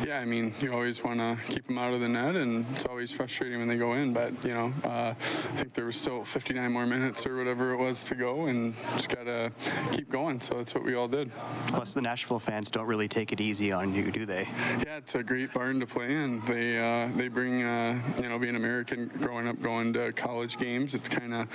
Yeah, 0.05 0.19
I 0.19 0.25
mean 0.25 0.53
you 0.61 0.73
always 0.73 1.03
want 1.03 1.19
to 1.19 1.37
keep 1.51 1.67
them 1.67 1.77
out 1.77 1.93
of 1.93 1.99
the 1.99 2.07
net, 2.07 2.35
and 2.35 2.65
it's 2.73 2.85
always 2.85 3.11
frustrating 3.11 3.59
when 3.59 3.67
they 3.67 3.77
go 3.77 3.93
in. 3.93 4.13
But 4.13 4.43
you 4.43 4.53
know, 4.53 4.73
uh, 4.83 5.13
I 5.13 5.13
think 5.13 5.73
there 5.73 5.85
was 5.85 5.95
still 5.95 6.23
59 6.23 6.71
more 6.71 6.85
minutes 6.85 7.25
or 7.25 7.37
whatever 7.37 7.73
it 7.73 7.77
was 7.77 8.03
to 8.03 8.15
go, 8.15 8.45
and 8.45 8.75
just 8.93 9.09
gotta 9.09 9.51
keep 9.91 10.09
going. 10.09 10.39
So 10.39 10.55
that's 10.55 10.73
what 10.73 10.83
we 10.83 10.95
all 10.95 11.07
did. 11.07 11.31
Plus, 11.67 11.93
the 11.93 12.01
Nashville 12.01 12.39
fans 12.39 12.71
don't 12.71 12.87
really 12.87 13.07
take 13.07 13.31
it 13.31 13.41
easy 13.41 13.71
on 13.71 13.93
you, 13.93 14.11
do 14.11 14.25
they? 14.25 14.47
Yeah, 14.85 14.97
it's 14.97 15.15
a 15.15 15.23
great 15.23 15.53
barn 15.53 15.79
to 15.79 15.85
play 15.85 16.13
in. 16.13 16.41
They 16.41 16.77
uh, 16.79 17.09
they 17.15 17.27
bring 17.27 17.63
uh, 17.63 18.01
you 18.21 18.29
know 18.29 18.39
being 18.39 18.55
American, 18.55 19.07
growing 19.19 19.47
up 19.47 19.61
going 19.61 19.93
to 19.93 20.11
college 20.13 20.57
games. 20.57 20.95
It's 20.95 21.09
kind 21.09 21.33
of 21.33 21.47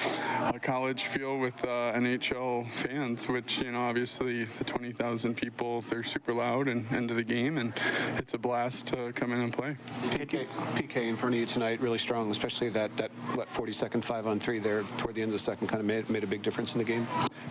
a 0.54 0.58
college 0.58 1.04
feel 1.04 1.38
with 1.38 1.62
uh, 1.64 1.92
NHL 1.94 2.70
fans, 2.70 3.28
which 3.28 3.60
you 3.60 3.72
know 3.72 3.80
obviously 3.80 4.44
the 4.44 4.64
20,000 4.64 5.34
people 5.34 5.80
they're 5.82 6.02
super 6.02 6.32
loud 6.32 6.68
and 6.68 6.90
into 6.92 7.14
the 7.14 7.23
game, 7.24 7.58
and 7.58 7.72
it's 8.16 8.34
a 8.34 8.38
blast 8.38 8.86
to 8.88 9.12
come 9.12 9.32
in 9.32 9.40
and 9.40 9.52
play. 9.52 9.76
PK, 10.10 10.46
PK 10.74 10.96
in 11.08 11.16
front 11.16 11.34
of 11.34 11.40
you 11.40 11.46
tonight 11.46 11.80
really 11.80 11.98
strong, 11.98 12.30
especially 12.30 12.68
that 12.70 12.96
that 12.96 13.10
what 13.34 13.48
40 13.48 13.72
second 13.72 14.04
five 14.04 14.26
on 14.26 14.38
three 14.38 14.58
there 14.58 14.82
toward 14.98 15.14
the 15.14 15.22
end 15.22 15.30
of 15.30 15.32
the 15.32 15.38
second 15.38 15.66
kind 15.68 15.80
of 15.80 15.86
made 15.86 16.08
made 16.10 16.24
a 16.24 16.26
big 16.26 16.42
difference 16.42 16.72
in 16.72 16.78
the 16.78 16.84
game. 16.84 17.06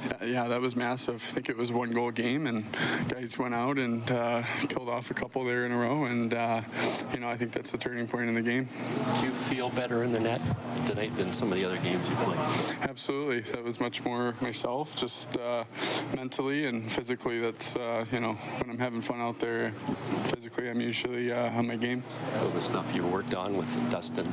Yeah, 0.06 0.26
yeah 0.26 0.48
that 0.48 0.62
was 0.62 0.76
massive. 0.76 1.24
I 1.28 1.32
think 1.32 1.50
it 1.50 1.58
was 1.58 1.72
one 1.72 1.92
goal 1.92 2.12
game, 2.12 2.48
and 2.48 2.66
guys 3.10 3.38
went 3.38 3.54
out 3.54 3.78
and 3.78 4.10
uh, 4.12 4.44
killed 4.70 4.90
off 4.90 5.12
a 5.12 5.14
couple 5.14 5.44
there 5.44 5.66
in 5.66 5.72
a 5.72 5.78
row, 5.78 6.06
and 6.06 6.34
uh, 6.34 6.62
you 7.14 7.20
know 7.20 7.28
I 7.28 7.38
think 7.38 7.52
that's 7.52 7.72
the 7.72 7.78
turning 7.78 8.08
point 8.08 8.28
in 8.28 8.36
the 8.36 8.42
game. 8.42 8.70
Do 9.20 9.26
you 9.26 9.32
feel 9.32 9.70
better 9.70 10.04
in 10.04 10.12
the 10.12 10.20
net 10.20 10.42
tonight 10.86 11.16
than 11.16 11.34
some 11.34 11.52
of 11.52 11.58
the 11.58 11.66
other 11.66 11.78
games 11.78 12.10
you 12.10 12.16
played? 12.16 12.38
Absolutely, 12.90 13.42
that 13.52 13.64
was 13.64 13.80
much 13.80 14.04
more 14.04 14.36
myself, 14.42 14.96
just 14.96 15.38
uh, 15.38 15.64
mentally 16.16 16.66
and 16.66 16.92
physically. 16.92 17.40
That's 17.40 17.76
uh, 17.76 18.06
you 18.12 18.20
know 18.20 18.34
when 18.34 18.70
I'm 18.70 18.78
having 18.78 19.02
fun 19.02 19.22
out 19.22 19.40
there, 19.40 19.63
physically 20.26 20.70
I'm 20.70 20.82
usually 20.82 21.32
uh, 21.32 21.52
on 21.52 21.68
my 21.68 21.76
game. 21.76 22.04
So 22.36 22.50
the 22.50 22.62
stuff 22.62 22.94
you 22.94 23.06
worked 23.06 23.34
on 23.34 23.58
with 23.58 23.90
Dustin 23.90 24.28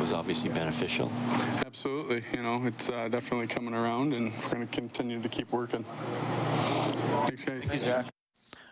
was 0.00 0.12
obviously 0.12 0.50
beneficial. 0.50 1.10
Absolutely, 1.64 2.22
you 2.32 2.42
know 2.42 2.64
it's 2.66 2.88
uh, 2.88 3.08
definitely 3.08 3.46
coming 3.46 3.74
around, 3.74 4.14
and 4.14 4.32
we're 4.42 4.50
going 4.50 4.66
to 4.66 4.74
continue 4.74 5.20
to 5.20 5.28
keep 5.28 5.50
working. 5.52 5.84
Thanks, 7.26 7.44
guys. 7.44 7.64
Thanks, 7.64 7.84
Jack. 7.84 8.06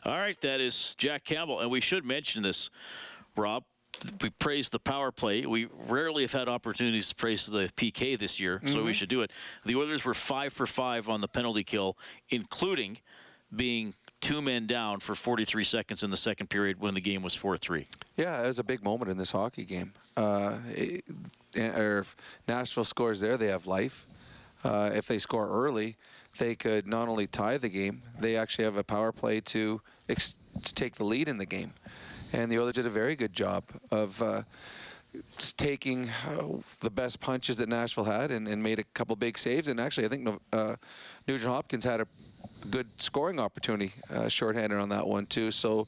All 0.04 0.18
right, 0.18 0.38
that 0.42 0.60
is 0.60 0.94
Jack 0.96 1.24
Campbell, 1.24 1.60
and 1.60 1.70
we 1.70 1.80
should 1.80 2.04
mention 2.04 2.42
this, 2.42 2.70
Rob. 3.36 3.64
We 4.20 4.30
praise 4.30 4.68
the 4.68 4.78
power 4.78 5.12
play. 5.12 5.46
We 5.46 5.68
rarely 5.88 6.22
have 6.22 6.32
had 6.32 6.48
opportunities 6.48 7.08
to 7.08 7.14
praise 7.14 7.46
the 7.46 7.70
PK 7.76 8.18
this 8.18 8.38
year, 8.38 8.56
mm-hmm. 8.56 8.66
so 8.66 8.82
we 8.82 8.92
should 8.92 9.08
do 9.08 9.22
it. 9.22 9.30
The 9.64 9.76
Oilers 9.76 10.04
were 10.04 10.14
five 10.14 10.52
for 10.52 10.66
five 10.66 11.08
on 11.08 11.20
the 11.20 11.28
penalty 11.28 11.64
kill, 11.64 11.96
including 12.28 12.98
being 13.54 13.94
two 14.24 14.40
men 14.40 14.66
down 14.66 15.00
for 15.00 15.14
43 15.14 15.62
seconds 15.64 16.02
in 16.02 16.10
the 16.10 16.16
second 16.16 16.48
period 16.48 16.80
when 16.80 16.94
the 16.94 17.00
game 17.00 17.22
was 17.22 17.36
4-3. 17.36 17.84
Yeah, 18.16 18.42
it 18.42 18.46
was 18.46 18.58
a 18.58 18.64
big 18.64 18.82
moment 18.82 19.10
in 19.10 19.18
this 19.18 19.30
hockey 19.30 19.64
game. 19.64 19.92
Uh, 20.16 20.56
it, 20.74 21.04
or 21.54 21.98
if 21.98 22.16
Nashville 22.48 22.84
scores 22.84 23.20
there, 23.20 23.36
they 23.36 23.48
have 23.48 23.66
life. 23.66 24.06
Uh, 24.64 24.90
if 24.94 25.06
they 25.06 25.18
score 25.18 25.46
early, 25.50 25.96
they 26.38 26.54
could 26.54 26.86
not 26.86 27.06
only 27.06 27.26
tie 27.26 27.58
the 27.58 27.68
game, 27.68 28.02
they 28.18 28.34
actually 28.34 28.64
have 28.64 28.78
a 28.78 28.82
power 28.82 29.12
play 29.12 29.40
to, 29.40 29.82
ex- 30.08 30.36
to 30.62 30.72
take 30.72 30.94
the 30.94 31.04
lead 31.04 31.28
in 31.28 31.36
the 31.36 31.46
game. 31.46 31.74
And 32.32 32.50
the 32.50 32.58
Oilers 32.58 32.76
did 32.76 32.86
a 32.86 32.90
very 32.90 33.16
good 33.16 33.34
job 33.34 33.64
of 33.90 34.22
uh, 34.22 34.42
taking 35.58 36.08
uh, 36.26 36.44
the 36.80 36.90
best 36.90 37.20
punches 37.20 37.58
that 37.58 37.68
Nashville 37.68 38.04
had 38.04 38.30
and, 38.30 38.48
and, 38.48 38.62
made 38.62 38.78
a 38.78 38.84
couple 38.94 39.14
big 39.16 39.36
saves. 39.36 39.68
And 39.68 39.78
actually, 39.78 40.06
I 40.06 40.08
think 40.08 40.40
uh, 40.52 40.76
Nugent 41.28 41.52
Hopkins 41.52 41.84
had 41.84 42.00
a 42.00 42.08
good 42.70 42.88
scoring 42.98 43.40
opportunity, 43.40 43.92
uh, 44.10 44.28
shorthanded 44.28 44.78
on 44.78 44.88
that 44.90 45.06
one 45.06 45.26
too. 45.26 45.50
So 45.50 45.86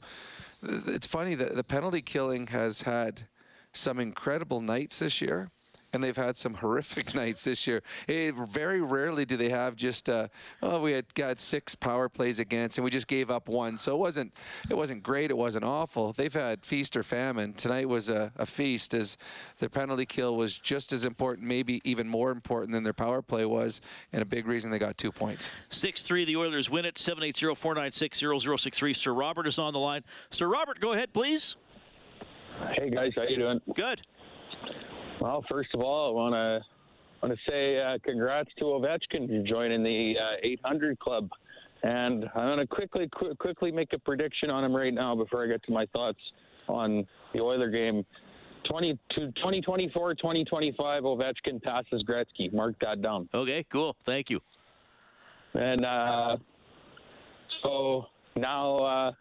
it's 0.63 1.07
funny 1.07 1.35
that 1.35 1.55
the 1.55 1.63
penalty 1.63 2.01
killing 2.01 2.47
has 2.47 2.81
had 2.81 3.27
some 3.73 3.99
incredible 3.99 4.61
nights 4.61 4.99
this 4.99 5.21
year 5.21 5.49
and 5.93 6.03
they've 6.03 6.17
had 6.17 6.35
some 6.35 6.55
horrific 6.55 7.13
nights 7.15 7.43
this 7.43 7.67
year. 7.67 7.81
It, 8.07 8.35
very 8.35 8.81
rarely 8.81 9.25
do 9.25 9.37
they 9.37 9.49
have 9.49 9.75
just 9.75 10.09
uh, 10.09 10.27
oh 10.61 10.81
we 10.81 10.93
had 10.93 11.13
got 11.13 11.39
six 11.39 11.75
power 11.75 12.09
plays 12.09 12.39
against 12.39 12.77
and 12.77 12.85
we 12.85 12.91
just 12.91 13.07
gave 13.07 13.31
up 13.31 13.47
one. 13.47 13.77
So 13.77 13.95
it 13.95 13.99
wasn't 13.99 14.33
it 14.69 14.75
wasn't 14.75 15.03
great. 15.03 15.31
It 15.31 15.37
wasn't 15.37 15.65
awful. 15.65 16.13
They've 16.13 16.33
had 16.33 16.65
feast 16.65 16.97
or 16.97 17.03
famine. 17.03 17.53
Tonight 17.53 17.87
was 17.87 18.09
a, 18.09 18.31
a 18.37 18.45
feast 18.45 18.93
as 18.93 19.17
their 19.59 19.69
penalty 19.69 20.05
kill 20.05 20.35
was 20.35 20.57
just 20.57 20.91
as 20.91 21.05
important, 21.05 21.47
maybe 21.47 21.81
even 21.83 22.07
more 22.07 22.31
important 22.31 22.73
than 22.73 22.83
their 22.83 22.93
power 22.93 23.21
play 23.21 23.45
was, 23.45 23.81
and 24.13 24.21
a 24.21 24.25
big 24.25 24.47
reason 24.47 24.71
they 24.71 24.79
got 24.79 24.97
two 24.97 25.11
points. 25.11 25.49
Six 25.69 26.01
three. 26.01 26.25
The 26.25 26.35
Oilers 26.35 26.69
win 26.69 26.85
it. 26.85 26.95
780-496-0063. 26.95 28.95
Sir 28.95 29.13
Robert 29.13 29.47
is 29.47 29.59
on 29.59 29.73
the 29.73 29.79
line. 29.79 30.03
Sir 30.29 30.47
Robert, 30.47 30.79
go 30.79 30.93
ahead, 30.93 31.13
please. 31.13 31.55
Hey 32.75 32.89
guys, 32.89 33.11
how 33.15 33.23
you 33.23 33.37
doing? 33.37 33.61
Good. 33.73 34.01
Well, 35.19 35.43
first 35.49 35.69
of 35.73 35.81
all, 35.81 36.09
I 36.09 36.13
want 36.13 36.33
to 36.33 36.61
want 37.21 37.33
to 37.33 37.51
say 37.51 37.79
uh, 37.79 37.97
congrats 38.03 38.49
to 38.59 38.65
Ovechkin 38.65 39.27
for 39.27 39.47
joining 39.47 39.83
the 39.83 40.15
uh, 40.19 40.37
800 40.43 40.99
club. 40.99 41.29
And 41.83 42.25
I'm 42.35 42.47
going 42.47 42.59
to 42.59 42.67
quickly, 42.67 43.09
qu- 43.17 43.35
quickly 43.35 43.71
make 43.71 43.93
a 43.93 43.99
prediction 43.99 44.49
on 44.49 44.63
him 44.63 44.75
right 44.75 44.93
now 44.93 45.15
before 45.15 45.43
I 45.43 45.47
get 45.47 45.63
to 45.63 45.71
my 45.71 45.85
thoughts 45.87 46.19
on 46.67 47.07
the 47.33 47.39
Oiler 47.39 47.69
game. 47.69 48.05
20 48.69 48.93
to 49.11 49.27
2024, 49.27 50.15
2025, 50.15 51.03
Ovechkin 51.03 51.61
passes 51.61 52.03
Gretzky. 52.03 52.51
Mark 52.51 52.75
that 52.81 53.01
down. 53.01 53.29
Okay, 53.33 53.63
cool. 53.69 53.95
Thank 54.03 54.29
you. 54.29 54.41
And 55.53 55.85
uh, 55.85 56.37
so 57.63 58.05
now, 58.35 58.75
uh, 58.77 59.11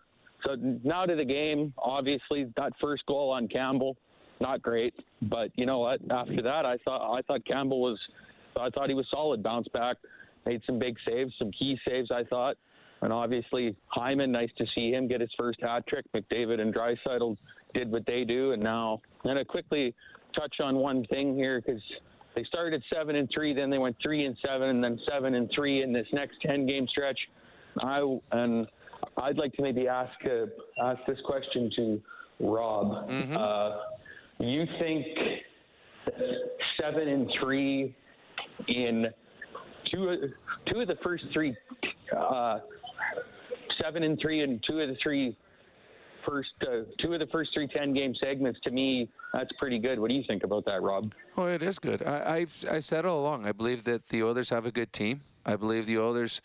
so 0.44 0.56
now 0.82 1.06
to 1.06 1.14
the 1.14 1.24
game. 1.24 1.72
Obviously, 1.78 2.46
that 2.56 2.72
first 2.80 3.04
goal 3.06 3.30
on 3.30 3.48
Campbell, 3.48 3.96
not 4.40 4.62
great. 4.62 4.94
But 5.22 5.50
you 5.56 5.66
know 5.66 5.78
what? 5.78 6.00
After 6.10 6.42
that, 6.42 6.66
I 6.66 6.76
thought 6.84 7.16
I 7.16 7.22
thought 7.22 7.44
Campbell 7.46 7.80
was, 7.80 7.98
I 8.58 8.70
thought 8.70 8.88
he 8.88 8.94
was 8.94 9.06
solid. 9.10 9.42
Bounce 9.42 9.68
back, 9.68 9.96
made 10.44 10.62
some 10.66 10.78
big 10.78 10.96
saves, 11.06 11.32
some 11.38 11.50
key 11.52 11.78
saves. 11.86 12.10
I 12.10 12.24
thought, 12.24 12.56
and 13.02 13.12
obviously 13.12 13.76
Hyman. 13.88 14.32
Nice 14.32 14.50
to 14.58 14.66
see 14.74 14.90
him 14.90 15.08
get 15.08 15.20
his 15.20 15.30
first 15.38 15.60
hat 15.62 15.86
trick. 15.86 16.04
McDavid 16.14 16.60
and 16.60 16.74
Draisaitl 16.74 17.36
did 17.74 17.90
what 17.90 18.04
they 18.06 18.24
do, 18.24 18.52
and 18.52 18.62
now 18.62 19.00
I'm 19.24 19.30
gonna 19.30 19.44
quickly 19.44 19.94
touch 20.34 20.56
on 20.60 20.76
one 20.76 21.04
thing 21.06 21.34
here 21.34 21.62
because 21.64 21.80
they 22.34 22.44
started 22.44 22.82
seven 22.92 23.16
and 23.16 23.28
three, 23.34 23.54
then 23.54 23.70
they 23.70 23.78
went 23.78 23.96
three 24.02 24.26
and 24.26 24.36
seven, 24.46 24.68
and 24.68 24.84
then 24.84 25.00
seven 25.10 25.34
and 25.34 25.50
three 25.54 25.82
in 25.82 25.92
this 25.92 26.06
next 26.12 26.36
ten 26.42 26.66
game 26.66 26.86
stretch. 26.88 27.18
I 27.82 28.18
and 28.32 28.66
I'd 29.16 29.38
like 29.38 29.52
to 29.54 29.62
maybe 29.62 29.88
ask 29.88 30.12
uh, 30.24 30.46
ask 30.82 31.00
this 31.06 31.18
question 31.24 31.70
to 31.76 32.02
Rob. 32.40 33.08
Uh, 33.36 33.76
you 34.38 34.66
think 34.78 35.06
seven 36.80 37.08
and 37.08 37.30
three 37.40 37.94
in 38.68 39.06
two 39.90 40.30
two 40.70 40.80
of 40.80 40.88
the 40.88 40.96
first 41.02 41.24
three 41.32 41.54
uh, 42.16 42.58
seven 43.82 44.02
and 44.02 44.18
three 44.20 44.42
in 44.42 44.60
two 44.68 44.80
of 44.80 44.88
the 44.88 44.96
three 45.02 45.36
first 46.26 46.50
uh, 46.62 46.82
two 47.00 47.12
of 47.12 47.20
the 47.20 47.26
first 47.30 47.50
three 47.54 47.68
10 47.68 47.94
game 47.94 48.12
segments 48.20 48.58
to 48.64 48.70
me 48.70 49.08
that's 49.32 49.50
pretty 49.58 49.78
good 49.78 49.98
what 49.98 50.08
do 50.08 50.14
you 50.14 50.24
think 50.26 50.42
about 50.42 50.64
that 50.64 50.82
rob 50.82 51.12
Oh, 51.38 51.46
it 51.46 51.62
is 51.62 51.78
good. 51.78 52.02
I, 52.02 52.36
I've 52.36 52.64
I 52.70 52.80
said 52.80 53.04
all 53.04 53.20
along. 53.20 53.46
I 53.46 53.52
believe 53.52 53.84
that 53.84 54.08
the 54.08 54.22
Oilers 54.22 54.48
have 54.50 54.64
a 54.64 54.72
good 54.72 54.90
team. 54.92 55.20
I 55.44 55.54
believe 55.56 55.84
the 55.86 55.98
Oilers 55.98 56.40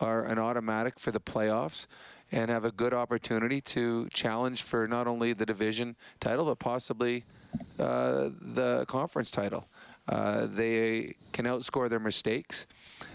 are 0.00 0.24
an 0.24 0.38
automatic 0.38 0.98
for 0.98 1.10
the 1.10 1.20
playoffs 1.20 1.86
and 2.32 2.50
have 2.50 2.64
a 2.64 2.70
good 2.70 2.94
opportunity 2.94 3.60
to 3.60 4.08
challenge 4.12 4.62
for 4.62 4.86
not 4.86 5.06
only 5.06 5.32
the 5.32 5.46
division 5.46 5.96
title 6.20 6.44
but 6.44 6.58
possibly 6.58 7.24
uh, 7.78 8.30
the 8.40 8.84
conference 8.88 9.30
title. 9.30 9.68
Uh, 10.08 10.46
they 10.46 11.14
can 11.32 11.44
outscore 11.44 11.88
their 11.88 12.00
mistakes. 12.00 12.66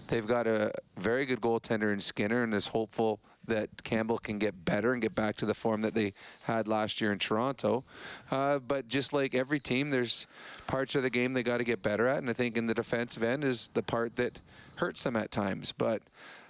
They've 0.07 0.25
got 0.25 0.47
a 0.47 0.71
very 0.97 1.25
good 1.25 1.41
goaltender 1.41 1.91
in 1.91 1.99
Skinner, 1.99 2.43
and 2.43 2.53
is 2.53 2.67
hopeful 2.67 3.19
that 3.47 3.83
Campbell 3.83 4.17
can 4.17 4.39
get 4.39 4.65
better 4.65 4.93
and 4.93 5.01
get 5.01 5.13
back 5.13 5.35
to 5.37 5.45
the 5.45 5.53
form 5.53 5.81
that 5.81 5.93
they 5.93 6.13
had 6.43 6.67
last 6.67 6.99
year 7.01 7.11
in 7.11 7.19
Toronto. 7.19 7.83
Uh, 8.31 8.59
but 8.59 8.87
just 8.87 9.13
like 9.13 9.35
every 9.35 9.59
team, 9.59 9.89
there's 9.89 10.25
parts 10.67 10.95
of 10.95 11.03
the 11.03 11.09
game 11.09 11.33
they 11.33 11.43
got 11.43 11.57
to 11.57 11.63
get 11.63 11.81
better 11.81 12.07
at, 12.07 12.19
and 12.19 12.29
I 12.29 12.33
think 12.33 12.57
in 12.57 12.65
the 12.65 12.73
defensive 12.73 13.23
end 13.23 13.43
is 13.43 13.69
the 13.73 13.83
part 13.83 14.15
that 14.15 14.39
hurts 14.75 15.03
them 15.03 15.15
at 15.15 15.31
times. 15.31 15.73
But 15.77 16.01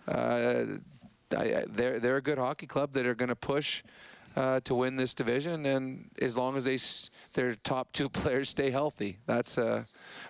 uh, 0.07 0.65
I, 1.33 1.63
they're 1.67 1.99
they're 1.99 2.17
a 2.17 2.21
good 2.21 2.37
hockey 2.37 2.67
club 2.67 2.91
that 2.93 3.05
are 3.05 3.15
going 3.15 3.29
to 3.29 3.35
push. 3.35 3.83
Uh, 4.35 4.59
to 4.65 4.75
win 4.75 4.97
this 4.97 5.13
division, 5.13 5.65
and 5.65 6.09
as 6.21 6.35
long 6.35 6.57
as 6.57 6.65
they 6.65 6.77
their 7.31 7.55
top 7.55 7.93
two 7.93 8.09
players 8.19 8.49
stay 8.49 8.69
healthy, 8.69 9.17
that's. 9.25 9.57
Uh, 9.57 9.85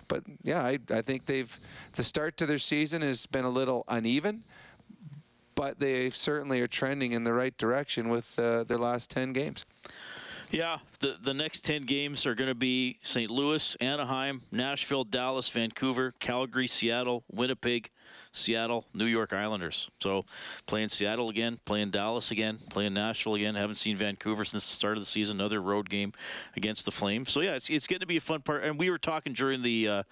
but 0.06 0.22
yeah, 0.44 0.62
I, 0.64 0.78
I 0.90 1.02
think 1.02 1.26
they've 1.26 1.58
the 1.96 2.04
start 2.04 2.36
to 2.36 2.46
their 2.46 2.60
season 2.60 3.02
has 3.02 3.26
been 3.26 3.44
a 3.44 3.50
little 3.50 3.84
uneven, 3.88 4.44
but 5.56 5.80
they 5.80 6.08
certainly 6.10 6.60
are 6.60 6.68
trending 6.68 7.10
in 7.10 7.24
the 7.24 7.32
right 7.32 7.58
direction 7.58 8.08
with 8.08 8.38
uh, 8.38 8.62
their 8.62 8.78
last 8.78 9.10
ten 9.10 9.32
games. 9.32 9.66
Yeah, 10.50 10.78
the 11.00 11.16
the 11.20 11.34
next 11.34 11.60
ten 11.60 11.82
games 11.82 12.24
are 12.24 12.34
going 12.34 12.48
to 12.48 12.54
be 12.54 12.98
St. 13.02 13.30
Louis, 13.30 13.76
Anaheim, 13.80 14.42
Nashville, 14.52 15.04
Dallas, 15.04 15.48
Vancouver, 15.48 16.14
Calgary, 16.20 16.68
Seattle, 16.68 17.24
Winnipeg, 17.30 17.90
Seattle, 18.32 18.84
New 18.94 19.06
York 19.06 19.32
Islanders. 19.32 19.90
So 20.00 20.24
playing 20.66 20.90
Seattle 20.90 21.30
again, 21.30 21.58
playing 21.64 21.90
Dallas 21.90 22.30
again, 22.30 22.58
playing 22.70 22.94
Nashville 22.94 23.34
again. 23.34 23.54
Haven't 23.54 23.76
seen 23.76 23.96
Vancouver 23.96 24.44
since 24.44 24.68
the 24.68 24.74
start 24.74 24.96
of 24.96 25.02
the 25.02 25.06
season. 25.06 25.40
Another 25.40 25.60
road 25.60 25.90
game 25.90 26.12
against 26.56 26.84
the 26.84 26.92
Flames. 26.92 27.32
So 27.32 27.40
yeah, 27.40 27.54
it's 27.54 27.68
it's 27.68 27.86
getting 27.86 28.00
to 28.00 28.06
be 28.06 28.18
a 28.18 28.20
fun 28.20 28.42
part. 28.42 28.62
And 28.62 28.78
we 28.78 28.90
were 28.90 28.98
talking 28.98 29.32
during 29.32 29.62
the 29.62 29.88
uh, 29.88 30.02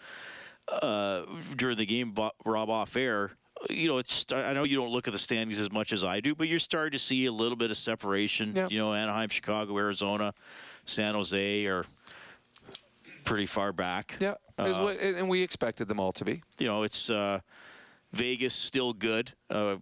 uh, 0.68 1.26
during 1.56 1.76
the 1.76 1.86
game, 1.86 2.14
Rob 2.44 2.70
off 2.70 2.96
air. 2.96 3.32
You 3.70 3.88
know, 3.88 3.98
it's. 3.98 4.26
I 4.32 4.52
know 4.52 4.64
you 4.64 4.76
don't 4.76 4.90
look 4.90 5.06
at 5.08 5.12
the 5.12 5.18
standings 5.18 5.60
as 5.60 5.70
much 5.70 5.92
as 5.92 6.04
I 6.04 6.20
do, 6.20 6.34
but 6.34 6.48
you're 6.48 6.58
starting 6.58 6.92
to 6.92 6.98
see 6.98 7.26
a 7.26 7.32
little 7.32 7.56
bit 7.56 7.70
of 7.70 7.76
separation. 7.76 8.54
You 8.68 8.78
know, 8.78 8.92
Anaheim, 8.94 9.28
Chicago, 9.28 9.76
Arizona, 9.78 10.34
San 10.84 11.14
Jose 11.14 11.64
are 11.66 11.84
pretty 13.24 13.46
far 13.46 13.72
back. 13.72 14.16
Yeah, 14.20 14.34
Uh, 14.58 14.72
what, 14.82 15.00
and 15.00 15.28
we 15.28 15.42
expected 15.42 15.88
them 15.88 15.98
all 16.00 16.12
to 16.12 16.24
be. 16.24 16.42
you 16.58 16.66
know, 16.66 16.82
it's 16.82 17.08
uh, 17.10 17.40
Vegas 18.12 18.54
still 18.54 18.92
good. 18.92 19.32
Uh, 19.48 19.76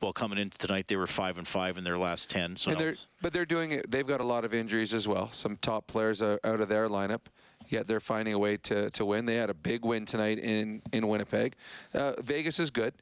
well, 0.00 0.12
coming 0.12 0.38
into 0.38 0.56
tonight, 0.58 0.86
they 0.86 0.96
were 0.96 1.06
five 1.08 1.38
and 1.38 1.46
five 1.46 1.76
in 1.76 1.84
their 1.84 1.98
last 1.98 2.30
ten. 2.30 2.56
So 2.56 2.70
they're, 2.78 2.94
but 3.20 3.32
they're 3.32 3.44
doing 3.44 3.72
it. 3.72 3.90
They've 3.90 4.06
got 4.06 4.20
a 4.20 4.24
lot 4.24 4.44
of 4.44 4.54
injuries 4.54 4.94
as 4.94 5.08
well. 5.08 5.30
Some 5.32 5.56
top 5.56 5.86
players 5.88 6.22
are 6.22 6.38
out 6.44 6.60
of 6.60 6.68
their 6.68 6.88
lineup. 6.88 7.22
Yet 7.66 7.86
they're 7.86 8.00
finding 8.00 8.32
a 8.32 8.38
way 8.38 8.56
to, 8.58 8.88
to 8.90 9.04
win. 9.04 9.26
They 9.26 9.34
had 9.34 9.50
a 9.50 9.54
big 9.54 9.84
win 9.84 10.06
tonight 10.06 10.38
in, 10.38 10.80
in 10.92 11.06
Winnipeg. 11.06 11.54
Uh, 11.92 12.14
Vegas 12.22 12.58
is 12.58 12.70
good. 12.70 12.94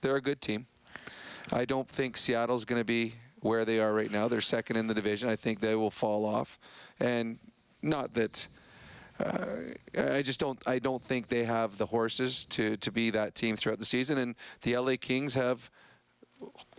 They're 0.00 0.16
a 0.16 0.22
good 0.22 0.40
team. 0.40 0.66
I 1.52 1.64
don't 1.64 1.88
think 1.88 2.16
Seattle's 2.16 2.64
going 2.64 2.80
to 2.80 2.84
be 2.84 3.14
where 3.40 3.64
they 3.64 3.80
are 3.80 3.92
right 3.92 4.10
now. 4.10 4.28
They're 4.28 4.40
second 4.40 4.76
in 4.76 4.86
the 4.86 4.94
division. 4.94 5.28
I 5.28 5.36
think 5.36 5.60
they 5.60 5.74
will 5.74 5.90
fall 5.90 6.24
off. 6.24 6.58
And 7.00 7.38
not 7.82 8.14
that 8.14 8.46
uh, 9.18 9.46
I 9.98 10.22
just 10.22 10.40
don't. 10.40 10.58
I 10.66 10.78
don't 10.78 11.02
think 11.02 11.28
they 11.28 11.44
have 11.44 11.76
the 11.78 11.86
horses 11.86 12.46
to 12.46 12.76
to 12.76 12.90
be 12.90 13.10
that 13.10 13.34
team 13.34 13.56
throughout 13.56 13.78
the 13.78 13.84
season. 13.84 14.18
And 14.18 14.34
the 14.62 14.76
LA 14.76 14.94
Kings 14.98 15.34
have 15.34 15.70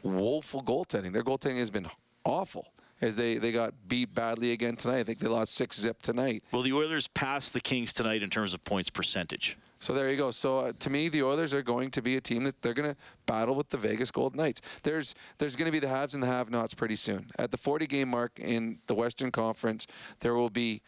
woeful 0.03 0.63
goaltending. 0.63 1.13
Their 1.13 1.23
goaltending 1.23 1.59
has 1.59 1.69
been 1.69 1.87
awful. 2.25 2.73
As 2.99 3.15
they, 3.15 3.37
they 3.37 3.51
got 3.51 3.73
beat 3.87 4.13
badly 4.13 4.51
again 4.51 4.75
tonight. 4.75 4.99
I 4.99 5.03
think 5.03 5.17
they 5.17 5.27
lost 5.27 5.55
six 5.55 5.79
zip 5.79 6.03
tonight. 6.03 6.43
well, 6.51 6.61
the 6.61 6.71
Oilers 6.71 7.07
passed 7.07 7.51
the 7.51 7.59
Kings 7.59 7.93
tonight 7.93 8.21
in 8.21 8.29
terms 8.29 8.53
of 8.53 8.63
points 8.63 8.91
percentage. 8.91 9.57
So 9.81 9.91
there 9.93 10.11
you 10.11 10.15
go. 10.15 10.31
So 10.31 10.59
uh, 10.59 10.73
to 10.79 10.89
me, 10.91 11.09
the 11.09 11.23
Oilers 11.23 11.53
are 11.53 11.63
going 11.63 11.91
to 11.91 12.01
be 12.01 12.15
a 12.15 12.21
team 12.21 12.45
that 12.45 12.61
they're 12.61 12.73
going 12.75 12.91
to 12.91 12.95
battle 13.25 13.55
with 13.55 13.69
the 13.69 13.77
Vegas 13.77 14.11
Golden 14.11 14.37
Knights. 14.37 14.61
There's 14.83 15.13
there's 15.39 15.57
going 15.57 15.65
to 15.65 15.71
be 15.71 15.79
the 15.79 15.87
haves 15.87 16.13
and 16.13 16.21
the 16.21 16.27
have-nots 16.27 16.75
pretty 16.75 16.95
soon. 16.95 17.31
At 17.37 17.49
the 17.51 17.57
40 17.57 17.87
game 17.87 18.09
mark 18.09 18.39
in 18.39 18.77
the 18.85 18.93
Western 18.93 19.31
Conference, 19.31 19.87
there 20.19 20.35
will 20.35 20.51
be 20.51 20.83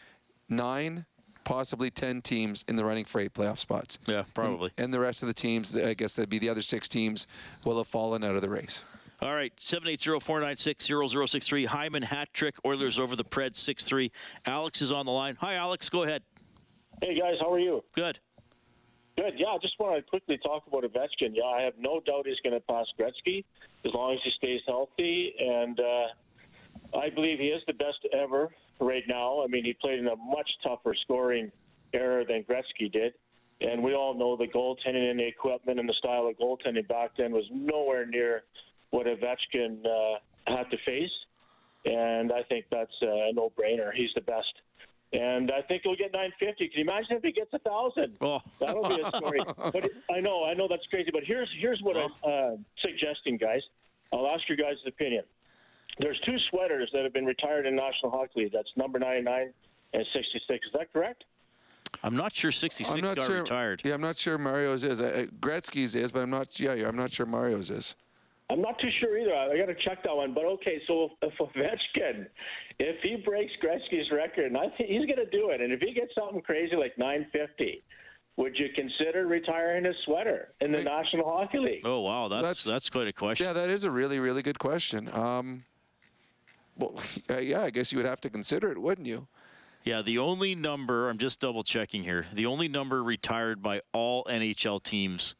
nine, 0.47 1.07
possibly 1.43 1.89
10 1.89 2.21
teams 2.21 2.63
in 2.67 2.75
the 2.75 2.85
running 2.85 3.05
for 3.05 3.19
eight 3.19 3.33
playoff 3.33 3.57
spots. 3.57 3.97
Yeah, 4.05 4.25
probably. 4.35 4.69
And, 4.77 4.85
and 4.85 4.93
the 4.93 4.99
rest 4.99 5.23
of 5.23 5.27
the 5.27 5.33
teams, 5.33 5.75
I 5.75 5.95
guess 5.95 6.15
that'd 6.15 6.29
be 6.29 6.37
the 6.37 6.49
other 6.49 6.61
six 6.61 6.87
teams, 6.87 7.25
will 7.65 7.79
have 7.79 7.87
fallen 7.87 8.23
out 8.23 8.35
of 8.35 8.43
the 8.43 8.49
race. 8.49 8.83
All 9.23 9.33
right, 9.33 9.55
780-496-0063. 9.57 11.65
Hyman 11.65 12.03
hat 12.03 12.31
trick. 12.33 12.57
Oilers 12.63 12.99
over 12.99 13.15
the 13.15 13.23
Preds 13.23 13.55
6-3. 13.55 14.11
Alex 14.45 14.83
is 14.83 14.91
on 14.91 15.07
the 15.07 15.11
line. 15.11 15.35
Hi, 15.39 15.55
Alex. 15.55 15.89
Go 15.89 16.03
ahead. 16.03 16.21
Hey 17.01 17.19
guys, 17.19 17.37
how 17.39 17.51
are 17.51 17.57
you? 17.59 17.83
Good. 17.93 18.19
Good. 19.16 19.34
Yeah, 19.38 19.47
I 19.47 19.57
just 19.61 19.80
want 19.80 19.95
to 19.95 20.09
quickly 20.09 20.39
talk 20.39 20.66
about 20.66 20.84
Ovechkin. 20.84 21.34
Yeah, 21.34 21.43
I 21.45 21.61
have 21.61 21.74
no 21.78 22.01
doubt 22.05 22.26
he's 22.26 22.39
going 22.43 22.59
to 22.59 22.66
pass 22.66 22.88
Gretzky 22.99 23.43
as 23.86 23.93
long 23.93 24.14
as 24.14 24.20
he 24.24 24.32
stays 24.38 24.61
healthy, 24.66 25.36
and 25.39 25.80
uh, 25.80 26.97
I 26.97 27.09
believe 27.11 27.38
he 27.38 27.47
is 27.47 27.61
the 27.68 27.74
best 27.74 27.99
ever 28.11 28.49
right 28.80 29.03
now. 29.07 29.43
I 29.43 29.47
mean, 29.47 29.66
he 29.66 29.74
played 29.74 29.99
in 29.99 30.07
a 30.07 30.16
much 30.16 30.49
tougher 30.64 30.95
scoring 31.03 31.51
era 31.93 32.26
than 32.26 32.43
Gretzky 32.43 32.91
did, 32.91 33.14
and 33.61 33.84
we 33.84 33.93
all 33.93 34.18
know 34.18 34.36
the 34.36 34.47
goaltending 34.47 35.11
and 35.11 35.20
the 35.20 35.28
equipment 35.28 35.80
and 35.80 35.88
the 35.88 35.93
style 35.93 36.28
of 36.28 36.36
goaltending 36.38 36.88
back 36.88 37.11
then 37.16 37.32
was 37.32 37.45
nowhere 37.51 38.07
near 38.07 38.43
what 38.89 39.05
Ovechkin 39.05 39.86
uh, 39.86 40.20
had 40.47 40.72
to 40.72 40.78
face, 40.86 41.11
and 41.86 42.32
I 42.32 42.41
think 42.49 42.66
that's 42.72 42.91
a 43.03 43.32
no-brainer. 43.34 43.93
He's 43.93 44.11
the 44.16 44.22
best. 44.22 44.53
And 45.14 45.51
I 45.51 45.61
think 45.61 45.84
he'll 45.84 45.95
get 45.95 46.11
950. 46.11 46.70
Can 46.70 46.80
you 46.80 46.86
imagine 46.89 47.18
if 47.18 47.24
he 47.24 47.32
gets 47.32 47.53
a 47.53 47.59
thousand? 47.59 48.18
Oh, 48.20 48.39
that'll 48.59 48.89
be 48.89 48.99
a 48.99 49.16
story. 49.16 49.39
but 49.57 49.89
I 50.11 50.20
know, 50.20 50.43
I 50.43 50.55
know 50.55 50.68
that's 50.68 50.86
crazy. 50.89 51.11
But 51.14 51.24
here's 51.24 51.49
here's 51.59 51.80
what 51.84 51.95
I'm 51.95 52.11
uh, 52.24 52.55
suggesting, 52.82 53.38
guys. 53.38 53.61
I'll 54.11 54.28
ask 54.28 54.41
your 54.49 54.57
guys' 54.57 54.78
opinion. 54.88 55.24
There's 55.99 56.20
two 56.26 56.38
sweaters 56.49 56.89
that 56.93 57.03
have 57.03 57.14
been 57.14 57.26
retired 57.26 57.68
in 57.68 57.76
National 57.76 58.11
Hockey 58.11 58.41
League. 58.41 58.51
That's 58.51 58.70
number 58.76 58.97
99 58.97 59.53
and 59.93 60.05
66. 60.14 60.43
Is 60.49 60.74
that 60.74 60.91
correct? 60.91 61.24
I'm 62.03 62.18
not 62.18 62.34
sure 62.34 62.49
66 62.49 62.95
I'm 62.95 63.01
not 63.01 63.16
got 63.16 63.26
sure. 63.28 63.39
retired. 63.39 63.82
Yeah, 63.86 63.93
I'm 63.93 64.01
not 64.01 64.18
sure 64.18 64.39
Mario's 64.39 64.84
is. 64.84 64.99
Uh, 64.99 65.28
Gretzky's 65.39 65.93
is, 65.93 66.11
but 66.11 66.24
I'm 66.24 66.32
not. 66.32 66.59
Yeah, 66.59 66.74
yeah, 66.74 66.88
I'm 66.88 66.95
not 66.95 67.11
sure 67.11 67.28
Mario's 67.28 67.70
is. 67.70 67.95
I'm 68.49 68.61
not 68.61 68.77
too 68.79 68.89
sure 68.99 69.17
either. 69.17 69.33
I 69.33 69.57
got 69.57 69.67
to 69.67 69.75
check 69.83 70.03
that 70.03 70.15
one. 70.15 70.33
But 70.33 70.45
okay, 70.45 70.81
so 70.87 71.09
if 71.21 71.33
Ovechkin, 71.39 72.27
if 72.79 73.01
he 73.01 73.15
breaks 73.15 73.51
Gretzky's 73.63 74.11
record, 74.11 74.45
and 74.45 74.57
I 74.57 74.67
think 74.77 74.89
he's 74.89 75.05
going 75.05 75.23
to 75.23 75.29
do 75.31 75.49
it, 75.49 75.61
and 75.61 75.71
if 75.71 75.79
he 75.79 75.93
gets 75.93 76.13
something 76.15 76.41
crazy 76.41 76.75
like 76.75 76.97
950, 76.97 77.83
would 78.35 78.57
you 78.57 78.67
consider 78.75 79.27
retiring 79.27 79.85
his 79.85 79.95
sweater 80.05 80.49
in 80.59 80.71
the 80.71 80.81
National 80.81 81.25
Hockey 81.25 81.59
League? 81.59 81.81
Oh 81.85 82.01
wow, 82.01 82.27
that's 82.27 82.63
that's, 82.63 82.89
quite 82.89 83.07
a 83.07 83.13
question. 83.13 83.45
Yeah, 83.45 83.53
that 83.53 83.69
is 83.69 83.83
a 83.83 83.91
really, 83.91 84.19
really 84.19 84.41
good 84.41 84.59
question. 84.59 85.09
Um, 85.13 85.65
well, 86.77 86.95
yeah, 87.41 87.61
I 87.61 87.69
guess 87.69 87.91
you 87.91 87.97
would 87.97 88.07
have 88.07 88.21
to 88.21 88.29
consider 88.29 88.71
it, 88.71 88.81
wouldn't 88.81 89.07
you? 89.07 89.27
Yeah, 89.83 90.01
the 90.01 90.17
only 90.17 90.55
number, 90.55 91.09
I'm 91.09 91.17
just 91.17 91.41
double 91.41 91.63
checking 91.63 92.03
here, 92.03 92.25
the 92.33 92.45
only 92.45 92.67
number 92.67 93.03
retired 93.03 93.61
by 93.61 93.81
all 93.91 94.23
NHL 94.25 94.81
teams 94.81 95.35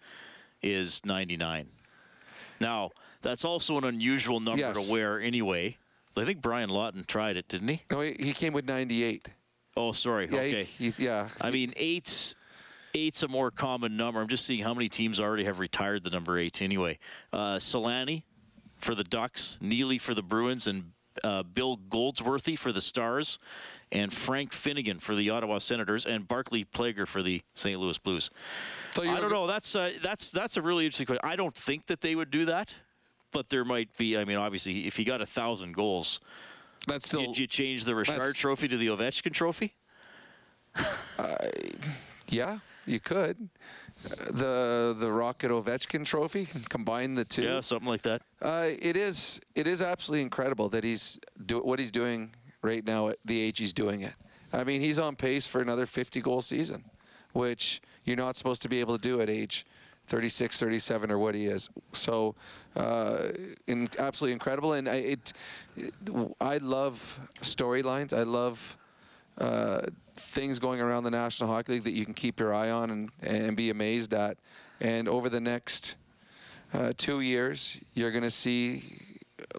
is 0.62 1.02
99. 1.06 1.70
Now, 2.64 2.92
that's 3.22 3.46
also 3.46 3.78
an 3.78 3.84
unusual 3.84 4.40
number 4.40 4.60
Yes. 4.62 4.86
to 4.88 4.92
wear 4.92 5.20
anyway. 5.20 5.78
I 6.18 6.24
think 6.26 6.42
Brian 6.42 6.70
Lawton 6.70 7.04
tried 7.08 7.38
it, 7.38 7.48
didn't 7.48 7.68
he? 7.68 7.82
No, 7.92 8.02
he, 8.02 8.16
he 8.20 8.34
came 8.34 8.54
with 8.54 8.66
98. 8.66 9.30
Oh, 9.76 9.92
sorry. 9.92 10.28
Yeah, 10.32 10.38
okay. 10.40 10.64
he- 10.64 10.92
he- 10.92 11.04
yeah. 11.06 11.28
I 11.42 11.50
mean, 11.52 11.74
eight's 11.78 12.36
eight's 12.96 13.24
a 13.24 13.28
more 13.28 13.50
common 13.50 13.98
number. 13.98 14.22
I'm 14.22 14.28
just 14.28 14.46
seeing 14.46 14.64
how 14.64 14.76
many 14.76 14.88
teams 14.88 15.20
already 15.20 15.46
have 15.46 15.58
retired 15.60 16.04
the 16.04 16.12
number 16.12 16.38
eight. 16.38 16.62
Anyway, 16.62 17.00
uh, 17.32 17.56
Selanne 17.56 18.22
for 18.78 18.94
the 18.94 19.04
Ducks, 19.04 19.58
Neely 19.62 19.98
for 19.98 20.14
the 20.14 20.22
Bruins, 20.22 20.68
and 20.68 20.92
uh, 21.24 21.42
Bill 21.42 21.78
Goldsworthy 21.78 22.56
for 22.56 22.72
the 22.72 22.82
Stars, 22.82 23.40
and 23.94 24.12
Frank 24.12 24.52
Finnigan 24.52 24.98
for 24.98 25.14
the 25.14 25.30
Ottawa 25.30 25.60
Senators, 25.60 26.06
and 26.06 26.28
Barclay 26.28 26.64
Plager 26.64 27.08
for 27.08 27.22
the 27.22 27.44
St. 27.54 27.80
Louis 27.80 27.98
Blues. 28.00 28.32
I 29.00 29.20
don't 29.22 29.32
know. 29.32 29.48
That's 29.48 29.76
uh, 29.76 29.92
that's 30.02 30.32
that's 30.32 30.58
a 30.58 30.62
really 30.62 30.86
interesting 30.86 31.06
question. 31.06 31.22
I 31.24 31.36
don't 31.36 31.56
think 31.56 31.86
that 31.86 32.02
they 32.02 32.16
would 32.16 32.32
do 32.32 32.46
that, 32.46 32.76
but 33.32 33.50
there 33.50 33.64
might 33.64 33.96
be. 33.96 34.18
I 34.18 34.26
mean, 34.26 34.38
obviously, 34.38 34.88
if 34.88 34.98
he 34.98 35.04
got 35.04 35.22
a 35.22 35.26
thousand 35.26 35.74
goals, 35.74 36.20
that's 36.88 37.08
still. 37.08 37.22
Did 37.22 37.38
you 37.38 37.48
change 37.48 37.86
the 37.86 37.96
Richard 37.96 38.36
Trophy 38.36 38.68
to 38.68 38.78
the 38.78 38.88
Ovechkin 38.88 39.32
Trophy? 39.32 39.74
Yeah, 42.30 42.60
you 42.88 43.00
could. 43.00 43.50
Uh, 44.06 44.16
the 44.32 44.96
the 45.00 45.12
Rocket 45.12 45.52
Ovechkin 45.52 46.04
Trophy, 46.04 46.48
combine 46.68 47.14
the 47.14 47.26
two. 47.26 47.44
Yeah, 47.44 47.62
something 47.62 47.88
like 47.88 48.02
that. 48.02 48.24
Uh, 48.42 48.70
it 48.80 48.98
is 48.98 49.40
it 49.54 49.68
is 49.68 49.84
absolutely 49.84 50.24
incredible 50.24 50.68
that 50.70 50.84
he's 50.84 51.20
do 51.46 51.60
what 51.60 51.78
he's 51.78 51.92
doing 51.92 52.32
right 52.64 52.84
now 52.84 53.10
at 53.10 53.20
the 53.24 53.40
age 53.40 53.60
he's 53.60 53.74
doing 53.74 54.02
it. 54.02 54.14
I 54.52 54.64
mean, 54.64 54.82
he's 54.82 54.98
on 54.98 55.16
pace 55.16 55.46
for 55.46 55.62
another 55.62 55.86
50 55.86 56.22
goal 56.22 56.42
season, 56.42 56.86
which 57.34 57.82
you're 58.06 58.18
not 58.18 58.36
supposed 58.36 58.62
to 58.64 58.70
be 58.70 58.80
able 58.80 58.98
to 58.98 59.02
do 59.02 59.22
at 59.22 59.30
age 59.30 59.66
36, 60.08 60.60
37, 60.60 61.12
or 61.12 61.18
what 61.18 61.34
he 61.36 61.46
is. 61.46 61.70
So, 61.94 62.36
uh, 62.76 63.30
in, 63.68 63.90
absolutely 63.98 64.34
incredible. 64.34 64.74
And 64.74 64.90
I, 64.90 64.96
it, 64.96 65.34
it, 65.78 65.94
I 66.42 66.58
love 66.58 67.20
storylines. 67.42 68.14
I 68.14 68.24
love 68.24 68.78
uh, 69.38 69.82
things 70.16 70.60
going 70.60 70.82
around 70.82 71.04
the 71.04 71.12
National 71.12 71.50
Hockey 71.50 71.74
League 71.74 71.84
that 71.84 71.94
you 71.94 72.06
can 72.06 72.14
keep 72.14 72.40
your 72.40 72.54
eye 72.54 72.70
on 72.70 72.90
and, 72.90 73.12
and 73.22 73.56
be 73.56 73.70
amazed 73.70 74.14
at. 74.14 74.38
And 74.82 75.08
over 75.08 75.30
the 75.30 75.40
next 75.40 75.96
uh, 76.74 76.94
two 76.98 77.22
years, 77.22 77.80
you're 77.94 78.12
going 78.12 78.24
to 78.24 78.30
see 78.30 78.84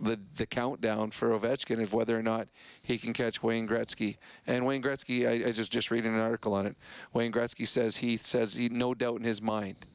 the 0.00 0.20
the 0.36 0.46
countdown 0.46 1.10
for 1.10 1.30
Ovechkin 1.30 1.80
of 1.82 1.92
whether 1.92 2.18
or 2.18 2.22
not 2.22 2.48
he 2.82 2.98
can 2.98 3.12
catch 3.12 3.42
Wayne 3.42 3.68
Gretzky. 3.68 4.16
And 4.46 4.66
Wayne 4.66 4.82
Gretzky, 4.82 5.28
I, 5.28 5.48
I 5.48 5.52
just 5.52 5.70
just 5.70 5.90
reading 5.90 6.14
an 6.14 6.20
article 6.20 6.54
on 6.54 6.66
it. 6.66 6.76
Wayne 7.12 7.32
Gretzky 7.32 7.66
says 7.66 7.98
he 7.98 8.16
says 8.16 8.54
he 8.54 8.68
no 8.68 8.94
doubt 8.94 9.18
in 9.18 9.24
his 9.24 9.42
mind 9.42 9.86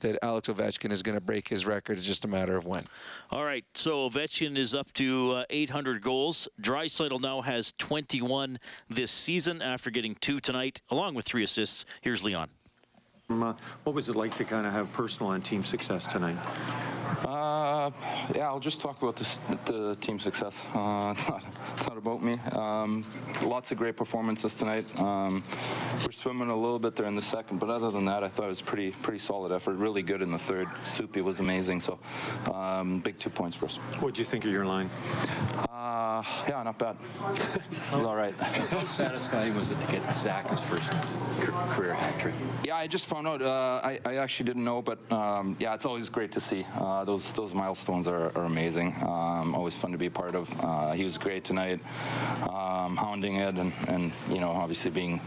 that 0.00 0.18
Alex 0.22 0.48
Ovechkin 0.48 0.92
is 0.92 1.02
going 1.02 1.14
to 1.14 1.20
break 1.20 1.48
his 1.48 1.66
record. 1.66 1.98
It's 1.98 2.06
just 2.06 2.24
a 2.24 2.28
matter 2.28 2.56
of 2.56 2.66
when. 2.66 2.84
All 3.30 3.44
right, 3.44 3.64
so 3.74 4.08
Ovechkin 4.08 4.56
is 4.56 4.74
up 4.74 4.92
to 4.94 5.32
uh, 5.32 5.44
800 5.50 6.02
goals. 6.02 6.48
Draisaitl 6.60 7.20
now 7.20 7.40
has 7.40 7.72
21 7.78 8.58
this 8.88 9.10
season 9.10 9.62
after 9.62 9.90
getting 9.90 10.14
two 10.16 10.40
tonight, 10.40 10.80
along 10.90 11.14
with 11.14 11.24
three 11.24 11.42
assists. 11.42 11.84
Here's 12.02 12.22
Leon. 12.22 12.50
Um, 13.28 13.42
uh, 13.42 13.54
what 13.82 13.96
was 13.96 14.08
it 14.08 14.14
like 14.14 14.30
to 14.36 14.44
kind 14.44 14.68
of 14.68 14.72
have 14.72 14.92
personal 14.92 15.32
and 15.32 15.44
team 15.44 15.64
success 15.64 16.06
tonight? 16.06 16.36
Uh, 17.26 17.90
yeah, 18.36 18.46
I'll 18.46 18.60
just 18.60 18.80
talk 18.80 19.02
about 19.02 19.16
this, 19.16 19.40
the 19.64 19.96
team 19.96 20.20
success. 20.20 20.64
Uh, 20.72 21.12
it's, 21.16 21.28
not, 21.28 21.42
it's 21.76 21.88
not 21.88 21.98
about 21.98 22.22
me. 22.22 22.34
Um, 22.52 23.04
lots 23.42 23.72
of 23.72 23.78
great 23.78 23.96
performances 23.96 24.54
tonight. 24.54 24.84
Um, 25.00 25.42
we're 26.04 26.12
swimming 26.12 26.50
a 26.50 26.56
little 26.56 26.78
bit 26.78 26.94
there 26.94 27.06
in 27.06 27.16
the 27.16 27.22
second, 27.22 27.58
but 27.58 27.68
other 27.68 27.90
than 27.90 28.04
that, 28.04 28.22
I 28.22 28.28
thought 28.28 28.46
it 28.46 28.50
was 28.50 28.62
pretty 28.62 28.92
pretty 28.92 29.18
solid 29.18 29.50
effort. 29.50 29.74
Really 29.74 30.02
good 30.02 30.22
in 30.22 30.30
the 30.30 30.38
third. 30.38 30.68
Soupy 30.84 31.20
was 31.20 31.40
amazing. 31.40 31.80
So 31.80 31.98
um, 32.52 33.00
big 33.00 33.18
two 33.18 33.30
points 33.30 33.56
for 33.56 33.66
us. 33.66 33.78
What 33.98 34.14
do 34.14 34.20
you 34.20 34.24
think 34.24 34.44
of 34.44 34.52
your 34.52 34.66
line? 34.66 34.88
Uh, 35.86 36.20
yeah, 36.48 36.62
not 36.64 36.76
bad. 36.78 36.96
it 37.30 37.92
was 37.92 38.04
all 38.04 38.16
right. 38.16 38.34
How 38.34 38.80
satisfying 38.80 39.54
was 39.54 39.70
it 39.70 39.80
to 39.80 39.86
get 39.86 40.16
Zach 40.16 40.50
his 40.50 40.60
first 40.60 40.90
career 41.70 41.94
hat 41.94 42.18
trick? 42.18 42.34
Yeah, 42.64 42.74
I 42.74 42.88
just 42.88 43.08
found 43.08 43.28
out. 43.28 43.40
Uh, 43.40 43.80
I, 43.84 44.00
I 44.04 44.16
actually 44.16 44.46
didn't 44.46 44.64
know, 44.64 44.82
but 44.82 44.98
um, 45.12 45.56
yeah, 45.60 45.74
it's 45.74 45.86
always 45.86 46.08
great 46.08 46.32
to 46.32 46.40
see. 46.40 46.66
Uh, 46.74 47.04
those 47.04 47.32
those 47.34 47.54
milestones 47.54 48.08
are, 48.08 48.36
are 48.36 48.44
amazing. 48.46 48.96
Um, 49.02 49.54
always 49.54 49.76
fun 49.76 49.92
to 49.92 49.98
be 49.98 50.06
a 50.06 50.10
part 50.10 50.34
of. 50.34 50.52
Uh, 50.60 50.90
he 50.90 51.04
was 51.04 51.18
great 51.18 51.44
tonight, 51.44 51.78
um, 52.50 52.96
hounding 52.96 53.36
it, 53.36 53.54
and, 53.54 53.72
and 53.86 54.12
you 54.28 54.40
know, 54.40 54.50
obviously 54.50 54.90
being 54.90 55.20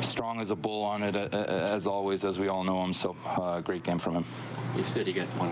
strong 0.00 0.40
as 0.40 0.50
a 0.50 0.56
bull 0.56 0.82
on 0.82 1.04
it, 1.04 1.14
uh, 1.14 1.28
uh, 1.32 1.68
as 1.70 1.86
always, 1.86 2.24
as 2.24 2.40
we 2.40 2.48
all 2.48 2.64
know 2.64 2.82
him. 2.82 2.92
So, 2.92 3.14
uh, 3.24 3.60
great 3.60 3.84
game 3.84 4.00
from 4.00 4.14
him. 4.16 4.24
He 4.74 4.82
said 4.82 5.06
he 5.06 5.12
got 5.12 5.28
one. 5.38 5.50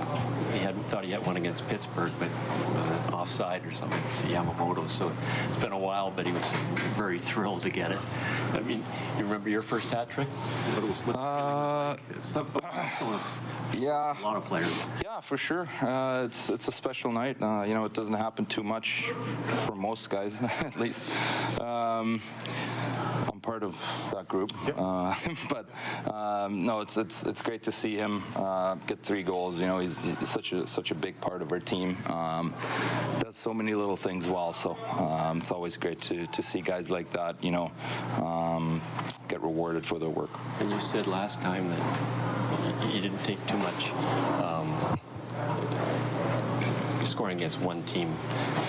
He 0.53 0.59
hadn't 0.59 0.85
thought 0.85 1.05
he 1.05 1.13
had 1.13 1.25
one 1.25 1.37
against 1.37 1.69
Pittsburgh, 1.69 2.13
but 2.19 2.29
uh, 2.29 2.90
offside 3.13 3.65
or 3.67 3.73
something, 3.73 4.01
Yamamoto. 4.31 4.89
So 4.89 5.13
it's 5.49 5.57
been 5.57 5.73
a 5.73 5.79
while, 5.79 6.11
but 6.11 6.27
he 6.27 6.33
was 6.33 6.53
very 6.97 7.19
thrilled 7.19 7.63
to 7.63 7.71
get 7.71 7.93
it. 7.93 7.99
I 8.53 8.61
mean, 8.61 8.85
you 9.19 9.25
remember 9.25 9.49
your 9.51 9.63
first 9.63 9.93
hat 9.93 10.11
trick? 10.11 10.29
What 10.29 10.85
it 10.85 10.89
was? 10.89 11.01
What 11.07 11.17
Uh, 11.17 11.97
it's 12.19 12.37
a 12.37 12.47
yeah. 13.75 14.15
lot 14.23 14.37
of 14.37 14.45
players. 14.45 14.87
Yeah, 15.05 15.21
for 15.21 15.37
sure. 15.37 15.69
Uh, 15.81 16.25
it's 16.25 16.49
it's 16.51 16.69
a 16.69 16.73
special 16.73 17.13
night. 17.13 17.37
Uh, 17.41 17.63
you 17.67 17.75
know, 17.75 17.85
it 17.85 17.93
doesn't 17.93 18.15
happen 18.17 18.47
too 18.47 18.63
much 18.63 19.11
for 19.49 19.75
most 19.75 20.11
guys, 20.11 20.41
at 20.61 20.77
least. 20.79 21.05
Um, 21.61 22.21
I'm 23.41 23.53
part 23.53 23.63
of 23.63 24.11
that 24.13 24.29
group, 24.29 24.53
uh, 24.77 25.15
but 25.49 25.67
um, 26.13 26.67
no, 26.67 26.81
it's 26.81 26.99
it's 26.99 27.23
it's 27.23 27.41
great 27.41 27.63
to 27.63 27.73
see 27.73 27.97
him 27.97 28.23
uh, 28.37 28.75
get 28.87 29.03
three 29.03 29.23
goals. 29.23 29.59
You 29.59 29.67
know, 29.67 29.79
he's, 29.79 30.15
he's 30.19 30.29
such 30.29 30.53
a 30.53 30.67
such 30.67 30.91
a 30.91 30.95
big 30.95 31.19
part 31.23 31.41
of 31.41 31.51
our 31.51 31.59
team. 31.59 31.97
Um, 32.11 32.53
does 33.21 33.37
so 33.37 33.55
many 33.55 33.75
little 33.75 33.97
things 33.97 34.29
well. 34.29 34.53
So 34.53 34.77
um, 34.99 35.39
it's 35.39 35.51
always 35.51 35.79
great 35.79 36.03
to 36.03 36.27
to 36.27 36.43
see 36.43 36.61
guys 36.61 36.91
like 36.91 37.09
that. 37.13 37.43
You 37.43 37.53
know, 37.53 37.73
um, 38.23 38.83
get 39.29 39.41
rewarded 39.41 39.87
for 39.87 39.99
their 39.99 40.11
work. 40.11 40.31
And 40.61 40.71
you 40.71 40.79
said 40.79 41.07
last 41.07 41.41
time 41.41 41.67
that 41.71 42.93
you 42.93 43.01
didn't 43.01 43.25
take 43.25 43.41
too 43.47 43.57
much. 43.57 43.93
Scoring 47.05 47.39
against 47.39 47.61
one 47.61 47.83
team 47.85 48.15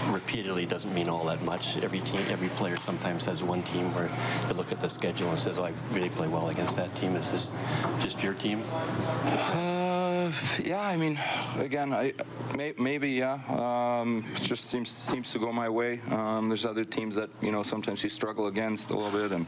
repeatedly 0.10 0.66
doesn't 0.66 0.94
mean 0.94 1.10
all 1.10 1.26
that 1.26 1.42
much. 1.44 1.78
Every 1.78 2.00
team, 2.00 2.24
every 2.30 2.50
player 2.50 2.76
sometimes 2.78 3.26
has 3.26 3.44
one 3.44 3.62
team 3.64 3.94
where 3.94 4.10
they 4.48 4.54
look 4.54 4.72
at 4.72 4.80
the 4.80 4.90
schedule 4.90 5.30
and 5.30 5.38
says, 5.38 5.60
"Oh, 5.60 5.66
I 5.66 5.74
really 5.92 6.10
play 6.10 6.28
well 6.28 6.50
against 6.50 6.76
that 6.78 6.96
team." 6.96 7.16
Is 7.16 7.32
this 7.32 7.52
just 8.00 8.24
your 8.24 8.34
team? 8.34 8.64
Uh, 8.72 10.32
yeah, 10.64 10.82
I 10.82 10.98
mean, 10.98 11.20
again, 11.60 11.94
I 11.94 12.14
may, 12.56 12.74
maybe 12.78 13.10
yeah. 13.10 13.40
Um, 13.50 14.26
it 14.34 14.42
just 14.42 14.66
seems 14.66 14.90
seems 14.90 15.32
to 15.32 15.40
go 15.40 15.52
my 15.52 15.70
way. 15.70 16.00
Um, 16.10 16.48
there's 16.48 16.66
other 16.66 16.86
teams 16.86 17.16
that 17.16 17.30
you 17.42 17.52
know 17.52 17.64
sometimes 17.64 18.04
you 18.04 18.10
struggle 18.10 18.48
against 18.48 18.90
a 18.92 18.96
little 18.96 19.20
bit, 19.20 19.32
and 19.32 19.46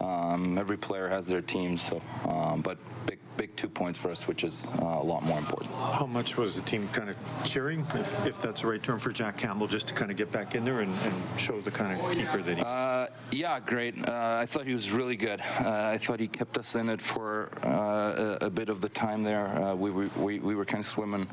um, 0.00 0.58
every 0.58 0.76
player 0.76 1.08
has 1.08 1.26
their 1.26 1.42
team. 1.42 1.78
So, 1.78 2.02
um, 2.26 2.60
but 2.60 2.78
big 3.06 3.17
big 3.38 3.54
two 3.56 3.68
points 3.68 3.96
for 3.96 4.10
us, 4.10 4.26
which 4.26 4.42
is 4.44 4.70
uh, 4.82 4.84
a 4.84 5.02
lot 5.02 5.22
more 5.22 5.38
important. 5.38 5.72
How 5.72 6.06
much 6.06 6.36
was 6.36 6.56
the 6.56 6.62
team 6.62 6.88
kind 6.88 7.08
of 7.08 7.16
cheering, 7.44 7.86
if, 7.94 8.26
if 8.26 8.42
that's 8.42 8.62
the 8.62 8.66
right 8.66 8.82
term 8.82 8.98
for 8.98 9.12
Jack 9.12 9.38
Campbell, 9.38 9.68
just 9.68 9.88
to 9.88 9.94
kind 9.94 10.10
of 10.10 10.16
get 10.16 10.30
back 10.32 10.56
in 10.56 10.64
there 10.64 10.80
and, 10.80 10.92
and 11.04 11.14
show 11.40 11.60
the 11.60 11.70
kind 11.70 11.98
of 11.98 12.12
keeper 12.12 12.42
that 12.42 12.56
he 12.58 12.62
Uh, 12.62 13.06
yeah, 13.30 13.60
great. 13.60 13.96
Uh, 14.06 14.38
I 14.42 14.46
thought 14.46 14.66
he 14.66 14.74
was 14.74 14.90
really 14.90 15.16
good. 15.16 15.40
Uh, 15.40 15.92
I 15.94 15.98
thought 15.98 16.18
he 16.20 16.26
kept 16.26 16.58
us 16.58 16.74
in 16.74 16.88
it 16.88 17.00
for 17.00 17.50
uh, 17.64 18.38
a, 18.40 18.46
a 18.46 18.50
bit 18.50 18.68
of 18.68 18.80
the 18.80 18.88
time 18.88 19.22
there. 19.22 19.46
Uh, 19.46 19.74
we, 19.74 19.90
were, 19.90 20.10
we, 20.18 20.40
we 20.40 20.54
were 20.56 20.64
kind 20.64 20.80
of 20.80 20.86
swimming. 20.86 21.28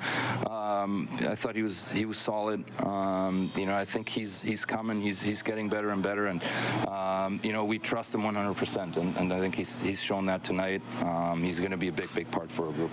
Um, 0.50 1.10
I 1.28 1.36
thought 1.36 1.56
he 1.56 1.64
was 1.64 1.90
he 1.90 2.06
was 2.06 2.18
solid. 2.18 2.64
Um, 2.86 3.52
you 3.56 3.66
know, 3.66 3.76
I 3.76 3.86
think 3.86 4.10
he's 4.10 4.42
he's 4.42 4.64
coming. 4.64 5.02
He's 5.02 5.22
he's 5.22 5.42
getting 5.42 5.70
better 5.70 5.90
and 5.90 6.04
better. 6.04 6.28
And 6.28 6.44
um, 6.88 7.40
you 7.44 7.52
know, 7.52 7.66
we 7.66 7.80
trust 7.80 8.14
him 8.14 8.22
100%. 8.22 8.98
And, 8.98 9.18
and 9.18 9.34
I 9.34 9.40
think 9.40 9.56
he's 9.56 9.82
he's 9.82 10.02
shown 10.04 10.26
that 10.28 10.44
tonight. 10.44 10.82
Um, 11.02 11.42
he's 11.42 11.60
going 11.60 11.72
to 11.72 11.78
be 11.78 11.88
a 11.88 11.95
big 11.96 12.14
big 12.14 12.30
part 12.32 12.52
for 12.52 12.68
our 12.68 12.74
group. 12.74 12.92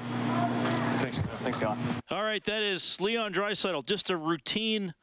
Thanks. 1.00 1.22
Thanks, 1.22 1.58
Scott. 1.58 1.76
All 2.10 2.22
right, 2.22 2.42
that 2.44 2.62
is 2.62 3.00
Leon 3.00 3.32
Draisaitl. 3.32 3.84
Just 3.86 4.10
a 4.10 4.16
routine 4.16 4.94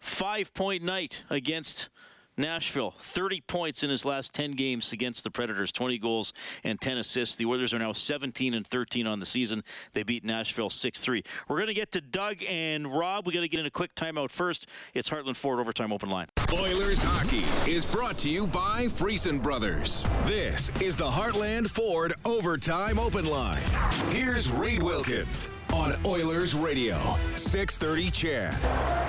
five-point 0.00 0.82
night 0.82 1.22
against 1.30 1.88
Nashville, 2.36 2.94
30 2.98 3.42
points 3.42 3.82
in 3.84 3.90
his 3.90 4.04
last 4.04 4.34
10 4.34 4.52
games 4.52 4.92
against 4.92 5.24
the 5.24 5.30
Predators, 5.30 5.70
20 5.72 5.98
goals 5.98 6.32
and 6.64 6.80
10 6.80 6.98
assists. 6.98 7.36
The 7.36 7.46
Oilers 7.46 7.72
are 7.72 7.78
now 7.78 7.92
17 7.92 8.54
and 8.54 8.66
13 8.66 9.06
on 9.06 9.20
the 9.20 9.26
season. 9.26 9.62
They 9.92 10.02
beat 10.02 10.24
Nashville 10.24 10.70
6-3. 10.70 11.24
We're 11.48 11.56
going 11.56 11.68
to 11.68 11.74
get 11.74 11.92
to 11.92 12.00
Doug 12.00 12.42
and 12.48 12.92
Rob. 12.92 13.26
We 13.26 13.32
got 13.32 13.40
to 13.40 13.48
get 13.48 13.60
in 13.60 13.66
a 13.66 13.70
quick 13.70 13.94
timeout 13.94 14.30
first. 14.30 14.68
It's 14.94 15.08
Heartland 15.08 15.36
Ford 15.36 15.60
Overtime 15.60 15.92
Open 15.92 16.10
Line. 16.10 16.26
Oilers 16.52 17.02
hockey 17.02 17.44
is 17.70 17.84
brought 17.84 18.18
to 18.18 18.30
you 18.30 18.46
by 18.46 18.86
Friesen 18.86 19.42
Brothers. 19.42 20.04
This 20.24 20.70
is 20.80 20.96
the 20.96 21.08
Heartland 21.08 21.68
Ford 21.68 22.14
Overtime 22.24 22.98
Open 22.98 23.26
Line. 23.26 23.62
Here's 24.10 24.50
Reed 24.50 24.82
Wilkins 24.82 25.48
on 25.74 25.92
Oilers 26.06 26.54
Radio, 26.54 26.96
630 27.34 28.10
CHED. 28.10 28.54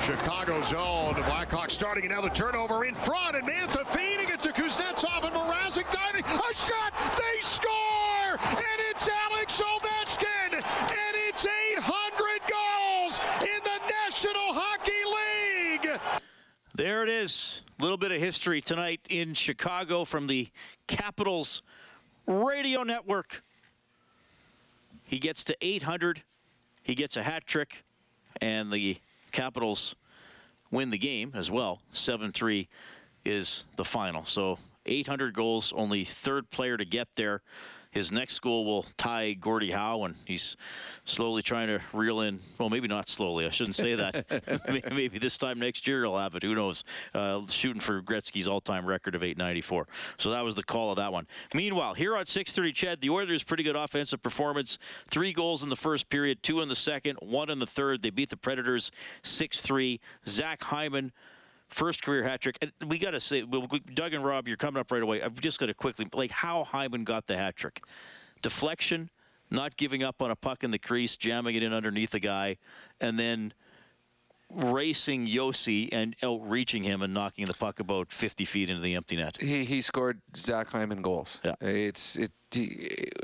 Chicago 0.04 0.62
zone. 0.64 1.14
The 1.14 1.22
Blackhawks 1.22 1.72
starting 1.72 2.06
another 2.06 2.30
turnover 2.30 2.86
in 2.86 2.96
front, 2.96 3.36
and 3.36 3.48
Mantha 3.48 3.86
feeding 3.88 4.28
it 4.34 4.42
to 4.42 4.50
Kuznetsov 4.50 5.24
and 5.24 5.34
Mrazek 5.36 5.90
diving. 5.92 6.24
A 6.24 6.54
shot, 6.54 6.94
they 7.18 7.40
score! 7.40 8.38
And 8.42 8.80
it's 8.90 9.08
Alex 9.08 9.62
Ovechkin! 9.62 10.54
And 10.56 11.16
it's 11.28 11.46
800 11.46 12.42
goals 12.50 13.20
in 13.42 13.64
the 13.64 13.80
National 14.04 14.54
Hockey 14.54 15.04
League! 15.86 16.00
There 16.74 17.04
it 17.04 17.10
is. 17.10 17.62
A 17.80 17.84
little 17.84 17.98
bit 17.98 18.12
of 18.12 18.20
history 18.20 18.62
tonight 18.62 19.02
in 19.10 19.36
Chicago 19.36 20.04
from 20.04 20.28
the 20.28 20.50
Capitals 20.88 21.62
radio 22.26 22.82
network. 22.84 23.44
He 25.04 25.20
gets 25.20 25.44
to 25.44 25.56
800. 25.62 26.24
He 26.86 26.94
gets 26.94 27.18
a 27.18 27.24
hat 27.24 27.48
trick, 27.48 27.84
and 28.40 28.72
the 28.72 28.98
Capitals 29.32 29.96
win 30.70 30.90
the 30.90 31.00
game 31.00 31.32
as 31.34 31.50
well. 31.50 31.82
7 31.92 32.32
3 32.32 32.70
is 33.26 33.66
the 33.76 33.84
final. 33.84 34.24
So 34.24 34.60
800 34.86 35.34
goals, 35.34 35.74
only 35.76 36.04
third 36.04 36.52
player 36.52 36.78
to 36.78 36.86
get 36.86 37.08
there. 37.16 37.42
His 37.96 38.12
next 38.12 38.40
goal 38.40 38.66
will 38.66 38.86
tie 38.98 39.32
Gordie 39.32 39.72
Howe, 39.72 40.04
and 40.04 40.16
he's 40.26 40.58
slowly 41.06 41.42
trying 41.42 41.68
to 41.68 41.80
reel 41.94 42.20
in. 42.20 42.42
Well, 42.60 42.70
maybe 42.70 42.90
not 42.90 43.08
slowly. 43.08 43.46
I 43.46 43.50
shouldn't 43.50 43.78
say 43.78 43.96
that. 43.96 44.92
maybe 44.92 45.18
this 45.18 45.38
time 45.38 45.60
next 45.60 45.88
year 45.88 46.04
he'll 46.04 46.18
have 46.18 46.36
it. 46.36 46.44
Who 46.44 46.54
knows? 46.54 46.84
Uh, 47.14 47.48
shooting 47.48 47.80
for 47.80 48.02
Gretzky's 48.02 48.50
all-time 48.50 48.86
record 48.86 49.16
of 49.16 49.24
894. 49.24 49.88
So 50.18 50.32
that 50.32 50.44
was 50.44 50.56
the 50.56 50.64
call 50.64 50.92
of 50.92 50.98
that 50.98 51.14
one. 51.14 51.26
Meanwhile, 51.54 51.94
here 51.94 52.18
on 52.18 52.26
6:30, 52.26 52.74
CHED, 52.74 53.00
the 53.00 53.10
Oilers' 53.10 53.44
pretty 53.44 53.64
good 53.64 53.78
offensive 53.78 54.22
performance. 54.22 54.78
Three 55.10 55.32
goals 55.32 55.64
in 55.64 55.70
the 55.70 55.78
first 55.78 56.10
period, 56.10 56.44
two 56.44 56.60
in 56.60 56.68
the 56.68 56.76
second, 56.76 57.18
one 57.22 57.50
in 57.50 57.60
the 57.60 57.68
third. 57.68 58.02
They 58.02 58.10
beat 58.10 58.30
the 58.30 58.36
Predators 58.36 58.92
6-3. 59.24 60.02
Zach 60.28 60.62
Hyman 60.64 61.14
first 61.76 62.04
career 62.04 62.24
hat 62.24 62.42
trick. 62.42 62.58
And 62.62 62.72
we 62.88 62.98
got 62.98 63.12
to 63.12 63.20
say, 63.20 63.44
Doug 63.94 64.14
and 64.14 64.24
Rob, 64.24 64.48
you're 64.48 64.58
coming 64.58 64.80
up 64.80 64.92
right 64.92 65.04
away. 65.04 65.22
I've 65.22 65.40
just 65.42 65.60
got 65.60 65.66
to 65.68 65.74
quickly, 65.74 66.08
like 66.14 66.32
how 66.32 66.64
Hyman 66.64 67.04
got 67.04 67.28
the 67.28 67.36
hat 67.36 67.56
trick. 67.58 67.84
Deflection, 68.42 69.10
not 69.52 69.76
giving 69.76 70.02
up 70.02 70.22
on 70.22 70.32
a 70.32 70.36
puck 70.36 70.64
in 70.64 70.72
the 70.72 70.80
crease, 70.80 71.18
jamming 71.18 71.56
it 71.56 71.64
in 71.64 71.74
underneath 71.74 72.12
the 72.12 72.20
guy, 72.20 72.58
and 73.02 73.20
then 73.20 73.54
racing 74.50 75.28
Josi 75.28 75.90
and 75.92 76.16
outreaching 76.24 76.84
him 76.84 77.02
and 77.02 77.14
knocking 77.14 77.46
the 77.46 77.54
puck 77.54 77.80
about 77.80 78.12
50 78.12 78.46
feet 78.46 78.70
into 78.70 78.82
the 78.82 78.96
empty 78.96 79.18
net. 79.18 79.42
He 79.42 79.66
he 79.66 79.82
scored 79.82 80.22
Zach 80.36 80.68
Hyman 80.68 81.02
goals. 81.02 81.42
Yeah. 81.44 81.56
It's 81.60 82.16
it. 82.16 82.32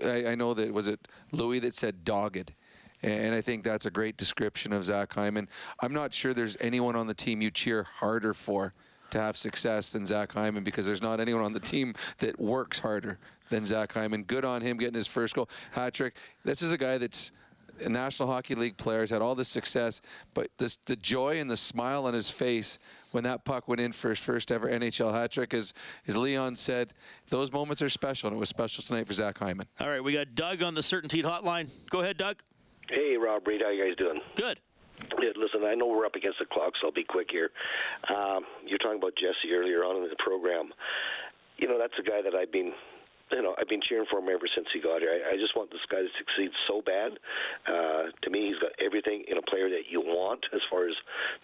I, 0.04 0.32
I 0.32 0.36
know 0.36 0.54
that 0.56 0.74
was 0.74 0.88
it 0.88 1.08
Louis 1.32 1.60
that 1.60 1.76
said 1.76 2.04
dogged. 2.04 2.54
And 3.04 3.34
I 3.34 3.42
think 3.42 3.64
that's 3.64 3.86
a 3.86 3.92
great 3.92 4.18
description 4.18 4.74
of 4.74 4.86
Zach 4.86 5.14
Hyman. 5.14 5.50
I'm 5.80 5.94
not 5.94 6.14
sure 6.14 6.34
there's 6.34 6.58
anyone 6.60 6.96
on 6.96 7.08
the 7.08 7.14
team 7.14 7.42
you 7.42 7.50
cheer 7.50 7.84
harder 7.84 8.34
for 8.34 8.74
to 9.12 9.20
have 9.20 9.38
success 9.38 9.92
than 9.92 10.06
Zach 10.06 10.32
Hyman 10.32 10.64
because 10.64 10.86
there's 10.86 11.02
not 11.02 11.20
anyone 11.20 11.44
on 11.44 11.52
the 11.52 11.60
team 11.60 11.94
that 12.20 12.40
works 12.40 12.80
harder 12.80 13.20
than 13.50 13.66
Zach 13.66 13.92
Hyman. 13.94 14.24
Good 14.24 14.46
on 14.46 14.62
him 14.62 14.78
getting 14.78 14.96
his 14.96 15.08
first 15.08 15.36
goal, 15.36 15.50
hat 15.72 15.94
trick. 15.94 16.16
This 16.44 16.62
is 16.62 16.72
a 16.72 16.78
guy 16.78 16.98
that's 16.98 17.32
a 17.84 17.90
National 17.90 18.30
Hockey 18.30 18.56
League 18.56 18.78
player, 18.78 19.02
has 19.02 19.10
had 19.10 19.22
all 19.22 19.36
this 19.36 19.48
success, 19.48 20.02
but 20.34 20.50
this, 20.58 20.78
the 20.86 20.96
joy 20.96 21.40
and 21.40 21.50
the 21.50 21.58
smile 21.58 22.06
on 22.06 22.14
his 22.14 22.30
face 22.30 22.80
when 23.12 23.24
that 23.24 23.44
puck 23.44 23.68
went 23.68 23.82
in 23.82 23.92
for 23.92 24.10
his 24.10 24.20
first 24.20 24.52
ever 24.52 24.70
NHL 24.70 25.14
hat 25.14 25.32
trick, 25.32 25.54
as, 25.54 25.74
as 26.08 26.16
Leon 26.16 26.56
said, 26.56 26.94
those 27.30 27.52
moments 27.52 27.82
are 27.82 27.90
special, 27.90 28.28
and 28.28 28.38
it 28.38 28.40
was 28.40 28.50
special 28.50 28.84
tonight 28.84 29.08
for 29.08 29.14
Zach 29.14 29.38
Hyman. 29.38 29.68
All 29.80 29.90
right, 29.90 30.04
we 30.04 30.14
got 30.14 30.36
Doug 30.36 30.62
on 30.62 30.76
the 30.76 30.82
CertainTeed 30.82 31.24
Hotline. 31.24 31.70
Go 31.90 32.02
ahead, 32.02 32.18
Doug. 32.18 32.42
Hey, 32.92 33.16
Rob 33.16 33.48
Reed, 33.48 33.62
how 33.64 33.72
you 33.72 33.88
guys 33.88 33.96
doing? 33.96 34.20
Good. 34.36 34.60
Yeah, 35.24 35.32
listen, 35.40 35.64
I 35.64 35.76
know 35.76 35.88
we're 35.88 36.06
up 36.06 36.16
against 36.16 36.40
the 36.40 36.46
clock, 36.46 36.74
so 36.76 36.88
I'll 36.88 36.94
be 36.94 37.08
quick 37.08 37.32
here. 37.32 37.50
Um, 38.12 38.44
you're 38.68 38.84
talking 38.84 39.00
about 39.00 39.16
Jesse 39.16 39.48
earlier 39.56 39.88
on 39.88 40.04
in 40.04 40.10
the 40.10 40.20
program. 40.20 40.76
You 41.56 41.72
know, 41.72 41.80
that's 41.80 41.96
a 41.96 42.04
guy 42.04 42.20
that 42.22 42.36
I've 42.36 42.52
been, 42.52 42.76
you 43.32 43.42
know, 43.42 43.56
I've 43.56 43.70
been 43.72 43.80
cheering 43.80 44.06
for 44.12 44.20
him 44.20 44.28
ever 44.28 44.44
since 44.44 44.68
he 44.76 44.84
got 44.84 45.00
here. 45.00 45.24
I, 45.24 45.36
I 45.36 45.36
just 45.40 45.56
want 45.56 45.72
this 45.72 45.88
guy 45.88 46.04
to 46.04 46.12
succeed 46.20 46.52
so 46.68 46.84
bad. 46.84 47.16
Uh, 47.64 48.12
to 48.12 48.30
me, 48.30 48.52
he's 48.52 48.60
got 48.60 48.76
everything 48.84 49.24
in 49.32 49.40
a 49.40 49.46
player 49.48 49.72
that 49.72 49.88
you 49.88 50.04
want, 50.04 50.44
as 50.52 50.60
far 50.70 50.84
as 50.84 50.96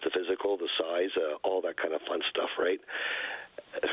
the 0.04 0.12
physical, 0.12 0.60
the 0.60 0.68
size, 0.76 1.16
uh, 1.16 1.40
all 1.48 1.64
that 1.64 1.80
kind 1.80 1.96
of 1.96 2.04
fun 2.04 2.20
stuff, 2.28 2.52
right? 2.60 2.80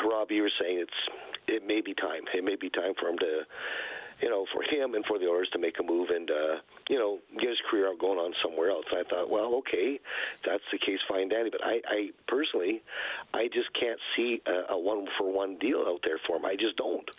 Rob, 0.03 0.27
you 0.29 0.43
were 0.43 0.55
saying 0.59 0.83
it's 0.83 1.01
it 1.47 1.65
may 1.65 1.79
be 1.79 1.93
time. 1.95 2.27
It 2.35 2.43
may 2.43 2.59
be 2.59 2.69
time 2.69 2.99
for 2.99 3.07
him 3.07 3.17
to 3.19 3.47
you 4.21 4.29
know, 4.29 4.45
for 4.53 4.63
him 4.63 4.93
and 4.95 5.05
for 5.05 5.19
the 5.19 5.25
Oilers 5.25 5.49
to 5.53 5.59
make 5.59 5.79
a 5.79 5.83
move 5.83 6.09
and, 6.09 6.29
uh, 6.31 6.55
you 6.89 6.97
know, 6.97 7.19
get 7.39 7.49
his 7.49 7.59
career 7.69 7.89
out 7.89 7.99
going 7.99 8.17
on 8.17 8.33
somewhere 8.41 8.69
else. 8.69 8.85
And 8.91 9.05
I 9.05 9.09
thought, 9.09 9.29
well, 9.29 9.55
okay, 9.55 9.99
that's 10.45 10.63
the 10.71 10.77
case, 10.77 10.99
fine, 11.07 11.29
Danny. 11.29 11.49
But 11.49 11.63
I, 11.63 11.81
I 11.87 12.09
personally, 12.27 12.81
I 13.33 13.47
just 13.47 13.73
can't 13.79 13.99
see 14.15 14.41
a, 14.45 14.73
a 14.73 14.79
one 14.79 15.07
for 15.17 15.31
one 15.31 15.57
deal 15.57 15.83
out 15.87 16.01
there 16.03 16.19
for 16.25 16.37
him. 16.37 16.45
I 16.45 16.55
just 16.55 16.77
don't. 16.77 17.09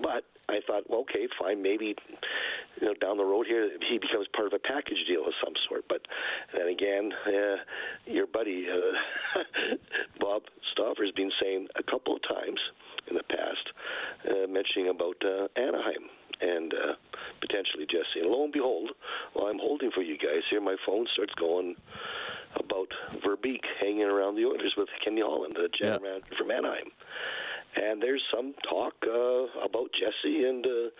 But 0.00 0.24
I 0.48 0.60
thought, 0.66 0.88
well, 0.88 1.00
okay, 1.00 1.26
fine, 1.38 1.62
maybe, 1.62 1.96
you 2.80 2.86
know, 2.86 2.94
down 2.94 3.16
the 3.16 3.24
road 3.24 3.46
here, 3.46 3.70
he 3.88 3.98
becomes 3.98 4.28
part 4.28 4.46
of 4.46 4.52
a 4.52 4.58
package 4.58 5.04
deal 5.08 5.26
of 5.26 5.32
some 5.42 5.54
sort. 5.68 5.86
But 5.88 6.02
then 6.52 6.68
again, 6.68 7.12
uh, 7.26 7.56
your 8.06 8.26
buddy 8.26 8.66
uh, 8.70 9.40
Bob 10.20 10.42
Stauffer 10.72 11.04
has 11.04 11.12
been 11.12 11.32
saying 11.40 11.68
a 11.76 11.82
couple 11.82 12.16
of 12.16 12.22
times 12.22 12.60
in 13.08 13.16
the 13.16 13.22
past, 13.24 13.68
uh, 14.28 14.46
mentioning 14.46 14.88
about 14.88 15.16
uh, 15.24 15.48
Anaheim 15.56 16.08
and 16.40 16.72
uh, 16.74 16.94
potentially 17.40 17.86
Jesse. 17.86 18.20
And 18.20 18.30
lo 18.30 18.44
and 18.44 18.52
behold, 18.52 18.90
while 19.32 19.46
I'm 19.46 19.58
holding 19.58 19.90
for 19.90 20.02
you 20.02 20.16
guys 20.18 20.42
here, 20.50 20.60
my 20.60 20.76
phone 20.86 21.06
starts 21.12 21.34
going 21.34 21.76
about 22.56 22.88
Verbeek 23.24 23.62
hanging 23.80 24.02
around 24.02 24.36
the 24.36 24.44
Oilers 24.44 24.74
with 24.76 24.88
Kenny 25.04 25.20
Holland, 25.20 25.54
the 25.56 25.68
general 25.76 26.00
yeah. 26.02 26.08
manager 26.08 26.34
from 26.38 26.50
Anaheim. 26.50 26.90
And 27.76 28.00
there's 28.00 28.22
some 28.32 28.54
talk 28.68 28.94
uh, 29.06 29.60
about 29.64 29.90
Jesse 29.92 30.44
and. 30.44 30.66
Uh, 30.66 30.90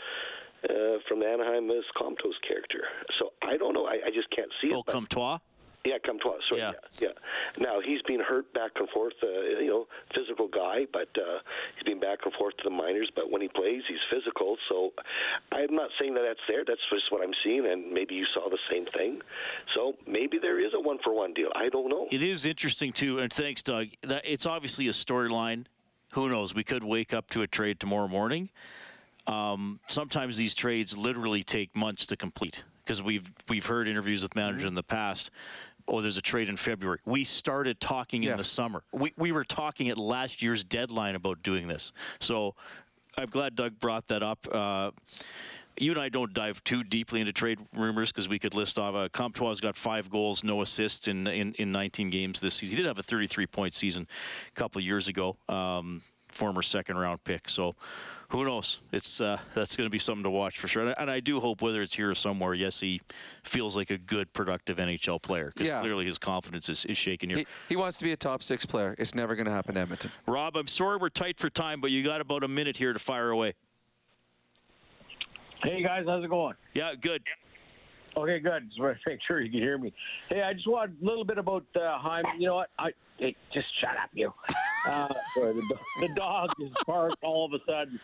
uh, 0.65 0.97
from 1.07 1.23
Anaheim 1.23 1.69
as 1.71 1.85
Comtois 1.95 2.33
character. 2.47 2.85
So 3.19 3.33
I 3.43 3.59
don't 3.59 3.75
know. 3.75 3.85
I, 3.85 4.01
I 4.07 4.11
just 4.15 4.31
can't 4.35 4.49
see 4.63 4.69
it. 4.69 4.75
Oh, 4.75 4.83
Comtois? 4.83 5.39
Yeah, 5.85 5.99
Comtois. 6.05 6.39
Sorry. 6.49 6.61
Yeah. 6.63 6.73
yeah. 6.99 7.09
yeah. 7.09 7.63
Now 7.65 7.81
he's 7.81 8.01
been 8.03 8.21
hurt 8.21 8.53
back 8.55 8.73
and 8.77 8.89
forth. 8.89 9.13
Uh, 9.23 9.61
you 9.61 9.69
know, 9.69 9.87
physical 10.15 10.49
guy, 10.49 10.87
but 10.93 11.09
uh, 11.17 11.41
he's 11.77 11.85
been 11.85 12.01
back 12.01 12.21
and 12.25 12.33
forth 12.35 12.57
to 12.59 12.65
the 12.65 12.71
minors. 12.71 13.11
But 13.15 13.31
when 13.31 13.43
he 13.43 13.49
plays, 13.49 13.83
he's 13.87 13.99
physical. 14.11 14.57
So 14.69 14.93
I'm 15.53 15.75
not 15.75 15.91
saying 16.01 16.15
that 16.15 16.23
that's 16.27 16.41
there. 16.49 16.65
That's 16.67 16.81
just 16.91 17.11
what 17.11 17.23
I'm 17.23 17.35
seeing, 17.45 17.67
and 17.67 17.93
maybe 17.93 18.15
you 18.15 18.25
saw 18.33 18.49
the 18.49 18.59
same 18.71 18.87
thing. 18.87 19.21
So 19.75 19.95
maybe 20.07 20.39
there 20.39 20.65
is 20.65 20.73
a 20.75 20.81
one 20.81 20.99
for 21.05 21.15
one 21.15 21.35
deal. 21.35 21.51
I 21.55 21.69
don't 21.69 21.89
know. 21.89 22.09
It 22.11 22.23
is 22.23 22.47
interesting 22.47 22.93
too, 22.93 23.19
and 23.19 23.33
thanks, 23.33 23.63
Doug. 23.63 23.89
That 24.03 24.23
it's 24.25 24.47
obviously 24.47 24.89
a 24.89 24.93
storyline. 24.93 25.67
Who 26.13 26.29
knows? 26.29 26.55
We 26.55 26.65
could 26.65 26.85
wake 26.85 27.13
up 27.13 27.29
to 27.31 27.43
a 27.43 27.47
trade 27.47 27.81
tomorrow 27.81 28.09
morning. 28.09 28.49
Um, 29.27 29.81
sometimes 29.89 30.37
these 30.37 30.55
trades 30.55 30.97
literally 30.97 31.43
take 31.43 31.75
months 31.75 32.07
to 32.07 32.17
complete 32.17 32.63
because 32.85 33.03
we've 33.03 33.31
we've 33.49 33.67
heard 33.67 33.89
interviews 33.89 34.23
with 34.23 34.35
managers 34.35 34.63
mm-hmm. 34.63 34.69
in 34.69 34.75
the 34.75 34.83
past 34.83 35.31
oh, 35.89 36.01
there's 36.01 36.17
a 36.17 36.23
trade 36.23 36.49
in 36.49 36.57
February. 36.57 36.99
We 37.05 37.25
started 37.25 37.81
talking 37.81 38.23
yeah. 38.23 38.33
in 38.33 38.39
the 38.39 38.45
summer. 38.45 38.83
We, 38.93 39.13
we 39.17 39.33
were 39.33 39.45
talking 39.45 39.89
at 39.89 39.99
last 39.99 40.43
year's 40.43 40.65
deadline 40.65 41.15
about 41.15 41.43
doing 41.43 41.69
this. 41.69 41.93
So 42.21 42.55
I'm 43.17 43.27
glad 43.27 43.55
Doug 43.55 43.79
brought 43.81 44.09
that 44.09 44.23
up. 44.23 44.47
Uh, 44.51 44.91
you 45.79 45.91
and 45.91 46.01
I 46.01 46.09
don't 46.09 46.33
dive 46.33 46.63
too 46.63 46.85
deeply 46.85 47.21
into 47.21 47.33
trade 47.33 47.59
rumors 47.75 48.13
because 48.13 48.29
we 48.29 48.39
could 48.39 48.55
list 48.55 48.79
off. 48.79 48.95
Uh, 48.95 49.09
Comtois 49.09 49.61
got 49.61 49.77
five 49.77 50.09
goals, 50.09 50.45
no 50.45 50.63
assists 50.63 51.09
in, 51.09 51.27
in, 51.27 51.53
in 51.55 51.73
19 51.73 52.11
games 52.11 52.41
this 52.41 52.55
season. 52.55 52.77
He 52.77 52.83
did 52.83 52.87
have 52.87 52.99
a 52.99 53.03
33 53.03 53.47
point 53.47 53.75
season 53.75 54.07
a 54.49 54.55
couple 54.59 54.79
of 54.79 54.85
years 54.85 55.09
ago, 55.09 55.37
um, 55.49 56.03
former 56.29 56.63
second 56.63 56.97
round 56.97 57.25
pick. 57.25 57.49
So 57.49 57.75
who 58.35 58.45
knows? 58.45 58.81
It's 58.91 59.21
uh, 59.21 59.39
that's 59.55 59.77
going 59.77 59.87
to 59.87 59.91
be 59.91 59.99
something 59.99 60.25
to 60.25 60.31
watch 60.31 60.59
for 60.59 60.67
sure. 60.67 60.83
And 60.83 60.91
I, 60.91 60.95
and 60.99 61.11
I, 61.11 61.21
do 61.21 61.39
hope 61.41 61.63
whether 61.63 61.81
it's 61.81 61.95
here 61.95 62.11
or 62.11 62.15
somewhere, 62.15 62.53
yes, 62.53 62.81
he 62.81 63.01
feels 63.45 63.77
like 63.77 63.91
a 63.91 63.99
good, 63.99 64.33
productive 64.33 64.79
NHL 64.79 65.23
player 65.23 65.53
because 65.55 65.69
yeah. 65.69 65.81
clearly 65.81 66.05
his 66.05 66.19
confidence 66.19 66.69
is, 66.69 66.85
is 66.85 66.99
shaking 66.99 67.31
here. 67.31 67.39
He, 67.39 67.47
he, 67.71 67.77
wants 67.77 67.97
to 67.99 68.05
be 68.05 68.11
a 68.11 68.17
top 68.17 68.43
six 68.43 68.67
player. 68.67 68.97
It's 68.99 69.15
never 69.15 69.37
going 69.37 69.47
to 69.47 69.53
happen, 69.53 69.77
Edmonton. 69.77 70.11
Rob, 70.27 70.57
I'm 70.57 70.67
sorry 70.67 70.97
we're 70.97 71.11
tight 71.11 71.39
for 71.39 71.49
time, 71.49 71.81
but 71.81 71.93
you 71.93 72.03
got 72.03 72.21
about 72.21 72.43
a 72.43 72.49
minute 72.49 72.77
here 72.77 72.93
to 72.93 72.99
fire 72.99 73.31
away. 73.31 73.55
Hey 75.63 75.83
guys, 75.83 76.05
how's 76.07 76.25
it 76.25 76.29
going? 76.29 76.57
Yeah, 76.75 76.95
good. 77.01 77.23
Okay, 78.17 78.39
good. 78.41 78.69
Just 78.69 78.81
want 78.81 78.97
to 79.03 79.11
make 79.11 79.21
sure 79.27 79.41
you 79.41 79.51
can 79.51 79.61
hear 79.61 79.79
me. 79.79 79.93
Hey, 80.29 80.43
I 80.43 80.53
just 80.53 80.69
want 80.69 80.93
a 81.01 81.05
little 81.05 81.25
bit 81.25 81.39
about 81.39 81.65
uh, 81.77 81.99
Hyman. 81.99 82.41
You 82.41 82.49
know 82.49 82.57
what? 82.57 82.71
I 82.79 82.91
hey, 83.17 83.35
just 83.53 83.67
shut 83.81 83.91
up, 83.91 84.11
you. 84.13 84.33
Uh, 84.87 85.09
the, 85.35 85.79
the 86.01 86.09
dog 86.15 86.51
just 86.59 86.75
barked 86.87 87.23
all 87.23 87.47
of 87.47 87.53
a 87.53 87.65
sudden. 87.65 87.99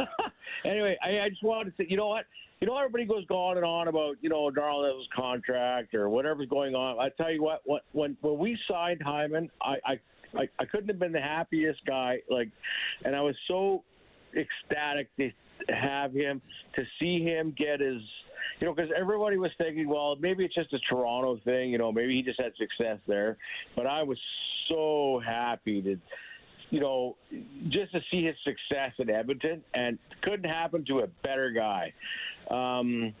anyway, 0.64 0.96
I, 1.02 1.24
I 1.24 1.28
just 1.28 1.42
wanted 1.42 1.76
to 1.76 1.82
say, 1.82 1.86
you 1.88 1.96
know 1.96 2.08
what? 2.08 2.26
You 2.60 2.68
know, 2.68 2.78
everybody 2.78 3.06
goes 3.06 3.24
on 3.28 3.56
and 3.56 3.66
on 3.66 3.88
about 3.88 4.16
you 4.20 4.28
know 4.28 4.48
Darnell's 4.50 5.08
contract 5.14 5.94
or 5.94 6.08
whatever's 6.08 6.48
going 6.48 6.76
on. 6.76 6.98
I 7.00 7.08
tell 7.20 7.32
you 7.32 7.42
what, 7.42 7.62
when 7.64 7.80
when, 7.92 8.16
when 8.20 8.38
we 8.38 8.56
signed 8.70 9.02
Hyman, 9.02 9.50
I, 9.60 9.76
I 9.84 10.00
I 10.38 10.48
I 10.60 10.64
couldn't 10.66 10.88
have 10.88 11.00
been 11.00 11.12
the 11.12 11.20
happiest 11.20 11.84
guy. 11.84 12.20
Like, 12.30 12.50
and 13.04 13.16
I 13.16 13.20
was 13.20 13.34
so 13.48 13.82
ecstatic 14.36 15.08
to 15.16 15.30
have 15.68 16.12
him 16.12 16.40
to 16.76 16.84
see 17.00 17.22
him 17.22 17.54
get 17.56 17.80
his 17.80 18.00
you 18.62 18.68
know, 18.68 18.74
because 18.74 18.92
everybody 18.96 19.38
was 19.38 19.50
thinking, 19.58 19.88
well, 19.88 20.14
maybe 20.20 20.44
it's 20.44 20.54
just 20.54 20.72
a 20.72 20.78
Toronto 20.88 21.36
thing, 21.44 21.72
you 21.72 21.78
know, 21.78 21.90
maybe 21.90 22.14
he 22.14 22.22
just 22.22 22.40
had 22.40 22.52
success 22.56 22.98
there. 23.08 23.36
But 23.74 23.88
I 23.88 24.04
was 24.04 24.18
so 24.68 25.20
happy 25.26 25.82
to, 25.82 25.98
you 26.70 26.78
know, 26.78 27.16
just 27.70 27.90
to 27.90 28.00
see 28.08 28.24
his 28.24 28.36
success 28.44 28.92
in 29.00 29.10
Edmonton, 29.10 29.64
and 29.74 29.98
couldn't 30.22 30.48
happen 30.48 30.84
to 30.86 31.00
a 31.00 31.08
better 31.24 31.50
guy. 31.50 31.92
Um, 32.52 33.12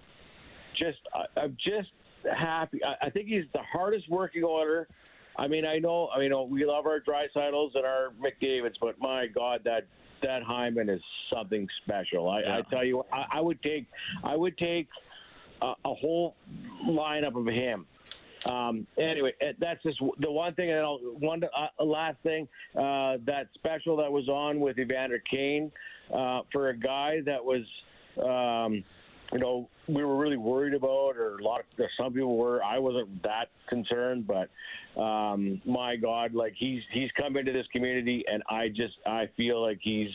just, 0.78 1.00
I, 1.12 1.40
I'm 1.40 1.56
just 1.56 1.90
happy. 2.32 2.78
I, 2.84 3.06
I 3.06 3.10
think 3.10 3.26
he's 3.26 3.46
the 3.52 3.62
hardest 3.72 4.08
working 4.08 4.44
owner. 4.44 4.86
I 5.36 5.48
mean, 5.48 5.66
I 5.66 5.80
know, 5.80 6.08
I 6.14 6.20
mean, 6.20 6.32
we 6.50 6.64
love 6.64 6.86
our 6.86 7.00
Draisaitls 7.00 7.74
and 7.74 7.84
our 7.84 8.12
McDavids, 8.22 8.74
but 8.80 8.94
my 9.00 9.26
God, 9.26 9.62
that 9.64 9.86
that 10.22 10.44
Hyman 10.44 10.88
is 10.88 11.00
something 11.34 11.66
special. 11.82 12.30
I, 12.30 12.58
I 12.58 12.62
tell 12.70 12.84
you, 12.84 13.02
I, 13.12 13.24
I 13.38 13.40
would 13.40 13.60
take, 13.60 13.86
I 14.22 14.36
would 14.36 14.56
take 14.56 14.86
a, 15.62 15.94
whole 15.94 16.34
lineup 16.86 17.36
of 17.36 17.46
him. 17.46 17.86
Um, 18.50 18.86
anyway, 18.98 19.32
eh, 19.40 19.52
that's 19.58 19.82
just 19.82 20.00
the 20.18 20.30
one 20.30 20.54
thing. 20.54 20.70
And 20.70 20.80
I'll, 20.80 20.98
one 20.98 21.42
uh, 21.44 21.84
last 21.84 22.18
thing, 22.22 22.48
uh, 22.74 23.18
that 23.24 23.46
special 23.54 23.96
that 23.98 24.10
was 24.10 24.28
on 24.28 24.60
with 24.60 24.78
Evander 24.78 25.22
Kane 25.30 25.70
uh, 26.12 26.40
for 26.52 26.70
a 26.70 26.76
guy 26.76 27.20
that 27.24 27.44
was, 27.44 27.62
um, 28.20 28.82
you 29.32 29.38
know, 29.38 29.68
we 29.88 30.04
were 30.04 30.16
really 30.16 30.36
worried 30.36 30.74
about, 30.74 31.16
or 31.16 31.38
a 31.38 31.42
lot 31.42 31.60
of 31.60 31.84
some 31.96 32.12
people 32.12 32.36
were. 32.36 32.62
I 32.62 32.78
wasn't 32.78 33.22
that 33.22 33.48
concerned, 33.68 34.26
but 34.26 34.50
um, 35.00 35.62
my 35.64 35.96
God, 35.96 36.34
like 36.34 36.54
he's 36.56 36.82
he's 36.92 37.10
come 37.12 37.36
into 37.36 37.52
this 37.52 37.66
community, 37.72 38.24
and 38.30 38.42
I 38.48 38.68
just 38.68 38.94
I 39.06 39.28
feel 39.36 39.62
like 39.62 39.78
he's 39.80 40.10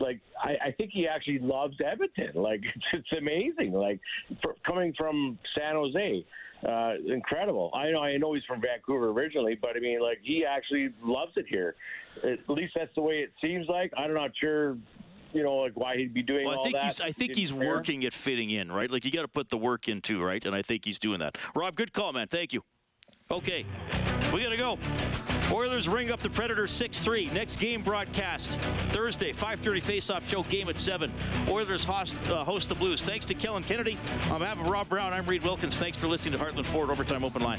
like 0.00 0.20
I, 0.42 0.56
I 0.66 0.70
think 0.72 0.90
he 0.92 1.06
actually 1.06 1.38
loves 1.38 1.76
Edmonton. 1.84 2.30
Like 2.34 2.60
it's, 2.74 2.84
it's 2.92 3.12
amazing. 3.18 3.72
Like 3.72 4.00
for, 4.42 4.54
coming 4.66 4.94
from 4.96 5.38
San 5.56 5.74
Jose, 5.74 6.24
uh, 6.66 6.94
incredible. 7.06 7.70
I 7.74 7.90
know 7.90 8.00
I 8.02 8.16
know 8.16 8.34
he's 8.34 8.44
from 8.44 8.60
Vancouver 8.60 9.10
originally, 9.10 9.56
but 9.60 9.76
I 9.76 9.80
mean 9.80 10.00
like 10.00 10.18
he 10.22 10.44
actually 10.44 10.90
loves 11.02 11.32
it 11.36 11.46
here. 11.48 11.74
At 12.24 12.48
least 12.48 12.72
that's 12.76 12.94
the 12.94 13.02
way 13.02 13.16
it 13.18 13.32
seems 13.40 13.68
like. 13.68 13.92
I'm 13.96 14.14
not 14.14 14.30
sure. 14.40 14.76
You 15.34 15.42
know, 15.42 15.56
like 15.56 15.76
why 15.76 15.96
he'd 15.98 16.14
be 16.14 16.22
doing 16.22 16.46
Well, 16.46 16.54
I 16.54 16.56
all 16.56 16.64
think 16.64 16.76
that. 16.76 16.84
he's 16.84 17.00
I 17.02 17.12
think 17.12 17.36
he's 17.36 17.50
fair. 17.50 17.66
working 17.66 18.02
at 18.06 18.14
fitting 18.14 18.48
in, 18.48 18.72
right? 18.72 18.90
Like 18.90 19.04
you 19.04 19.10
got 19.10 19.22
to 19.22 19.28
put 19.28 19.50
the 19.50 19.58
work 19.58 19.86
in 19.86 20.00
too, 20.00 20.22
right? 20.22 20.42
And 20.42 20.54
I 20.54 20.62
think 20.62 20.86
he's 20.86 20.98
doing 20.98 21.18
that. 21.18 21.36
Rob, 21.54 21.74
good 21.74 21.92
call, 21.92 22.14
man. 22.14 22.28
Thank 22.28 22.54
you. 22.54 22.62
Okay, 23.30 23.66
we 24.32 24.42
got 24.42 24.48
to 24.48 24.56
go. 24.56 24.78
Oilers 25.50 25.88
ring 25.88 26.10
up 26.10 26.20
the 26.20 26.28
Predators 26.28 26.70
6-3. 26.70 27.32
Next 27.32 27.56
game 27.56 27.82
broadcast 27.82 28.58
Thursday, 28.92 29.32
5:30 29.32 29.80
face-off 29.80 30.28
show. 30.28 30.42
Game 30.42 30.68
at 30.68 30.78
seven. 30.78 31.12
Oilers 31.48 31.84
host, 31.84 32.28
uh, 32.28 32.44
host 32.44 32.68
the 32.68 32.74
Blues. 32.74 33.02
Thanks 33.02 33.24
to 33.26 33.34
Kellen 33.34 33.62
Kennedy. 33.62 33.98
On 34.30 34.38
behalf 34.40 34.60
of 34.60 34.66
Rob 34.66 34.88
Brown, 34.88 35.12
I'm 35.12 35.26
Reed 35.26 35.42
Wilkins. 35.42 35.78
Thanks 35.78 35.96
for 35.96 36.06
listening 36.06 36.38
to 36.38 36.44
Heartland 36.44 36.66
Ford 36.66 36.90
Overtime 36.90 37.24
Open 37.24 37.42
Line. 37.42 37.58